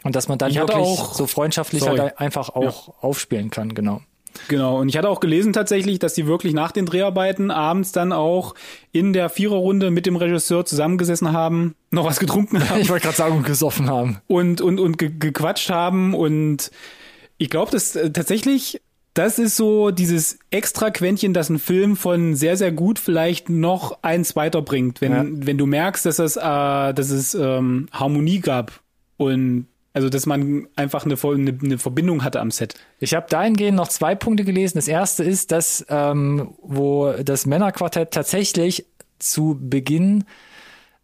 und 0.03 0.15
dass 0.15 0.27
man 0.27 0.37
dann 0.37 0.51
ich 0.51 0.57
wirklich 0.57 0.77
auch, 0.77 1.13
so 1.13 1.27
freundschaftlich 1.27 1.87
halt 1.87 2.19
einfach 2.19 2.49
auch 2.49 2.87
ja. 2.87 2.93
aufspielen 3.01 3.49
kann, 3.49 3.73
genau. 3.73 4.01
Genau, 4.47 4.79
und 4.79 4.89
ich 4.89 4.97
hatte 4.97 5.09
auch 5.09 5.19
gelesen 5.19 5.53
tatsächlich, 5.53 5.99
dass 5.99 6.13
die 6.13 6.25
wirklich 6.25 6.53
nach 6.53 6.71
den 6.71 6.85
Dreharbeiten 6.85 7.51
abends 7.51 7.91
dann 7.91 8.11
auch 8.11 8.55
in 8.91 9.13
der 9.13 9.29
Viererrunde 9.29 9.91
mit 9.91 10.05
dem 10.05 10.15
Regisseur 10.15 10.65
zusammengesessen 10.65 11.31
haben, 11.33 11.75
noch 11.91 12.05
was 12.05 12.19
getrunken 12.19 12.59
haben. 12.69 12.81
Ich 12.81 12.89
wollte 12.89 13.03
gerade 13.03 13.17
sagen, 13.17 13.43
gesoffen 13.43 13.89
haben. 13.89 14.17
Und, 14.27 14.61
und, 14.61 14.79
und 14.79 14.97
ge 14.97 15.11
gequatscht 15.17 15.69
haben. 15.69 16.13
Und 16.13 16.71
ich 17.37 17.49
glaube, 17.49 17.71
dass 17.71 17.95
äh, 17.95 18.11
tatsächlich, 18.11 18.81
das 19.13 19.39
ist 19.39 19.55
so 19.55 19.91
dieses 19.91 20.39
extra 20.51 20.91
Quäntchen, 20.91 21.33
das 21.33 21.49
ein 21.49 21.59
Film 21.59 21.95
von 21.95 22.35
sehr, 22.35 22.57
sehr 22.57 22.71
gut 22.71 22.99
vielleicht 22.99 23.49
noch 23.49 23.99
eins 24.01 24.35
weiterbringt. 24.35 25.01
Wenn, 25.01 25.11
ja. 25.11 25.25
wenn 25.25 25.57
du 25.57 25.65
merkst, 25.65 26.05
dass 26.05 26.19
es, 26.19 26.37
äh, 26.37 26.41
dass 26.41 27.09
es 27.09 27.35
ähm, 27.35 27.87
Harmonie 27.91 28.39
gab 28.39 28.79
und 29.17 29.67
also, 29.99 30.07
dass 30.07 30.25
man 30.25 30.65
einfach 30.77 31.05
eine, 31.05 31.15
eine, 31.21 31.59
eine 31.61 31.77
Verbindung 31.77 32.23
hatte 32.23 32.39
am 32.39 32.51
Set. 32.51 32.75
Ich 33.01 33.13
habe 33.13 33.25
dahingehend 33.29 33.75
noch 33.75 33.89
zwei 33.89 34.15
Punkte 34.15 34.45
gelesen. 34.45 34.77
Das 34.77 34.87
erste 34.87 35.25
ist, 35.25 35.51
dass 35.51 35.85
ähm, 35.89 36.53
wo 36.61 37.11
das 37.11 37.45
Männerquartett 37.45 38.11
tatsächlich 38.11 38.85
zu 39.19 39.59
Beginn 39.59 40.23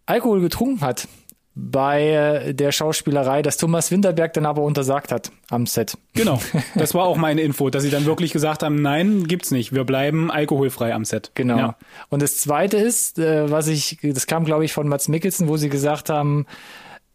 Alkohol 0.06 0.40
getrunken 0.40 0.80
hat 0.80 1.10
bei 1.56 2.54
der 2.54 2.72
Schauspielerei, 2.72 3.42
dass 3.42 3.58
Thomas 3.58 3.92
Winterberg 3.92 4.32
dann 4.32 4.46
aber 4.46 4.62
untersagt 4.62 5.12
hat 5.12 5.30
am 5.50 5.66
Set. 5.66 5.98
Genau, 6.14 6.40
das 6.76 6.94
war 6.94 7.04
auch 7.04 7.18
meine 7.18 7.42
Info, 7.42 7.70
dass 7.70 7.84
sie 7.84 7.90
dann 7.90 8.06
wirklich 8.06 8.32
gesagt 8.32 8.64
haben, 8.64 8.82
nein, 8.82 9.26
gibt's 9.26 9.52
nicht, 9.52 9.76
wir 9.76 9.84
bleiben 9.84 10.32
alkoholfrei 10.32 10.94
am 10.94 11.04
Set. 11.04 11.32
Genau. 11.36 11.58
Ja. 11.58 11.76
Und 12.08 12.22
das 12.22 12.38
Zweite 12.38 12.78
ist, 12.78 13.20
äh, 13.20 13.52
was 13.52 13.68
ich, 13.68 14.00
das 14.02 14.26
kam 14.26 14.46
glaube 14.46 14.64
ich 14.64 14.72
von 14.72 14.88
Mats 14.88 15.10
Mikkelsen, 15.10 15.50
wo 15.50 15.58
sie 15.58 15.68
gesagt 15.68 16.10
haben, 16.10 16.46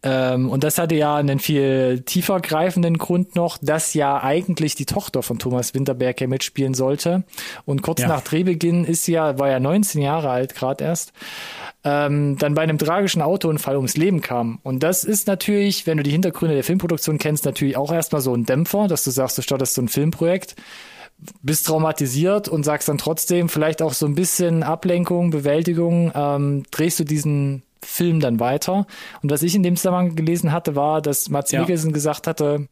ähm, 0.02 0.48
und 0.48 0.64
das 0.64 0.78
hatte 0.78 0.94
ja 0.94 1.14
einen 1.16 1.40
viel 1.40 2.00
tiefer 2.00 2.40
greifenden 2.40 2.96
Grund 2.96 3.36
noch, 3.36 3.58
dass 3.60 3.92
ja 3.92 4.22
eigentlich 4.22 4.74
die 4.74 4.86
Tochter 4.86 5.22
von 5.22 5.38
Thomas 5.38 5.74
Winterberg 5.74 6.20
ja 6.20 6.26
mitspielen 6.26 6.72
sollte. 6.72 7.24
Und 7.66 7.82
kurz 7.82 8.00
ja. 8.00 8.08
nach 8.08 8.22
Drehbeginn 8.22 8.84
ist 8.84 9.04
sie 9.04 9.12
ja, 9.12 9.38
war 9.38 9.50
ja 9.50 9.60
19 9.60 10.00
Jahre 10.00 10.30
alt 10.30 10.54
gerade 10.54 10.84
erst, 10.84 11.12
ähm, 11.84 12.38
dann 12.38 12.54
bei 12.54 12.62
einem 12.62 12.78
tragischen 12.78 13.20
Autounfall 13.20 13.76
ums 13.76 13.96
Leben 13.96 14.22
kam. 14.22 14.58
Und 14.62 14.82
das 14.82 15.04
ist 15.04 15.26
natürlich, 15.26 15.86
wenn 15.86 15.98
du 15.98 16.02
die 16.02 16.12
Hintergründe 16.12 16.54
der 16.54 16.64
Filmproduktion 16.64 17.18
kennst, 17.18 17.44
natürlich 17.44 17.76
auch 17.76 17.92
erstmal 17.92 18.22
so 18.22 18.34
ein 18.34 18.46
Dämpfer, 18.46 18.88
dass 18.88 19.04
du 19.04 19.10
sagst, 19.10 19.36
du 19.36 19.42
startest 19.42 19.74
so 19.74 19.82
ein 19.82 19.88
Filmprojekt 19.88 20.56
bist 21.42 21.66
traumatisiert 21.66 22.48
und 22.48 22.64
sagst 22.64 22.88
dann 22.88 22.98
trotzdem 22.98 23.48
vielleicht 23.48 23.82
auch 23.82 23.92
so 23.92 24.06
ein 24.06 24.14
bisschen 24.14 24.62
Ablenkung, 24.62 25.30
Bewältigung, 25.30 26.12
ähm, 26.14 26.64
drehst 26.70 26.98
du 27.00 27.04
diesen 27.04 27.62
Film 27.82 28.20
dann 28.20 28.40
weiter. 28.40 28.86
Und 29.22 29.30
was 29.30 29.42
ich 29.42 29.54
in 29.54 29.62
dem 29.62 29.76
Zusammenhang 29.76 30.16
gelesen 30.16 30.52
hatte, 30.52 30.76
war, 30.76 31.02
dass 31.02 31.28
Mats 31.28 31.50
ja. 31.50 31.60
Mikkelsen 31.60 31.92
gesagt 31.92 32.26
hatte, 32.26 32.68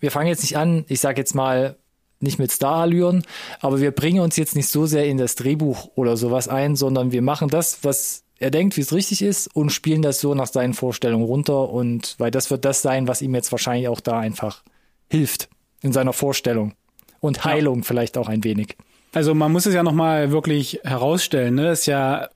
wir 0.00 0.10
fangen 0.10 0.28
jetzt 0.28 0.42
nicht 0.42 0.56
an, 0.56 0.84
ich 0.88 1.00
sage 1.00 1.20
jetzt 1.20 1.34
mal 1.34 1.76
nicht 2.20 2.38
mit 2.38 2.52
Starallüren, 2.52 3.24
aber 3.60 3.80
wir 3.80 3.90
bringen 3.90 4.20
uns 4.20 4.36
jetzt 4.36 4.54
nicht 4.54 4.68
so 4.68 4.86
sehr 4.86 5.06
in 5.06 5.18
das 5.18 5.34
Drehbuch 5.34 5.90
oder 5.96 6.16
sowas 6.16 6.48
ein, 6.48 6.76
sondern 6.76 7.10
wir 7.10 7.22
machen 7.22 7.48
das, 7.48 7.82
was 7.82 8.22
er 8.38 8.50
denkt, 8.50 8.76
wie 8.76 8.80
es 8.80 8.92
richtig 8.92 9.22
ist 9.22 9.54
und 9.54 9.70
spielen 9.70 10.02
das 10.02 10.20
so 10.20 10.34
nach 10.34 10.46
seinen 10.46 10.74
Vorstellungen 10.74 11.24
runter 11.24 11.68
und 11.68 12.14
weil 12.18 12.30
das 12.30 12.50
wird 12.50 12.64
das 12.64 12.82
sein, 12.82 13.08
was 13.08 13.22
ihm 13.22 13.34
jetzt 13.34 13.52
wahrscheinlich 13.52 13.88
auch 13.88 14.00
da 14.00 14.18
einfach 14.18 14.62
hilft 15.10 15.48
in 15.80 15.92
seiner 15.92 16.12
Vorstellung 16.12 16.74
und 17.22 17.44
Heilung 17.44 17.78
ja. 17.78 17.84
vielleicht 17.84 18.18
auch 18.18 18.28
ein 18.28 18.44
wenig. 18.44 18.76
Also 19.14 19.34
man 19.34 19.52
muss 19.52 19.64
es 19.64 19.74
ja 19.74 19.82
nochmal 19.82 20.32
wirklich 20.32 20.80
herausstellen, 20.82 21.54
ne? 21.54 21.64
Das 21.64 21.80
ist 21.80 21.86
ja 21.86 22.28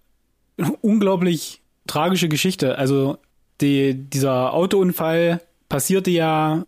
unglaublich 0.81 1.61
tragische 1.87 2.29
Geschichte. 2.29 2.79
Also 2.79 3.19
die, 3.61 3.95
dieser 3.95 4.55
Autounfall 4.55 5.41
passierte 5.69 6.11
ja, 6.11 6.65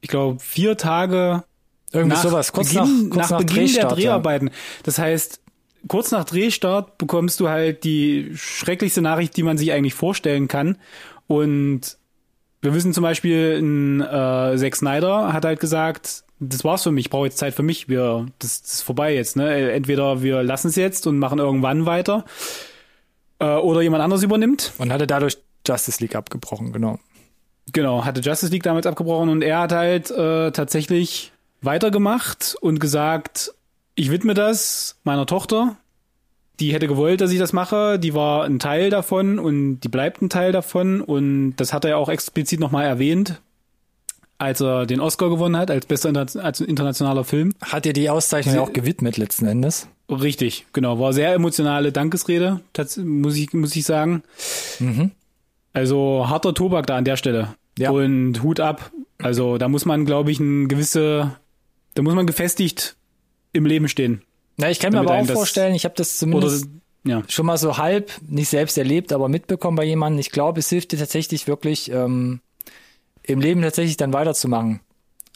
ich 0.00 0.08
glaube, 0.08 0.40
vier 0.40 0.76
Tage 0.76 1.44
Irgendwie 1.92 2.16
nach 2.16 2.22
sowas, 2.22 2.52
kurz 2.52 2.74
Beginn, 2.74 3.08
nach, 3.08 3.16
kurz 3.16 3.30
nach, 3.30 3.40
nach 3.40 3.46
Beginn 3.46 3.72
der 3.72 3.88
Dreharbeiten. 3.88 4.48
Ja. 4.48 4.52
Das 4.82 4.98
heißt, 4.98 5.40
kurz 5.88 6.10
nach 6.10 6.24
Drehstart 6.24 6.98
bekommst 6.98 7.38
du 7.40 7.48
halt 7.48 7.84
die 7.84 8.32
schrecklichste 8.34 9.02
Nachricht, 9.02 9.36
die 9.36 9.42
man 9.42 9.56
sich 9.56 9.72
eigentlich 9.72 9.94
vorstellen 9.94 10.48
kann. 10.48 10.78
Und 11.26 11.96
wir 12.60 12.74
wissen 12.74 12.92
zum 12.92 13.02
Beispiel, 13.02 13.58
ein, 13.60 14.00
äh, 14.00 14.56
Zack 14.56 14.76
Snyder 14.76 15.32
hat 15.32 15.44
halt 15.44 15.60
gesagt, 15.60 16.24
das 16.48 16.64
war's 16.64 16.82
für 16.82 16.90
mich, 16.90 17.06
ich 17.06 17.10
brauche 17.10 17.26
jetzt 17.26 17.38
Zeit 17.38 17.54
für 17.54 17.62
mich, 17.62 17.88
wir, 17.88 18.26
das, 18.38 18.62
das 18.62 18.72
ist 18.74 18.82
vorbei 18.82 19.14
jetzt. 19.14 19.36
Ne? 19.36 19.72
Entweder 19.72 20.22
wir 20.22 20.42
lassen 20.42 20.68
es 20.68 20.76
jetzt 20.76 21.06
und 21.06 21.18
machen 21.18 21.38
irgendwann 21.38 21.86
weiter 21.86 22.24
äh, 23.38 23.56
oder 23.56 23.82
jemand 23.82 24.02
anderes 24.02 24.22
übernimmt. 24.22 24.72
Und 24.78 24.92
hatte 24.92 25.06
dadurch 25.06 25.38
Justice 25.66 26.00
League 26.02 26.16
abgebrochen, 26.16 26.72
genau. 26.72 26.98
Genau, 27.72 28.04
hatte 28.04 28.20
Justice 28.20 28.50
League 28.50 28.64
damals 28.64 28.86
abgebrochen 28.86 29.28
und 29.28 29.42
er 29.42 29.60
hat 29.60 29.72
halt 29.72 30.10
äh, 30.10 30.50
tatsächlich 30.50 31.32
weitergemacht 31.60 32.56
und 32.60 32.80
gesagt, 32.80 33.54
ich 33.94 34.10
widme 34.10 34.34
das 34.34 34.98
meiner 35.04 35.26
Tochter. 35.26 35.76
Die 36.60 36.74
hätte 36.74 36.88
gewollt, 36.88 37.20
dass 37.20 37.30
ich 37.30 37.38
das 37.38 37.52
mache. 37.52 37.98
Die 37.98 38.14
war 38.14 38.44
ein 38.44 38.58
Teil 38.58 38.90
davon 38.90 39.38
und 39.38 39.80
die 39.80 39.88
bleibt 39.88 40.22
ein 40.22 40.28
Teil 40.28 40.52
davon. 40.52 41.00
Und 41.00 41.56
das 41.56 41.72
hat 41.72 41.84
er 41.84 41.90
ja 41.90 41.96
auch 41.96 42.08
explizit 42.08 42.60
nochmal 42.60 42.84
erwähnt, 42.84 43.40
als 44.42 44.60
er 44.60 44.86
den 44.86 45.00
Oscar 45.00 45.30
gewonnen 45.30 45.56
hat, 45.56 45.70
als 45.70 45.86
bester 45.86 46.12
als 46.14 46.60
internationaler 46.60 47.24
Film. 47.24 47.52
Hat 47.62 47.86
er 47.86 47.92
die 47.92 48.10
Auszeichnung 48.10 48.58
auch 48.58 48.72
gewidmet 48.72 49.16
letzten 49.16 49.46
Endes? 49.46 49.88
Richtig, 50.10 50.66
genau. 50.72 50.98
War 50.98 51.12
sehr 51.12 51.32
emotionale 51.32 51.92
Dankesrede, 51.92 52.60
muss 53.04 53.36
ich, 53.36 53.52
muss 53.52 53.76
ich 53.76 53.84
sagen. 53.84 54.22
Mhm. 54.80 55.12
Also 55.72 56.26
harter 56.28 56.54
Tobak 56.54 56.86
da 56.86 56.96
an 56.96 57.04
der 57.04 57.16
Stelle. 57.16 57.54
Ja. 57.78 57.90
Und 57.90 58.42
Hut 58.42 58.60
ab. 58.60 58.90
Also 59.18 59.58
da 59.58 59.68
muss 59.68 59.84
man, 59.84 60.04
glaube 60.04 60.30
ich, 60.30 60.40
ein 60.40 60.68
gewisse, 60.68 61.36
da 61.94 62.02
muss 62.02 62.14
man 62.14 62.26
gefestigt 62.26 62.96
im 63.52 63.64
Leben 63.64 63.88
stehen. 63.88 64.22
Na, 64.56 64.70
ich 64.70 64.80
kann 64.80 64.92
mir 64.92 65.00
aber 65.00 65.14
auch 65.14 65.26
vorstellen, 65.26 65.74
ich 65.74 65.84
habe 65.84 65.94
das 65.96 66.18
zumindest 66.18 66.66
oder, 67.04 67.14
ja. 67.14 67.22
schon 67.28 67.46
mal 67.46 67.56
so 67.56 67.78
halb, 67.78 68.10
nicht 68.28 68.48
selbst 68.48 68.76
erlebt, 68.76 69.12
aber 69.12 69.28
mitbekommen 69.28 69.76
bei 69.76 69.84
jemandem. 69.84 70.18
Ich 70.18 70.30
glaube, 70.30 70.60
es 70.60 70.68
hilft 70.68 70.92
dir 70.92 70.98
tatsächlich 70.98 71.46
wirklich, 71.46 71.90
ähm, 71.90 72.40
im 73.22 73.40
Leben 73.40 73.62
tatsächlich 73.62 73.96
dann 73.96 74.12
weiterzumachen. 74.12 74.80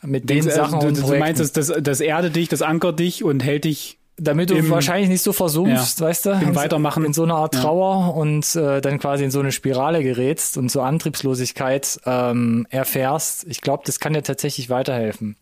Mit 0.03 0.29
den 0.29 0.43
Denkst, 0.43 0.55
Sachen 0.55 0.81
du, 0.81 0.87
und 0.89 1.03
du 1.03 1.17
meinst, 1.17 1.41
das, 1.41 1.53
das, 1.53 1.73
das 1.81 2.01
erdet 2.01 2.37
dich, 2.37 2.49
das 2.49 2.63
ankert 2.63 2.99
dich 2.99 3.25
und 3.25 3.43
hält 3.43 3.65
dich 3.65 3.99
damit 4.19 4.51
du 4.51 4.55
Im, 4.55 4.71
wahrscheinlich 4.71 5.11
nicht 5.11 5.23
so 5.23 5.33
versumpfst, 5.33 6.01
ja, 6.01 6.07
weißt 6.07 6.27
du, 6.27 6.31
im 6.31 6.55
Weitermachen. 6.55 7.05
in 7.05 7.13
so 7.13 7.23
eine 7.23 7.35
Art 7.35 7.55
Trauer 7.55 8.01
ja. 8.01 8.07
und 8.09 8.57
äh, 8.57 8.81
dann 8.81 8.99
quasi 8.99 9.25
in 9.25 9.31
so 9.31 9.41
eine 9.41 9.53
Spirale 9.53 10.03
gerätst 10.03 10.57
und 10.57 10.71
so 10.71 10.81
Antriebslosigkeit 10.81 12.01
ähm, 12.07 12.67
erfährst. 12.71 13.45
Ich 13.47 13.61
glaube, 13.61 13.83
das 13.85 14.01
kann 14.01 14.15
dir 14.15 14.23
tatsächlich 14.23 14.71
weiterhelfen. 14.71 15.37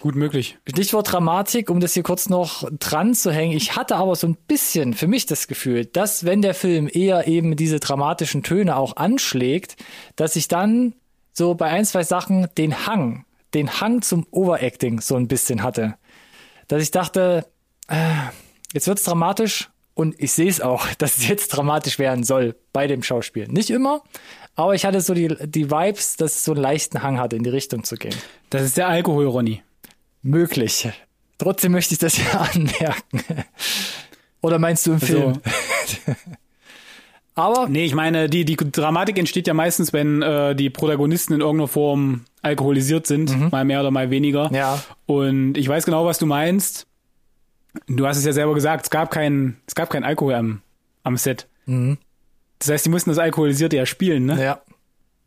Gut 0.00 0.14
möglich. 0.14 0.56
Stichwort 0.66 1.12
Dramatik, 1.12 1.68
um 1.68 1.78
das 1.78 1.92
hier 1.92 2.02
kurz 2.02 2.30
noch 2.30 2.66
dran 2.78 3.14
zu 3.14 3.30
hängen. 3.30 3.54
Ich 3.54 3.76
hatte 3.76 3.96
aber 3.96 4.16
so 4.16 4.26
ein 4.26 4.36
bisschen 4.48 4.94
für 4.94 5.06
mich 5.06 5.26
das 5.26 5.46
Gefühl, 5.46 5.84
dass 5.84 6.24
wenn 6.24 6.40
der 6.40 6.54
Film 6.54 6.88
eher 6.90 7.28
eben 7.28 7.54
diese 7.54 7.80
dramatischen 7.80 8.42
Töne 8.42 8.76
auch 8.76 8.96
anschlägt, 8.96 9.76
dass 10.16 10.36
ich 10.36 10.48
dann 10.48 10.94
so 11.32 11.54
bei 11.54 11.66
ein, 11.66 11.84
zwei 11.84 12.02
Sachen 12.02 12.48
den 12.56 12.86
Hang, 12.86 13.24
den 13.54 13.80
Hang 13.80 14.02
zum 14.02 14.26
Overacting 14.30 15.00
so 15.00 15.16
ein 15.16 15.28
bisschen 15.28 15.62
hatte. 15.62 15.96
Dass 16.68 16.82
ich 16.82 16.90
dachte, 16.90 17.46
äh, 17.88 18.14
jetzt 18.72 18.86
wird's 18.86 19.02
dramatisch 19.04 19.70
und 19.94 20.14
ich 20.18 20.32
sehe 20.32 20.48
es 20.48 20.60
auch, 20.60 20.86
dass 20.98 21.18
es 21.18 21.28
jetzt 21.28 21.48
dramatisch 21.48 21.98
werden 21.98 22.24
soll 22.24 22.56
bei 22.72 22.86
dem 22.86 23.02
Schauspiel. 23.02 23.48
Nicht 23.48 23.70
immer, 23.70 24.02
aber 24.54 24.74
ich 24.74 24.84
hatte 24.84 25.00
so 25.00 25.14
die, 25.14 25.28
die 25.46 25.70
Vibes, 25.70 26.16
dass 26.16 26.36
es 26.36 26.44
so 26.44 26.52
einen 26.52 26.62
leichten 26.62 27.02
Hang 27.02 27.18
hatte, 27.18 27.36
in 27.36 27.42
die 27.42 27.50
Richtung 27.50 27.84
zu 27.84 27.96
gehen. 27.96 28.14
Das 28.50 28.62
ist 28.62 28.76
der 28.76 28.88
Alkohol, 28.88 29.26
Ronny. 29.26 29.62
Möglich. 30.22 30.88
Trotzdem 31.38 31.72
möchte 31.72 31.94
ich 31.94 31.98
das 31.98 32.18
ja 32.32 32.40
anmerken. 32.52 33.24
Oder 34.42 34.58
meinst 34.58 34.86
du 34.86 34.92
im 34.92 35.00
also, 35.00 35.06
Film? 35.06 35.40
Aber. 37.40 37.68
Nee, 37.68 37.86
ich 37.86 37.94
meine, 37.94 38.28
die, 38.28 38.44
die 38.44 38.56
Dramatik 38.56 39.18
entsteht 39.18 39.46
ja 39.46 39.54
meistens, 39.54 39.92
wenn 39.94 40.20
äh, 40.20 40.54
die 40.54 40.68
Protagonisten 40.68 41.32
in 41.32 41.40
irgendeiner 41.40 41.68
Form 41.68 42.24
alkoholisiert 42.42 43.06
sind, 43.06 43.34
mhm. 43.34 43.48
mal 43.50 43.64
mehr 43.64 43.80
oder 43.80 43.90
mal 43.90 44.10
weniger. 44.10 44.50
Ja. 44.52 44.82
Und 45.06 45.56
ich 45.56 45.66
weiß 45.66 45.86
genau, 45.86 46.04
was 46.04 46.18
du 46.18 46.26
meinst. 46.26 46.86
Du 47.86 48.06
hast 48.06 48.18
es 48.18 48.26
ja 48.26 48.32
selber 48.32 48.52
gesagt, 48.54 48.84
es 48.84 48.90
gab 48.90 49.10
kein, 49.10 49.56
es 49.66 49.74
gab 49.74 49.88
kein 49.88 50.04
Alkohol 50.04 50.34
am, 50.34 50.60
am 51.02 51.16
Set. 51.16 51.46
Mhm. 51.64 51.96
Das 52.58 52.68
heißt, 52.68 52.84
die 52.84 52.90
mussten 52.90 53.10
das 53.10 53.18
Alkoholisierte 53.18 53.76
ja 53.76 53.86
spielen, 53.86 54.26
ne? 54.26 54.42
Ja. 54.42 54.60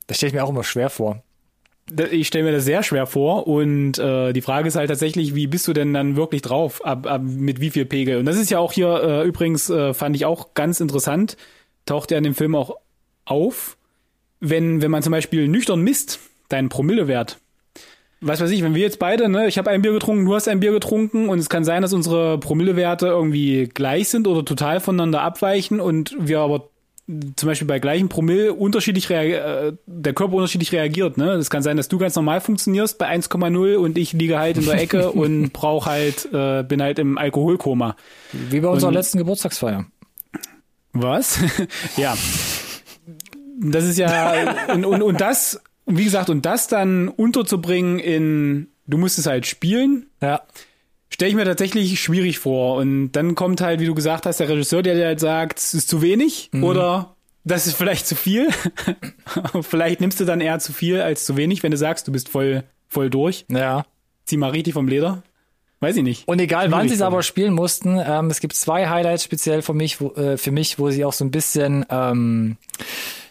Das 0.05 0.17
stelle 0.17 0.27
ich 0.27 0.33
mir 0.35 0.43
auch 0.43 0.49
immer 0.49 0.63
schwer 0.63 0.91
vor. 0.91 1.23
Ich 2.11 2.27
stelle 2.27 2.45
mir 2.45 2.51
das 2.51 2.63
sehr 2.63 2.83
schwer 2.83 3.07
vor 3.07 3.47
und 3.47 3.97
äh, 3.97 4.33
die 4.33 4.41
Frage 4.41 4.67
ist 4.67 4.75
halt 4.75 4.89
tatsächlich, 4.89 5.35
wie 5.35 5.47
bist 5.47 5.67
du 5.67 5.73
denn 5.73 5.93
dann 5.93 6.15
wirklich 6.15 6.41
drauf, 6.41 6.85
ab, 6.85 7.07
ab 7.07 7.21
mit 7.23 7.59
wie 7.59 7.71
viel 7.71 7.85
Pegel? 7.85 8.19
Und 8.19 8.25
das 8.25 8.37
ist 8.37 8.51
ja 8.51 8.59
auch 8.59 8.71
hier 8.71 9.01
äh, 9.03 9.27
übrigens, 9.27 9.69
äh, 9.69 9.93
fand 9.93 10.15
ich 10.15 10.25
auch 10.25 10.53
ganz 10.53 10.79
interessant, 10.79 11.37
taucht 11.85 12.11
ja 12.11 12.17
in 12.17 12.23
dem 12.23 12.35
Film 12.35 12.55
auch 12.55 12.75
auf, 13.25 13.77
wenn, 14.39 14.81
wenn 14.81 14.91
man 14.91 15.03
zum 15.03 15.11
Beispiel 15.11 15.47
nüchtern 15.47 15.81
misst, 15.81 16.19
deinen 16.49 16.69
Promillewert. 16.69 17.39
Was 18.21 18.39
weiß 18.39 18.51
ich, 18.51 18.63
wenn 18.63 18.75
wir 18.75 18.81
jetzt 18.81 18.99
beide, 18.99 19.27
ne, 19.27 19.47
ich 19.47 19.57
habe 19.57 19.69
ein 19.69 19.81
Bier 19.81 19.91
getrunken, 19.91 20.25
du 20.25 20.33
hast 20.33 20.47
ein 20.47 20.61
Bier 20.61 20.71
getrunken 20.71 21.27
und 21.27 21.39
es 21.39 21.49
kann 21.49 21.65
sein, 21.65 21.81
dass 21.81 21.91
unsere 21.91 22.37
Promillewerte 22.37 23.07
irgendwie 23.07 23.69
gleich 23.73 24.07
sind 24.07 24.27
oder 24.27 24.45
total 24.45 24.79
voneinander 24.79 25.21
abweichen 25.21 25.81
und 25.81 26.15
wir 26.17 26.39
aber 26.39 26.69
zum 27.35 27.47
Beispiel 27.47 27.67
bei 27.67 27.79
gleichem 27.79 28.07
Promille 28.07 28.53
unterschiedlich 28.53 29.09
äh, 29.09 29.73
der 29.85 30.13
Körper 30.13 30.35
unterschiedlich 30.35 30.71
reagiert. 30.71 31.17
Ne? 31.17 31.33
Es 31.33 31.49
kann 31.49 31.61
sein, 31.61 31.75
dass 31.75 31.89
du 31.89 31.97
ganz 31.97 32.15
normal 32.15 32.39
funktionierst 32.39 32.97
bei 32.97 33.09
1,0 33.13 33.75
und 33.75 33.97
ich 33.97 34.13
liege 34.13 34.39
halt 34.39 34.57
in 34.57 34.65
der 34.65 34.79
Ecke 34.79 35.11
und 35.11 35.51
brauch 35.51 35.85
halt, 35.85 36.29
äh, 36.33 36.63
bin 36.63 36.81
halt 36.81 36.99
im 36.99 37.17
Alkoholkoma. 37.17 37.97
Wie 38.31 38.61
bei 38.61 38.69
unserer 38.69 38.87
und, 38.89 38.93
letzten 38.93 39.17
Geburtstagsfeier. 39.17 39.85
Was? 40.93 41.39
ja. 41.97 42.15
Das 43.59 43.83
ist 43.83 43.97
ja 43.97 44.67
und, 44.73 44.85
und, 44.85 45.01
und 45.01 45.21
das, 45.21 45.61
wie 45.85 46.03
gesagt, 46.03 46.29
und 46.29 46.45
das 46.45 46.67
dann 46.67 47.09
unterzubringen 47.09 47.99
in, 47.99 48.67
du 48.87 48.97
musst 48.97 49.19
es 49.19 49.25
halt 49.25 49.45
spielen. 49.45 50.07
Ja 50.21 50.41
stelle 51.13 51.29
ich 51.29 51.35
mir 51.35 51.45
tatsächlich 51.45 52.01
schwierig 52.01 52.39
vor. 52.39 52.75
Und 52.77 53.11
dann 53.11 53.35
kommt 53.35 53.61
halt, 53.61 53.79
wie 53.79 53.85
du 53.85 53.95
gesagt 53.95 54.25
hast, 54.25 54.39
der 54.39 54.49
Regisseur, 54.49 54.81
der 54.81 54.95
dir 54.95 55.05
halt 55.05 55.19
sagt, 55.19 55.59
es 55.59 55.73
ist 55.73 55.87
zu 55.87 56.01
wenig 56.01 56.49
mhm. 56.51 56.63
oder 56.63 57.15
das 57.43 57.67
ist 57.67 57.77
vielleicht 57.77 58.07
zu 58.07 58.15
viel. 58.15 58.49
vielleicht 59.61 60.01
nimmst 60.01 60.19
du 60.19 60.25
dann 60.25 60.41
eher 60.41 60.59
zu 60.59 60.73
viel 60.73 61.01
als 61.01 61.25
zu 61.25 61.37
wenig, 61.37 61.61
wenn 61.63 61.71
du 61.71 61.77
sagst, 61.77 62.07
du 62.07 62.11
bist 62.11 62.29
voll, 62.29 62.63
voll 62.87 63.09
durch. 63.09 63.45
Ja. 63.49 63.85
Zieh 64.25 64.37
mal 64.37 64.49
richtig 64.49 64.73
vom 64.73 64.87
Leder. 64.87 65.23
Weiß 65.83 65.97
ich 65.97 66.03
nicht. 66.03 66.27
Und 66.27 66.39
egal, 66.39 66.71
wann 66.71 66.87
sie 66.87 66.95
es 66.95 67.01
aber 67.01 67.23
spielen 67.23 67.53
mussten, 67.53 67.99
ähm, 67.99 68.27
es 68.27 68.39
gibt 68.39 68.55
zwei 68.55 68.87
Highlights 68.87 69.23
speziell 69.23 69.61
für 69.61 69.73
mich, 69.73 69.99
wo, 69.99 70.13
äh, 70.13 70.37
für 70.37 70.51
mich, 70.51 70.79
wo 70.79 70.89
sie 70.89 71.03
auch 71.03 71.13
so 71.13 71.25
ein 71.25 71.31
bisschen 71.31 71.85
ähm, 71.89 72.57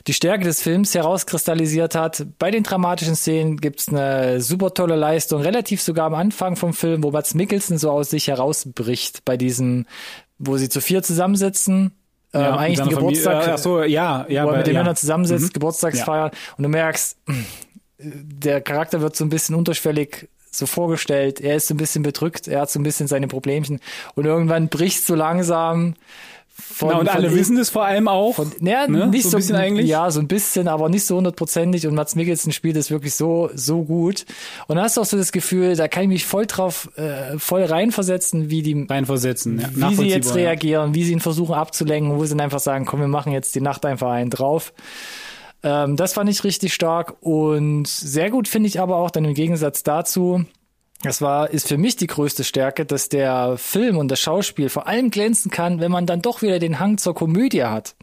die 0.07 0.13
Stärke 0.13 0.45
des 0.45 0.61
Films 0.61 0.95
herauskristallisiert 0.95 1.95
hat. 1.95 2.27
Bei 2.39 2.51
den 2.51 2.63
dramatischen 2.63 3.17
Szenen 3.17 3.57
gibt's 3.57 3.89
eine 3.89 4.41
super 4.41 4.75
tolle 4.75 4.97
Leistung, 4.97 5.41
relativ 5.41 5.81
sogar 5.81 6.07
am 6.07 6.15
Anfang 6.15 6.57
vom 6.57 6.75
Film, 6.75 7.03
wo 7.03 7.11
Mats 7.11 7.35
Mikkelsen 7.35 7.79
so 7.79 7.91
aus 7.91 8.11
sich 8.11 8.29
herausbricht, 8.29 9.25
bei 9.25 9.37
diesem, 9.37 9.87
wo 10.39 10.57
sie 10.59 10.69
zu 10.69 10.81
vier 10.81 11.03
zusammensitzen, 11.03 11.93
ja, 12.35 12.49
ähm, 12.49 12.55
eigentlich 12.55 12.83
ein 12.83 12.89
Geburtstag, 12.89 13.33
Familie, 13.33 13.51
äh, 13.51 13.55
ach 13.55 13.59
so, 13.59 13.83
ja, 13.83 14.27
ja, 14.29 14.45
wo 14.45 14.51
er 14.51 14.59
mit 14.59 14.67
den 14.67 14.75
ja. 14.75 14.81
Männern 14.81 14.97
zusammensitzt, 14.97 15.49
mhm. 15.49 15.53
Geburtstagsfeier, 15.53 16.31
und 16.57 16.63
du 16.63 16.69
merkst, 16.69 17.17
der 17.99 18.61
Charakter 18.61 19.01
wird 19.01 19.17
so 19.17 19.25
ein 19.25 19.29
bisschen 19.29 19.55
unterschwellig 19.55 20.29
so 20.53 20.67
vorgestellt, 20.67 21.41
er 21.41 21.57
ist 21.57 21.67
so 21.67 21.75
ein 21.75 21.79
bisschen 21.79 22.03
bedrückt, 22.03 22.47
er 22.47 22.61
hat 22.61 22.71
so 22.71 22.79
ein 22.79 22.83
bisschen 22.83 23.09
seine 23.09 23.27
Problemchen 23.27 23.81
und 24.15 24.27
irgendwann 24.27 24.69
bricht 24.69 25.05
so 25.05 25.15
langsam 25.15 25.95
von, 26.55 26.89
genau, 26.89 27.01
und 27.01 27.09
alle 27.09 27.31
von, 27.31 27.39
wissen 27.39 27.57
es 27.59 27.71
vor 27.71 27.85
allem 27.85 28.09
auch. 28.09 28.35
Von, 28.35 28.53
naja, 28.61 28.87
ne? 28.87 29.07
nicht 29.07 29.25
so, 29.25 29.37
ein 29.37 29.41
bisschen 29.41 29.57
eigentlich. 29.57 29.89
Ja, 29.89 30.11
so 30.11 30.21
ein 30.21 30.29
bisschen, 30.29 30.69
aber 30.69 30.91
nicht 30.91 31.07
so 31.07 31.17
hundertprozentig. 31.17 31.87
Und 31.87 31.95
Mats 31.95 32.15
Mikkelsen 32.15 32.53
spielt 32.53 32.77
es 32.77 32.91
wirklich 32.91 33.15
so, 33.15 33.51
so 33.55 33.83
gut. 33.83 34.27
Und 34.69 34.77
dann 34.77 34.85
hast 34.85 34.97
du 34.97 35.01
auch 35.01 35.07
so 35.07 35.17
das 35.17 35.33
Gefühl, 35.33 35.77
da 35.77 35.89
kann 35.89 36.05
ich 36.05 36.09
mich 36.09 36.27
voll 36.27 36.47
drauf, 36.47 36.91
äh, 36.97 37.39
voll 37.39 37.65
reinversetzen, 37.65 38.51
wie 38.51 38.63
die, 38.63 38.87
reinversetzen, 38.89 39.61
ja. 39.61 39.91
wie 39.91 39.95
sie 39.95 40.09
jetzt 40.09 40.35
reagieren, 40.35 40.91
ja. 40.91 40.95
wie 40.95 41.05
sie 41.05 41.13
ihn 41.13 41.21
versuchen 41.21 41.55
abzulenken, 41.55 42.17
wo 42.17 42.25
sie 42.25 42.31
dann 42.31 42.41
einfach 42.41 42.61
sagen, 42.61 42.85
komm, 42.85 43.01
wir 43.01 43.09
machen 43.09 43.33
jetzt 43.33 43.55
die 43.55 43.63
Nacht 43.63 43.87
einfach 43.87 44.11
einen 44.11 44.31
drauf. 44.31 44.75
Ähm, 45.63 45.97
das 45.97 46.15
fand 46.15 46.29
ich 46.29 46.45
richtig 46.45 46.75
stark 46.75 47.17
und 47.21 47.87
sehr 47.87 48.31
gut 48.31 48.49
finde 48.49 48.69
ich 48.69 48.81
aber 48.81 48.97
auch 48.97 49.11
dann 49.11 49.25
im 49.25 49.35
Gegensatz 49.35 49.83
dazu, 49.83 50.45
das 51.03 51.21
war, 51.21 51.51
ist 51.51 51.69
für 51.69 51.79
mich 51.79 51.97
die 51.97 52.07
größte 52.07 52.45
Stärke, 52.45 52.87
dass 52.87 53.09
der 53.09 53.57
Film 53.59 53.97
und 53.97 54.09
das 54.09 54.21
Schauspiel 54.21 54.69
vor 54.69 54.87
allem 54.87 55.11
glänzen 55.11 55.51
kann, 55.51 55.81
wenn 55.81 55.91
man 55.91 56.07
dann 56.07 56.23
doch 56.23 56.43
wieder 56.43 56.61
den 56.61 56.79
Hang 56.79 56.97
zur 56.99 57.15
Komödie 57.15 57.65
hat. 57.65 57.97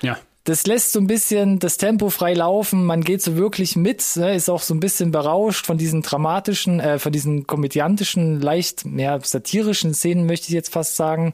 Ja. 0.00 0.16
Das 0.44 0.66
lässt 0.66 0.92
so 0.92 1.00
ein 1.00 1.06
bisschen 1.06 1.58
das 1.58 1.78
Tempo 1.78 2.10
frei 2.10 2.34
laufen, 2.34 2.84
man 2.84 3.02
geht 3.02 3.22
so 3.22 3.34
wirklich 3.34 3.76
mit, 3.76 4.04
ne, 4.16 4.34
ist 4.34 4.50
auch 4.50 4.60
so 4.60 4.74
ein 4.74 4.80
bisschen 4.80 5.10
berauscht 5.10 5.64
von 5.64 5.78
diesen 5.78 6.02
dramatischen, 6.02 6.80
äh, 6.80 6.98
von 6.98 7.12
diesen 7.12 7.46
komödiantischen, 7.46 8.42
leicht 8.42 8.84
mehr 8.84 9.20
satirischen 9.22 9.94
Szenen, 9.94 10.26
möchte 10.26 10.48
ich 10.48 10.54
jetzt 10.54 10.72
fast 10.72 10.96
sagen. 10.96 11.32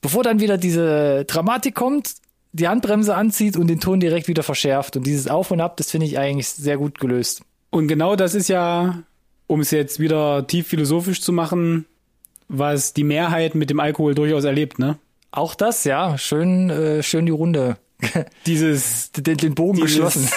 Bevor 0.00 0.22
dann 0.22 0.38
wieder 0.38 0.58
diese 0.58 1.24
Dramatik 1.24 1.74
kommt, 1.74 2.14
die 2.56 2.68
Handbremse 2.68 3.14
anzieht 3.14 3.56
und 3.56 3.68
den 3.68 3.80
Ton 3.80 4.00
direkt 4.00 4.28
wieder 4.28 4.42
verschärft. 4.42 4.96
Und 4.96 5.06
dieses 5.06 5.28
Auf 5.28 5.50
und 5.50 5.60
Ab, 5.60 5.76
das 5.76 5.90
finde 5.90 6.06
ich 6.06 6.18
eigentlich 6.18 6.48
sehr 6.48 6.78
gut 6.78 6.98
gelöst. 6.98 7.42
Und 7.70 7.88
genau 7.88 8.16
das 8.16 8.34
ist 8.34 8.48
ja 8.48 9.02
um 9.46 9.60
es 9.60 9.70
jetzt 9.70 10.00
wieder 10.00 10.46
tief 10.46 10.66
philosophisch 10.66 11.20
zu 11.20 11.32
machen, 11.32 11.86
was 12.48 12.92
die 12.92 13.04
Mehrheit 13.04 13.54
mit 13.54 13.70
dem 13.70 13.80
Alkohol 13.80 14.14
durchaus 14.14 14.44
erlebt, 14.44 14.78
ne? 14.78 14.98
Auch 15.30 15.54
das, 15.54 15.84
ja. 15.84 16.16
Schön, 16.18 16.70
äh, 16.70 17.02
schön 17.02 17.26
die 17.26 17.32
Runde. 17.32 17.76
Dieses, 18.46 19.12
den, 19.12 19.36
den 19.36 19.54
Bogen 19.54 19.78
dieses 19.78 19.92
geschlossen. 19.92 20.28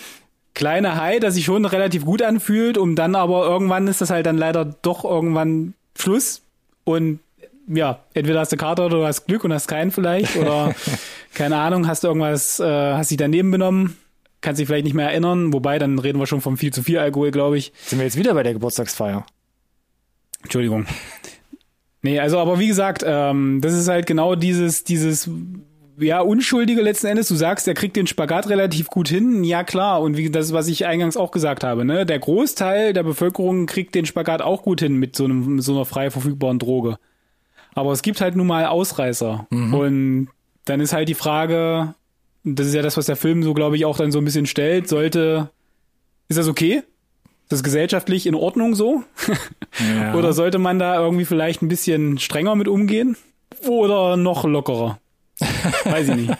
kleine 0.54 1.00
High, 1.00 1.20
das 1.20 1.34
sich 1.34 1.44
schon 1.44 1.64
relativ 1.64 2.04
gut 2.04 2.22
anfühlt, 2.22 2.78
um 2.78 2.96
dann 2.96 3.14
aber 3.14 3.46
irgendwann 3.46 3.86
ist 3.86 4.00
das 4.00 4.10
halt 4.10 4.26
dann 4.26 4.38
leider 4.38 4.64
doch 4.64 5.04
irgendwann 5.04 5.74
Schluss 5.98 6.42
und 6.84 7.20
ja, 7.68 8.00
entweder 8.14 8.40
hast 8.40 8.52
du 8.52 8.56
Kater 8.56 8.86
oder 8.86 8.98
du 8.98 9.06
hast 9.06 9.26
Glück 9.26 9.44
und 9.44 9.52
hast 9.52 9.66
keinen 9.68 9.90
vielleicht 9.90 10.36
oder 10.36 10.74
keine 11.34 11.56
Ahnung, 11.56 11.86
hast 11.86 12.04
du 12.04 12.08
irgendwas, 12.08 12.60
äh, 12.60 12.64
hast 12.64 13.10
dich 13.10 13.18
daneben 13.18 13.50
benommen 13.50 13.96
kann 14.40 14.54
sich 14.54 14.66
vielleicht 14.68 14.84
nicht 14.84 14.94
mehr 14.94 15.10
erinnern, 15.10 15.52
wobei 15.52 15.78
dann 15.80 15.98
reden 15.98 16.20
wir 16.20 16.26
schon 16.28 16.40
vom 16.40 16.56
viel 16.56 16.72
zu 16.72 16.84
viel 16.84 16.98
Alkohol, 16.98 17.32
glaube 17.32 17.58
ich. 17.58 17.72
Sind 17.84 17.98
wir 17.98 18.04
jetzt 18.04 18.16
wieder 18.16 18.32
bei 18.32 18.44
der 18.44 18.52
Geburtstagsfeier? 18.52 19.26
Entschuldigung. 20.42 20.86
Nee, 22.02 22.20
also 22.20 22.38
aber 22.38 22.60
wie 22.60 22.68
gesagt, 22.68 23.02
ähm, 23.04 23.60
das 23.60 23.72
ist 23.72 23.88
halt 23.88 24.06
genau 24.06 24.36
dieses, 24.36 24.84
dieses 24.84 25.28
ja, 25.98 26.20
Unschuldige 26.20 26.80
letzten 26.80 27.08
Endes. 27.08 27.26
Du 27.26 27.34
sagst, 27.34 27.66
er 27.66 27.74
kriegt 27.74 27.96
den 27.96 28.06
Spagat 28.06 28.48
relativ 28.48 28.86
gut 28.86 29.08
hin. 29.08 29.42
Ja, 29.42 29.64
klar. 29.64 30.00
Und 30.00 30.16
wie 30.16 30.30
das, 30.30 30.52
was 30.52 30.68
ich 30.68 30.86
eingangs 30.86 31.16
auch 31.16 31.32
gesagt 31.32 31.64
habe, 31.64 31.84
ne? 31.84 32.06
Der 32.06 32.20
Großteil 32.20 32.92
der 32.92 33.02
Bevölkerung 33.02 33.66
kriegt 33.66 33.96
den 33.96 34.06
Spagat 34.06 34.42
auch 34.42 34.62
gut 34.62 34.80
hin 34.80 34.94
mit 34.94 35.16
so 35.16 35.24
einem, 35.24 35.60
so 35.60 35.74
einer 35.74 35.86
frei 35.86 36.10
verfügbaren 36.10 36.60
Droge. 36.60 36.98
Aber 37.76 37.92
es 37.92 38.00
gibt 38.02 38.22
halt 38.22 38.34
nun 38.36 38.46
mal 38.46 38.66
Ausreißer. 38.66 39.46
Mhm. 39.50 39.74
Und 39.74 40.28
dann 40.64 40.80
ist 40.80 40.94
halt 40.94 41.08
die 41.10 41.14
Frage, 41.14 41.94
das 42.42 42.66
ist 42.66 42.74
ja 42.74 42.80
das, 42.80 42.96
was 42.96 43.06
der 43.06 43.16
Film 43.16 43.42
so, 43.42 43.52
glaube 43.52 43.76
ich, 43.76 43.84
auch 43.84 43.98
dann 43.98 44.10
so 44.10 44.18
ein 44.18 44.24
bisschen 44.24 44.46
stellt, 44.46 44.88
sollte, 44.88 45.50
ist 46.28 46.38
das 46.38 46.48
okay? 46.48 46.82
Ist 47.42 47.52
das 47.52 47.62
gesellschaftlich 47.62 48.26
in 48.26 48.34
Ordnung 48.34 48.74
so? 48.74 49.04
Ja. 49.78 50.14
Oder 50.16 50.32
sollte 50.32 50.58
man 50.58 50.78
da 50.78 50.98
irgendwie 50.98 51.26
vielleicht 51.26 51.62
ein 51.62 51.68
bisschen 51.68 52.18
strenger 52.18 52.54
mit 52.54 52.66
umgehen? 52.66 53.14
Oder 53.68 54.16
noch 54.16 54.44
lockerer? 54.44 54.98
Weiß 55.84 56.08
ich 56.08 56.16
nicht. 56.16 56.34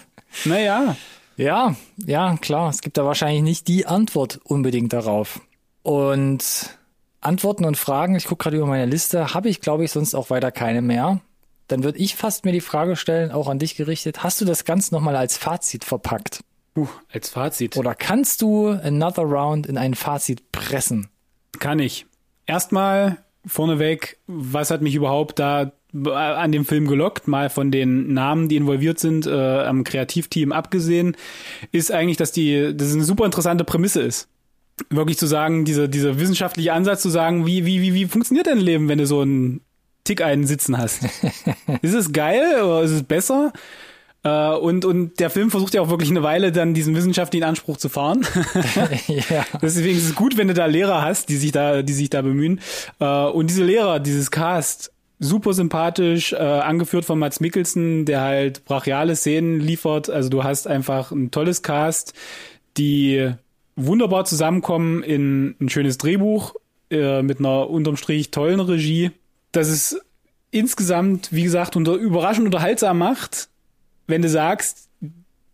naja. 0.47 0.97
Ja, 1.37 1.77
ja, 1.99 2.39
klar. 2.41 2.71
Es 2.71 2.81
gibt 2.81 2.97
da 2.97 3.05
wahrscheinlich 3.05 3.43
nicht 3.43 3.69
die 3.69 3.85
Antwort 3.85 4.41
unbedingt 4.43 4.95
darauf. 4.95 5.43
Und 5.83 6.79
Antworten 7.21 7.67
und 7.67 7.77
Fragen, 7.77 8.17
ich 8.17 8.25
gucke 8.25 8.45
gerade 8.45 8.57
über 8.57 8.67
meine 8.67 8.87
Liste, 8.87 9.35
habe 9.35 9.51
ich, 9.51 9.61
glaube 9.61 9.85
ich, 9.85 9.93
sonst 9.93 10.15
auch 10.15 10.31
weiter 10.31 10.51
keine 10.51 10.81
mehr 10.81 11.21
dann 11.69 11.85
würde 11.85 11.99
ich 11.99 12.15
fast 12.15 12.45
mir 12.45 12.53
die 12.53 12.61
Frage 12.61 12.97
stellen, 12.97 13.31
auch 13.31 13.49
an 13.49 13.59
dich 13.59 13.77
gerichtet, 13.77 14.23
hast 14.23 14.41
du 14.41 14.45
das 14.45 14.65
Ganze 14.65 14.95
nochmal 14.95 15.17
als 15.17 15.37
Fazit 15.37 15.85
verpackt? 15.85 16.45
Uh, 16.77 16.89
als 17.13 17.31
Fazit. 17.31 17.77
Oder 17.77 17.95
kannst 17.95 18.43
du 18.43 18.69
Another 18.69 19.23
Round 19.23 19.67
in 19.67 19.79
ein 19.79 19.95
Fazit 19.95 20.53
pressen? 20.53 21.09
Kann 21.59 21.79
ich. 21.79 22.07
Erstmal 22.47 23.19
vorneweg, 23.47 24.19
was 24.27 24.71
hat 24.71 24.83
mich 24.83 24.95
überhaupt 24.95 25.39
da 25.39 25.73
äh, 25.95 26.11
an 26.11 26.53
dem 26.53 26.65
Film 26.65 26.87
gelockt, 26.87 27.29
mal 27.29 27.49
von 27.49 27.71
den 27.71 28.13
Namen, 28.13 28.49
die 28.49 28.57
involviert 28.57 28.99
sind, 28.99 29.27
äh, 29.27 29.31
am 29.31 29.85
Kreativteam 29.85 30.53
abgesehen, 30.53 31.17
ist 31.73 31.93
eigentlich, 31.93 32.17
dass 32.17 32.33
die, 32.33 32.77
das 32.77 32.93
eine 32.93 33.05
super 33.05 33.25
interessante 33.25 33.65
Prämisse 33.65 34.03
ist. 34.03 34.29
Wirklich 34.91 35.17
zu 35.17 35.27
sagen, 35.27 35.65
dieser, 35.65 35.89
dieser 35.89 36.19
wissenschaftliche 36.21 36.75
Ansatz 36.75 37.01
zu 37.01 37.09
sagen, 37.09 37.47
wie, 37.47 37.65
wie, 37.65 37.81
wie, 37.81 37.95
wie 37.95 38.05
funktioniert 38.05 38.47
dein 38.47 38.59
Leben, 38.59 38.89
wenn 38.89 38.99
du 38.99 39.07
so 39.07 39.23
ein 39.23 39.63
Tick 40.07 40.23
einen 40.23 40.47
sitzen 40.47 40.79
hast. 40.79 41.05
ist 41.83 41.95
es 41.95 42.13
geil 42.13 42.63
oder 42.63 42.83
ist 42.83 42.93
es 42.93 43.03
besser? 43.03 43.53
Äh, 44.27 44.55
und, 44.57 44.85
und 44.85 45.21
der 45.21 45.31
Film 45.31 45.51
versucht 45.51 45.75
ja 45.75 45.81
auch 45.81 45.89
wirklich 45.89 46.11
eine 46.11 46.23
Weile 46.23 46.51
dann 46.51 46.75
diesen 46.75 46.97
wissenschaftlichen 46.97 47.45
Anspruch 47.45 47.77
zu 47.77 47.89
fahren. 47.89 48.27
ja. 49.07 49.45
Deswegen 49.63 49.97
ist 49.97 50.07
es 50.07 50.15
gut, 50.15 50.37
wenn 50.37 50.49
du 50.49 50.55
da 50.55 50.67
Lehrer 50.67 51.03
hast, 51.03 51.29
die 51.29 51.37
sich 51.37 51.53
da, 51.53 51.83
die 51.83 51.93
sich 51.93 52.11
da 52.11 52.23
bemühen. 52.23 52.61
Äh, 52.99 53.27
und 53.27 53.49
diese 53.51 53.65
Lehrer, 53.65 54.01
dieses 54.01 54.31
Cast, 54.33 54.93
super 55.19 55.55
sympathisch, 55.55 56.33
äh, 56.33 56.37
angeführt 56.37 57.05
von 57.05 57.19
Mats 57.19 57.41
Mikkelsen, 57.41 58.05
der 58.05 58.21
halt 58.21 58.65
brachiale 58.65 59.15
Szenen 59.15 59.61
liefert. 59.61 60.11
Also 60.11 60.29
du 60.29 60.43
hast 60.43 60.67
einfach 60.67 61.13
ein 61.13 61.31
tolles 61.31 61.63
Cast, 61.63 62.13
die 62.77 63.31
wunderbar 63.77 64.25
zusammenkommen 64.25 65.03
in 65.03 65.55
ein 65.61 65.69
schönes 65.69 65.99
Drehbuch 65.99 66.55
äh, 66.91 67.23
mit 67.23 67.39
einer 67.39 67.71
unterm 67.71 67.97
Strich 67.97 68.31
tollen 68.31 68.61
Regie 68.61 69.13
dass 69.53 69.69
es 69.69 70.01
insgesamt, 70.51 71.33
wie 71.33 71.43
gesagt, 71.43 71.77
unter, 71.77 71.95
überraschend 71.95 72.47
unterhaltsam 72.47 72.99
macht, 72.99 73.49
wenn 74.07 74.23
du 74.23 74.29
sagst, 74.29 74.89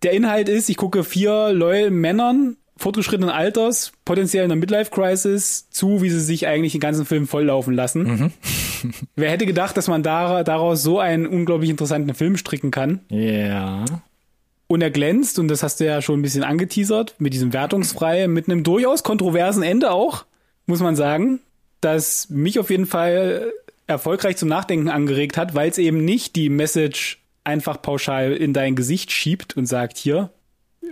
der 0.03 0.13
Inhalt 0.13 0.49
ist, 0.49 0.69
ich 0.69 0.77
gucke 0.77 1.05
vier 1.05 1.53
Leute 1.53 1.91
Männern 1.91 2.57
fortgeschrittenen 2.77 3.31
Alters, 3.31 3.93
potenziell 4.05 4.45
einer 4.45 4.57
Midlife-Crisis, 4.57 5.71
zu, 5.71 6.03
wie 6.03 6.11
sie 6.11 6.21
sich 6.21 6.47
eigentlich 6.47 6.73
den 6.73 6.81
ganzen 6.81 7.07
Film 7.07 7.27
volllaufen 7.27 7.75
lassen. 7.75 8.03
Mhm. 8.03 8.33
Wer 9.17 9.31
hätte 9.31 9.47
gedacht, 9.47 9.77
dass 9.77 9.89
man 9.89 10.03
da, 10.03 10.43
daraus 10.43 10.83
so 10.83 10.99
einen 10.99 11.27
unglaublich 11.27 11.71
interessanten 11.71 12.13
Film 12.15 12.37
stricken 12.37 12.71
kann? 12.71 13.01
Ja. 13.09 13.85
Und 14.67 14.83
er 14.83 14.91
glänzt, 14.91 15.39
und 15.39 15.49
das 15.49 15.63
hast 15.63 15.81
du 15.81 15.85
ja 15.85 16.03
schon 16.03 16.19
ein 16.19 16.23
bisschen 16.23 16.43
angeteasert, 16.43 17.15
mit 17.19 17.33
diesem 17.33 17.53
wertungsfrei, 17.53 18.27
mit 18.27 18.49
einem 18.49 18.65
durchaus 18.65 19.03
kontroversen 19.03 19.63
Ende 19.63 19.93
auch, 19.93 20.25
muss 20.67 20.81
man 20.81 20.97
sagen, 20.97 21.41
das 21.81 22.31
mich 22.31 22.59
auf 22.59 22.71
jeden 22.71 22.87
Fall 22.87 23.53
erfolgreich 23.87 24.37
zum 24.37 24.49
Nachdenken 24.49 24.89
angeregt 24.89 25.37
hat, 25.37 25.55
weil 25.55 25.71
es 25.71 25.79
eben 25.79 26.05
nicht 26.05 26.37
die 26.37 26.49
Message 26.49 27.23
einfach 27.45 27.83
pauschal 27.83 28.33
in 28.33 28.53
dein 28.53 28.77
Gesicht 28.77 29.11
schiebt 29.11 29.57
und 29.57 29.67
sagt, 29.67 29.97
hier, 29.99 30.31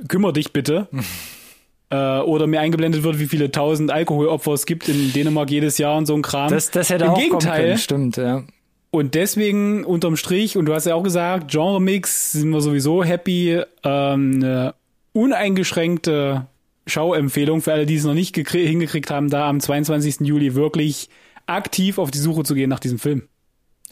kümmer 0.08 0.32
dich 0.32 0.52
bitte. 0.52 0.88
äh, 1.90 2.18
oder 2.20 2.46
mir 2.46 2.60
eingeblendet 2.60 3.02
wird, 3.02 3.18
wie 3.18 3.26
viele 3.26 3.50
tausend 3.50 3.90
Alkoholopfer 3.90 4.52
es 4.52 4.66
gibt 4.66 4.88
in 4.88 5.12
Dänemark 5.12 5.50
jedes 5.50 5.78
Jahr 5.78 5.96
und 5.96 6.06
so 6.06 6.14
ein 6.14 6.22
Kram. 6.22 6.50
Das, 6.50 6.70
das 6.70 6.90
hätte 6.90 7.04
Im 7.04 7.10
auch 7.10 7.18
Gegenteil. 7.18 7.62
können, 7.62 7.78
stimmt, 7.78 8.16
ja. 8.16 8.44
Und 8.92 9.14
deswegen 9.14 9.84
unterm 9.84 10.16
Strich, 10.16 10.56
und 10.56 10.66
du 10.66 10.74
hast 10.74 10.86
ja 10.86 10.96
auch 10.96 11.04
gesagt, 11.04 11.50
Genre-Mix 11.50 12.32
sind 12.32 12.50
wir 12.50 12.60
sowieso 12.60 13.04
happy, 13.04 13.60
ähm, 13.84 14.40
eine 14.42 14.74
uneingeschränkte 15.12 16.46
Schauempfehlung 16.86 17.62
für 17.62 17.72
alle, 17.72 17.86
die 17.86 17.94
es 17.94 18.04
noch 18.04 18.14
nicht 18.14 18.34
gekrie- 18.34 18.66
hingekriegt 18.66 19.10
haben, 19.10 19.30
da 19.30 19.48
am 19.48 19.60
22. 19.60 20.20
Juli 20.26 20.54
wirklich 20.56 21.08
aktiv 21.50 21.98
auf 21.98 22.10
die 22.10 22.18
Suche 22.18 22.44
zu 22.44 22.54
gehen 22.54 22.70
nach 22.70 22.80
diesem 22.80 22.98
Film. 22.98 23.28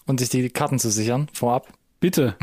Und 0.07 0.21
sich 0.21 0.31
die 0.31 0.49
Karten 0.49 0.79
zu 0.79 0.91
sichern, 0.91 1.29
vorab. 1.33 1.69
Bitte. 2.01 2.37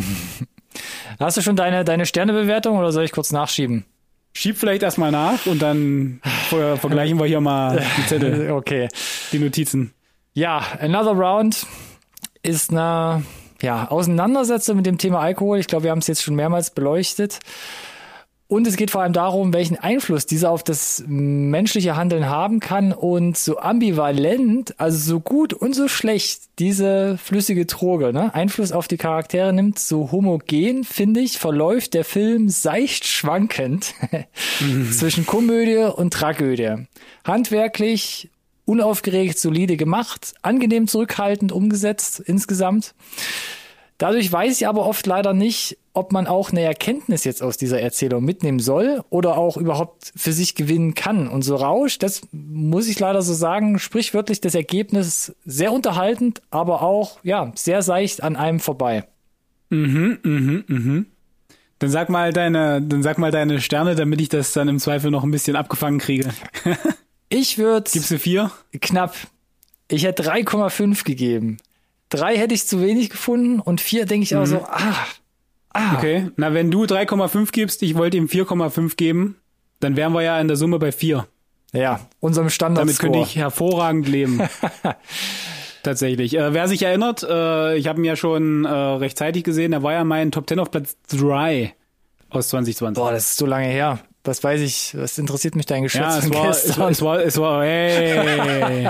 Hast 1.20 1.38
du 1.38 1.42
schon 1.42 1.56
deine, 1.56 1.84
deine 1.84 2.06
Sternebewertung 2.06 2.78
oder 2.78 2.92
soll 2.92 3.06
ich 3.06 3.12
kurz 3.12 3.32
nachschieben? 3.32 3.86
Schieb 4.34 4.58
vielleicht 4.58 4.84
erstmal 4.84 5.12
nach 5.12 5.46
und 5.46 5.62
dann 5.62 6.20
ver 6.50 6.76
vergleichen 6.78 7.18
wir 7.18 7.26
hier 7.26 7.40
mal 7.40 7.82
die 7.98 8.06
Zettel, 8.08 8.52
Okay. 8.52 8.90
die 9.32 9.40
Notizen. 9.40 9.94
Ja, 10.34 10.62
Another 10.82 11.14
Round 11.14 11.66
ist 12.44 12.72
eine 12.72 13.24
ja, 13.62 13.88
Auseinandersetzung 13.88 14.76
mit 14.76 14.86
dem 14.86 14.98
Thema 14.98 15.22
Alkohol. 15.22 15.60
Ich 15.60 15.68
glaube, 15.68 15.86
wir 15.86 15.92
haben 15.92 16.00
es 16.00 16.08
jetzt 16.08 16.22
schon 16.22 16.36
mehrmals 16.36 16.72
beleuchtet. 16.72 17.40
Und 18.48 18.68
es 18.68 18.76
geht 18.76 18.92
vor 18.92 19.02
allem 19.02 19.14
darum, 19.14 19.54
welchen 19.54 19.78
Einfluss 19.78 20.28
dieser 20.28 20.52
auf 20.52 20.64
das 20.64 21.04
menschliche 21.08 21.96
Handeln 21.96 22.30
haben 22.30 22.60
kann 22.60 22.94
und 22.94 23.36
so 23.38 23.58
ambivalent, 23.58 24.80
also 24.80 25.00
so 25.00 25.20
gut 25.20 25.52
und 25.52 25.74
so 25.74 25.88
schlecht 25.88 26.42
diese 26.60 27.18
flüssige 27.18 27.66
Droge 27.66 28.14
ne, 28.14 28.36
Einfluss 28.36 28.72
auf 28.72 28.88
die 28.88 28.98
Charaktere 28.98 29.52
nimmt, 29.52 29.80
so 29.80 30.12
homogen, 30.12 30.84
finde 30.84 31.22
ich, 31.22 31.40
verläuft 31.40 31.96
der 31.96 32.06
Film 32.06 32.48
seicht 32.50 33.08
schwankend 33.08 33.96
zwischen 34.92 35.26
Komödie 35.26 35.92
und 35.92 36.14
Tragödie. 36.14 36.86
Handwerklich 37.24 38.30
unaufgeregt, 38.66 39.40
solide 39.40 39.76
gemacht, 39.76 40.36
angenehm 40.44 40.88
zurückhaltend 40.88 41.52
umgesetzt 41.52 42.20
insgesamt. 42.20 42.94
Dadurch 43.98 44.32
weiß 44.32 44.56
ich 44.62 44.68
aber 44.68 44.86
oft 44.86 45.08
leider 45.08 45.34
nicht, 45.34 45.78
ob 45.96 46.12
man 46.12 46.28
auch 46.28 46.52
eine 46.52 46.62
Erkenntnis 46.62 47.24
jetzt 47.24 47.42
aus 47.42 47.58
dieser 47.58 47.82
Erzählung 47.82 48.24
mitnehmen 48.24 48.60
soll 48.60 49.04
oder 49.10 49.38
auch 49.38 49.58
überhaupt 49.58 50.12
für 50.16 50.34
sich 50.34 50.56
gewinnen 50.56 50.94
kann. 50.94 51.28
Und 51.28 51.42
so 51.42 51.56
Rausch, 51.56 51.98
das 52.00 52.22
muss 52.32 52.88
ich 52.88 53.00
leider 53.00 53.22
so 53.22 53.34
sagen, 53.34 53.80
sprichwörtlich 53.80 54.42
das 54.42 54.56
Ergebnis 54.56 55.36
sehr 55.46 55.72
unterhaltend, 55.72 56.42
aber 56.52 56.82
auch, 56.82 57.20
ja, 57.24 57.52
sehr 57.56 57.82
seicht 57.82 58.24
an 58.24 58.36
einem 58.36 58.60
vorbei. 58.60 59.06
Mhm, 59.70 60.20
mhm, 60.24 60.64
mhm. 60.68 61.06
Dann 61.80 61.90
sag 61.90 62.10
mal 62.10 62.32
deine, 62.32 62.82
dann 62.82 63.04
sag 63.04 63.18
mal 63.18 63.32
deine 63.32 63.60
Sterne, 63.60 63.96
damit 63.96 64.22
ich 64.22 64.30
das 64.30 64.54
dann 64.54 64.68
im 64.68 64.80
Zweifel 64.80 65.12
noch 65.12 65.24
ein 65.24 65.32
bisschen 65.32 65.56
abgefangen 65.56 66.00
kriege. 66.00 66.30
Ich 67.28 67.58
würde 67.58 67.90
Gibst 67.92 68.12
du 68.12 68.20
vier? 68.20 68.52
knapp, 68.80 69.16
ich 69.88 70.04
hätte 70.04 70.24
3,5 70.24 71.04
gegeben. 71.04 71.58
Drei 72.10 72.38
hätte 72.38 72.54
ich 72.54 72.68
zu 72.68 72.82
wenig 72.82 73.10
gefunden 73.10 73.60
und 73.60 73.82
vier 73.82 74.06
denke 74.06 74.24
ich 74.24 74.36
auch 74.36 74.46
so, 74.46 74.62
ah, 74.62 74.96
ah. 75.76 75.96
Okay. 75.98 76.30
Na, 76.38 76.54
wenn 76.54 76.72
du 76.72 76.84
3,5 76.84 77.52
gibst, 77.52 77.84
ich 77.84 77.96
wollte 77.96 78.18
ihm 78.18 78.26
4,5 78.26 78.96
geben, 78.96 79.38
dann 79.80 79.96
wären 79.96 80.14
wir 80.14 80.22
ja 80.22 80.40
in 80.40 80.48
der 80.48 80.58
Summe 80.58 80.80
bei 80.80 80.92
4. 80.92 81.28
Ja, 81.74 82.00
unserem 82.20 82.50
Standard. 82.50 82.84
Damit 82.84 83.00
könnte 83.00 83.20
ich 83.20 83.36
hervorragend 83.36 84.08
leben. 84.08 84.42
Tatsächlich. 85.84 86.36
Äh, 86.36 86.54
wer 86.54 86.68
sich 86.68 86.82
erinnert, 86.82 87.24
äh, 87.24 87.76
ich 87.76 87.88
habe 87.88 88.00
ihn 88.00 88.06
ja 88.06 88.16
schon 88.16 88.66
äh, 88.66 88.70
rechtzeitig 88.70 89.44
gesehen, 89.44 89.74
er 89.74 89.84
war 89.84 89.94
ja 89.94 90.04
mein 90.04 90.32
Top 90.32 90.48
10 90.48 90.60
auf 90.60 90.72
Platz 90.72 90.98
3 91.10 91.76
aus 92.30 92.50
2020. 92.50 93.02
Boah, 93.02 93.12
das 93.12 93.32
ist 93.32 93.38
so 93.38 93.46
lange 93.46 93.68
her. 93.68 94.00
Das 94.26 94.44
weiß 94.44 94.60
ich, 94.62 94.94
das 94.98 95.18
interessiert 95.20 95.56
mich 95.56 95.68
dein 95.68 95.84
Geschwätz 95.84 96.02
ja, 96.02 96.18
es 96.18 96.34
war, 96.34 96.50
es 96.50 96.78
war, 96.78 96.90
es 96.90 97.02
war, 97.02 97.20
es 97.24 97.38
war, 97.40 97.64
hey, 97.64 98.90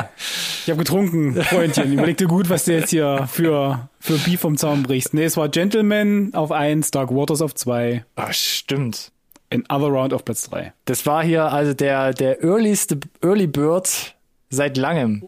ich 0.63 0.69
habe 0.69 0.79
getrunken, 0.79 1.35
Freundchen. 1.43 1.91
Überleg 1.91 2.15
dir 2.17 2.27
gut, 2.27 2.49
was 2.49 2.63
du 2.63 2.71
jetzt 2.73 2.89
hier 2.89 3.27
für, 3.29 3.89
für 3.99 4.17
Beef 4.19 4.39
vom 4.39 4.57
Zaun 4.57 4.83
brichst. 4.83 5.13
Nee, 5.13 5.25
es 5.25 5.35
war 5.35 5.49
Gentleman 5.49 6.33
auf 6.33 6.53
1, 6.53 6.89
Dark 6.91 7.11
Waters 7.11 7.41
auf 7.41 7.53
2, 7.53 8.05
Ah, 8.15 8.31
stimmt. 8.31 9.11
in 9.49 9.65
Other 9.69 9.87
Round 9.87 10.13
auf 10.13 10.23
Platz 10.23 10.49
3. 10.49 10.71
Das 10.85 11.05
war 11.05 11.21
hier 11.21 11.51
also 11.51 11.73
der, 11.73 12.13
der 12.13 12.41
earlyste 12.41 12.97
Early 13.21 13.47
Bird 13.47 14.15
seit 14.49 14.77
langem. 14.77 15.27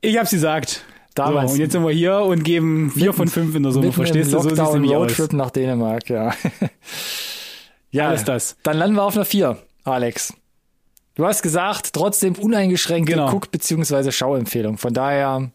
Ich 0.00 0.18
hab's 0.18 0.30
gesagt. 0.30 0.84
Damals. 1.14 1.50
So, 1.50 1.54
und 1.54 1.60
jetzt 1.60 1.72
sind 1.72 1.84
wir 1.84 1.92
hier 1.92 2.18
und 2.20 2.42
geben 2.44 2.90
4 2.90 3.12
von 3.12 3.28
5 3.28 3.54
in 3.54 3.62
der 3.62 3.72
Summe. 3.72 3.92
Verstehst 3.92 4.32
du? 4.32 4.40
So 4.40 4.48
sieht's 4.48 4.72
nämlich 4.72 4.92
aus. 4.92 5.10
Roadtrip 5.10 5.32
nach 5.32 5.50
Dänemark, 5.50 6.08
ja. 6.10 6.32
ja, 7.90 8.08
Alles 8.08 8.24
das. 8.24 8.56
Dann 8.62 8.76
landen 8.76 8.96
wir 8.96 9.02
auf 9.04 9.14
einer 9.16 9.24
4, 9.24 9.58
Alex. 9.84 10.32
Du 11.14 11.26
hast 11.26 11.42
gesagt, 11.42 11.92
trotzdem 11.94 12.34
uneingeschränkte 12.34 13.12
Genau. 13.14 13.30
Guck- 13.30 13.50
bzw. 13.50 14.12
Schauempfehlung. 14.12 14.78
Von 14.78 14.94
daher, 14.94 15.50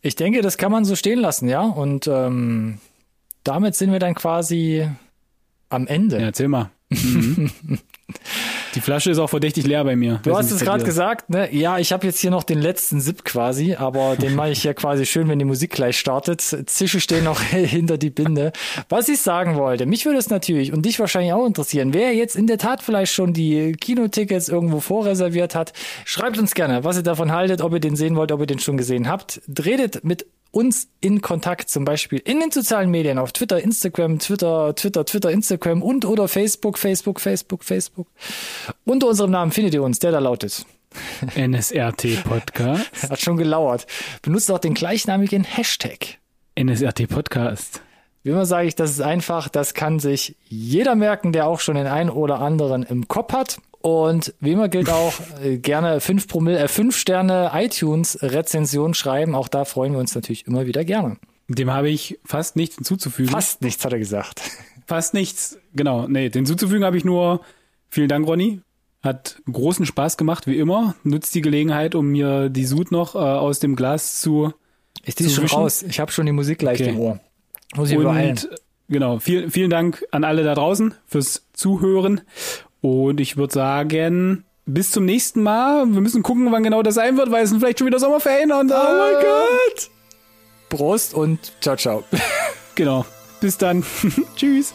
ich 0.00 0.14
denke, 0.14 0.42
das 0.42 0.58
kann 0.58 0.70
man 0.70 0.84
so 0.84 0.94
stehen 0.96 1.18
lassen, 1.18 1.48
ja. 1.48 1.62
Und 1.62 2.06
ähm, 2.06 2.78
damit 3.42 3.74
sind 3.74 3.90
wir 3.92 3.98
dann 3.98 4.14
quasi 4.14 4.88
am 5.70 5.86
Ende. 5.88 6.18
Ja, 6.18 6.26
erzähl 6.26 6.48
mal. 6.48 6.70
Mhm. 6.90 7.50
Die 8.74 8.80
Flasche 8.80 9.10
ist 9.10 9.18
auch 9.18 9.30
verdächtig 9.30 9.66
leer 9.66 9.84
bei 9.84 9.94
mir. 9.94 10.20
Du 10.22 10.30
Weiß 10.30 10.38
hast 10.38 10.50
es 10.50 10.60
gerade 10.60 10.84
gesagt, 10.84 11.30
ne? 11.30 11.54
Ja, 11.54 11.78
ich 11.78 11.92
habe 11.92 12.06
jetzt 12.06 12.18
hier 12.18 12.30
noch 12.30 12.42
den 12.42 12.60
letzten 12.60 13.00
Sip 13.00 13.24
quasi, 13.24 13.74
aber 13.74 14.16
den 14.16 14.34
mache 14.34 14.50
ich 14.50 14.62
hier 14.62 14.74
quasi 14.74 15.06
schön, 15.06 15.28
wenn 15.28 15.38
die 15.38 15.44
Musik 15.44 15.70
gleich 15.70 15.98
startet. 15.98 16.40
Zische 16.66 17.00
stehen 17.00 17.24
noch 17.24 17.40
hinter 17.42 17.98
die 17.98 18.10
Binde. 18.10 18.52
Was 18.88 19.08
ich 19.08 19.20
sagen 19.20 19.56
wollte, 19.56 19.86
mich 19.86 20.06
würde 20.06 20.18
es 20.18 20.28
natürlich 20.28 20.72
und 20.72 20.84
dich 20.84 20.98
wahrscheinlich 20.98 21.32
auch 21.32 21.46
interessieren, 21.46 21.94
wer 21.94 22.14
jetzt 22.14 22.34
in 22.34 22.46
der 22.46 22.58
Tat 22.58 22.82
vielleicht 22.82 23.12
schon 23.12 23.32
die 23.32 23.72
Kinotickets 23.72 24.48
irgendwo 24.48 24.80
vorreserviert 24.80 25.54
hat, 25.54 25.72
schreibt 26.04 26.38
uns 26.38 26.54
gerne, 26.54 26.84
was 26.84 26.96
ihr 26.96 27.02
davon 27.02 27.32
haltet, 27.32 27.60
ob 27.60 27.72
ihr 27.72 27.80
den 27.80 27.96
sehen 27.96 28.16
wollt, 28.16 28.32
ob 28.32 28.40
ihr 28.40 28.46
den 28.46 28.58
schon 28.58 28.76
gesehen 28.76 29.08
habt. 29.08 29.40
Tretet 29.54 30.04
mit 30.04 30.26
uns 30.54 30.88
in 31.00 31.20
Kontakt, 31.20 31.68
zum 31.68 31.84
Beispiel 31.84 32.20
in 32.24 32.40
den 32.40 32.50
sozialen 32.50 32.90
Medien, 32.90 33.18
auf 33.18 33.32
Twitter, 33.32 33.60
Instagram, 33.60 34.18
Twitter, 34.18 34.74
Twitter, 34.74 35.04
Twitter, 35.04 35.30
Instagram 35.30 35.82
und 35.82 36.04
oder 36.04 36.28
Facebook, 36.28 36.78
Facebook, 36.78 37.20
Facebook, 37.20 37.64
Facebook. 37.64 38.08
Unter 38.84 39.08
unserem 39.08 39.30
Namen 39.30 39.52
findet 39.52 39.74
ihr 39.74 39.82
uns, 39.82 39.98
der 39.98 40.12
da 40.12 40.18
lautet. 40.20 40.64
NSRT 41.36 42.22
Podcast. 42.24 42.90
Hat 43.10 43.20
schon 43.20 43.36
gelauert. 43.36 43.86
Benutzt 44.22 44.50
auch 44.50 44.60
den 44.60 44.74
gleichnamigen 44.74 45.42
Hashtag. 45.42 46.18
NSRT 46.56 47.08
Podcast. 47.08 47.82
Wie 48.24 48.30
immer 48.30 48.46
sage 48.46 48.66
ich, 48.66 48.74
das 48.74 48.90
ist 48.90 49.02
einfach, 49.02 49.48
das 49.48 49.74
kann 49.74 50.00
sich 50.00 50.36
jeder 50.48 50.94
merken, 50.94 51.32
der 51.32 51.46
auch 51.46 51.60
schon 51.60 51.76
den 51.76 51.86
einen 51.86 52.08
oder 52.10 52.40
anderen 52.40 52.82
im 52.82 53.06
Kopf 53.06 53.32
hat. 53.34 53.58
Und 53.82 54.32
wie 54.40 54.52
immer 54.52 54.70
gilt 54.70 54.88
auch, 54.88 55.12
äh, 55.44 55.58
gerne 55.58 56.00
5 56.00 56.26
Promille, 56.26 56.58
äh, 56.58 56.68
5 56.68 56.96
Sterne 56.96 57.50
iTunes 57.54 58.18
Rezension 58.22 58.94
schreiben. 58.94 59.34
Auch 59.34 59.48
da 59.48 59.66
freuen 59.66 59.92
wir 59.92 60.00
uns 60.00 60.14
natürlich 60.14 60.46
immer 60.46 60.64
wieder 60.66 60.84
gerne. 60.84 61.18
Dem 61.48 61.70
habe 61.70 61.90
ich 61.90 62.18
fast 62.24 62.56
nichts 62.56 62.76
hinzuzufügen. 62.76 63.30
Fast 63.30 63.60
nichts 63.60 63.84
hat 63.84 63.92
er 63.92 63.98
gesagt. 63.98 64.40
Fast 64.86 65.14
nichts. 65.14 65.58
Genau. 65.74 66.08
Nee, 66.08 66.30
hinzuzufügen 66.30 66.84
habe 66.84 66.96
ich 66.98 67.04
nur 67.04 67.40
vielen 67.88 68.08
Dank, 68.08 68.26
Ronny. 68.26 68.60
Hat 69.02 69.40
großen 69.50 69.84
Spaß 69.84 70.16
gemacht, 70.16 70.46
wie 70.46 70.58
immer. 70.58 70.94
Nutzt 71.04 71.34
die 71.34 71.40
Gelegenheit, 71.42 71.94
um 71.94 72.06
mir 72.08 72.48
die 72.50 72.64
Sud 72.64 72.90
noch 72.90 73.14
äh, 73.14 73.18
aus 73.18 73.60
dem 73.60 73.76
Glas 73.76 74.20
zu 74.20 74.52
Ich 75.04 75.16
ziehe 75.16 75.28
schon 75.28 75.46
raus. 75.46 75.82
Ich 75.82 76.00
habe 76.00 76.10
schon 76.10 76.24
die 76.26 76.32
Musik 76.32 76.62
leicht 76.62 76.80
Okay. 76.82 76.90
im 76.90 77.00
Ohr. 77.00 77.20
Muss 77.76 77.90
ich. 77.90 77.96
Und 77.96 78.06
äh, 78.06 78.36
genau, 78.88 79.18
viel, 79.18 79.50
vielen 79.50 79.70
Dank 79.70 80.04
an 80.10 80.24
alle 80.24 80.44
da 80.44 80.54
draußen 80.54 80.94
fürs 81.06 81.46
Zuhören. 81.52 82.20
Und 82.80 83.20
ich 83.20 83.36
würde 83.36 83.52
sagen, 83.52 84.44
bis 84.66 84.90
zum 84.90 85.04
nächsten 85.04 85.42
Mal. 85.42 85.86
Wir 85.86 86.00
müssen 86.00 86.22
gucken, 86.22 86.50
wann 86.52 86.62
genau 86.62 86.82
das 86.82 86.94
sein 86.94 87.16
wird, 87.16 87.30
weil 87.30 87.44
es 87.44 87.50
sind 87.50 87.60
vielleicht 87.60 87.78
schon 87.78 87.86
wieder 87.86 87.98
Sommerferien 87.98 88.52
und 88.52 88.70
äh, 88.70 88.74
Oh 88.74 88.98
mein 88.98 89.22
Gott! 89.22 89.90
Prost 90.68 91.14
und 91.14 91.52
ciao, 91.60 91.76
ciao. 91.76 92.04
Genau. 92.76 93.06
Bis 93.40 93.56
dann. 93.56 93.84
Tschüss. 94.36 94.74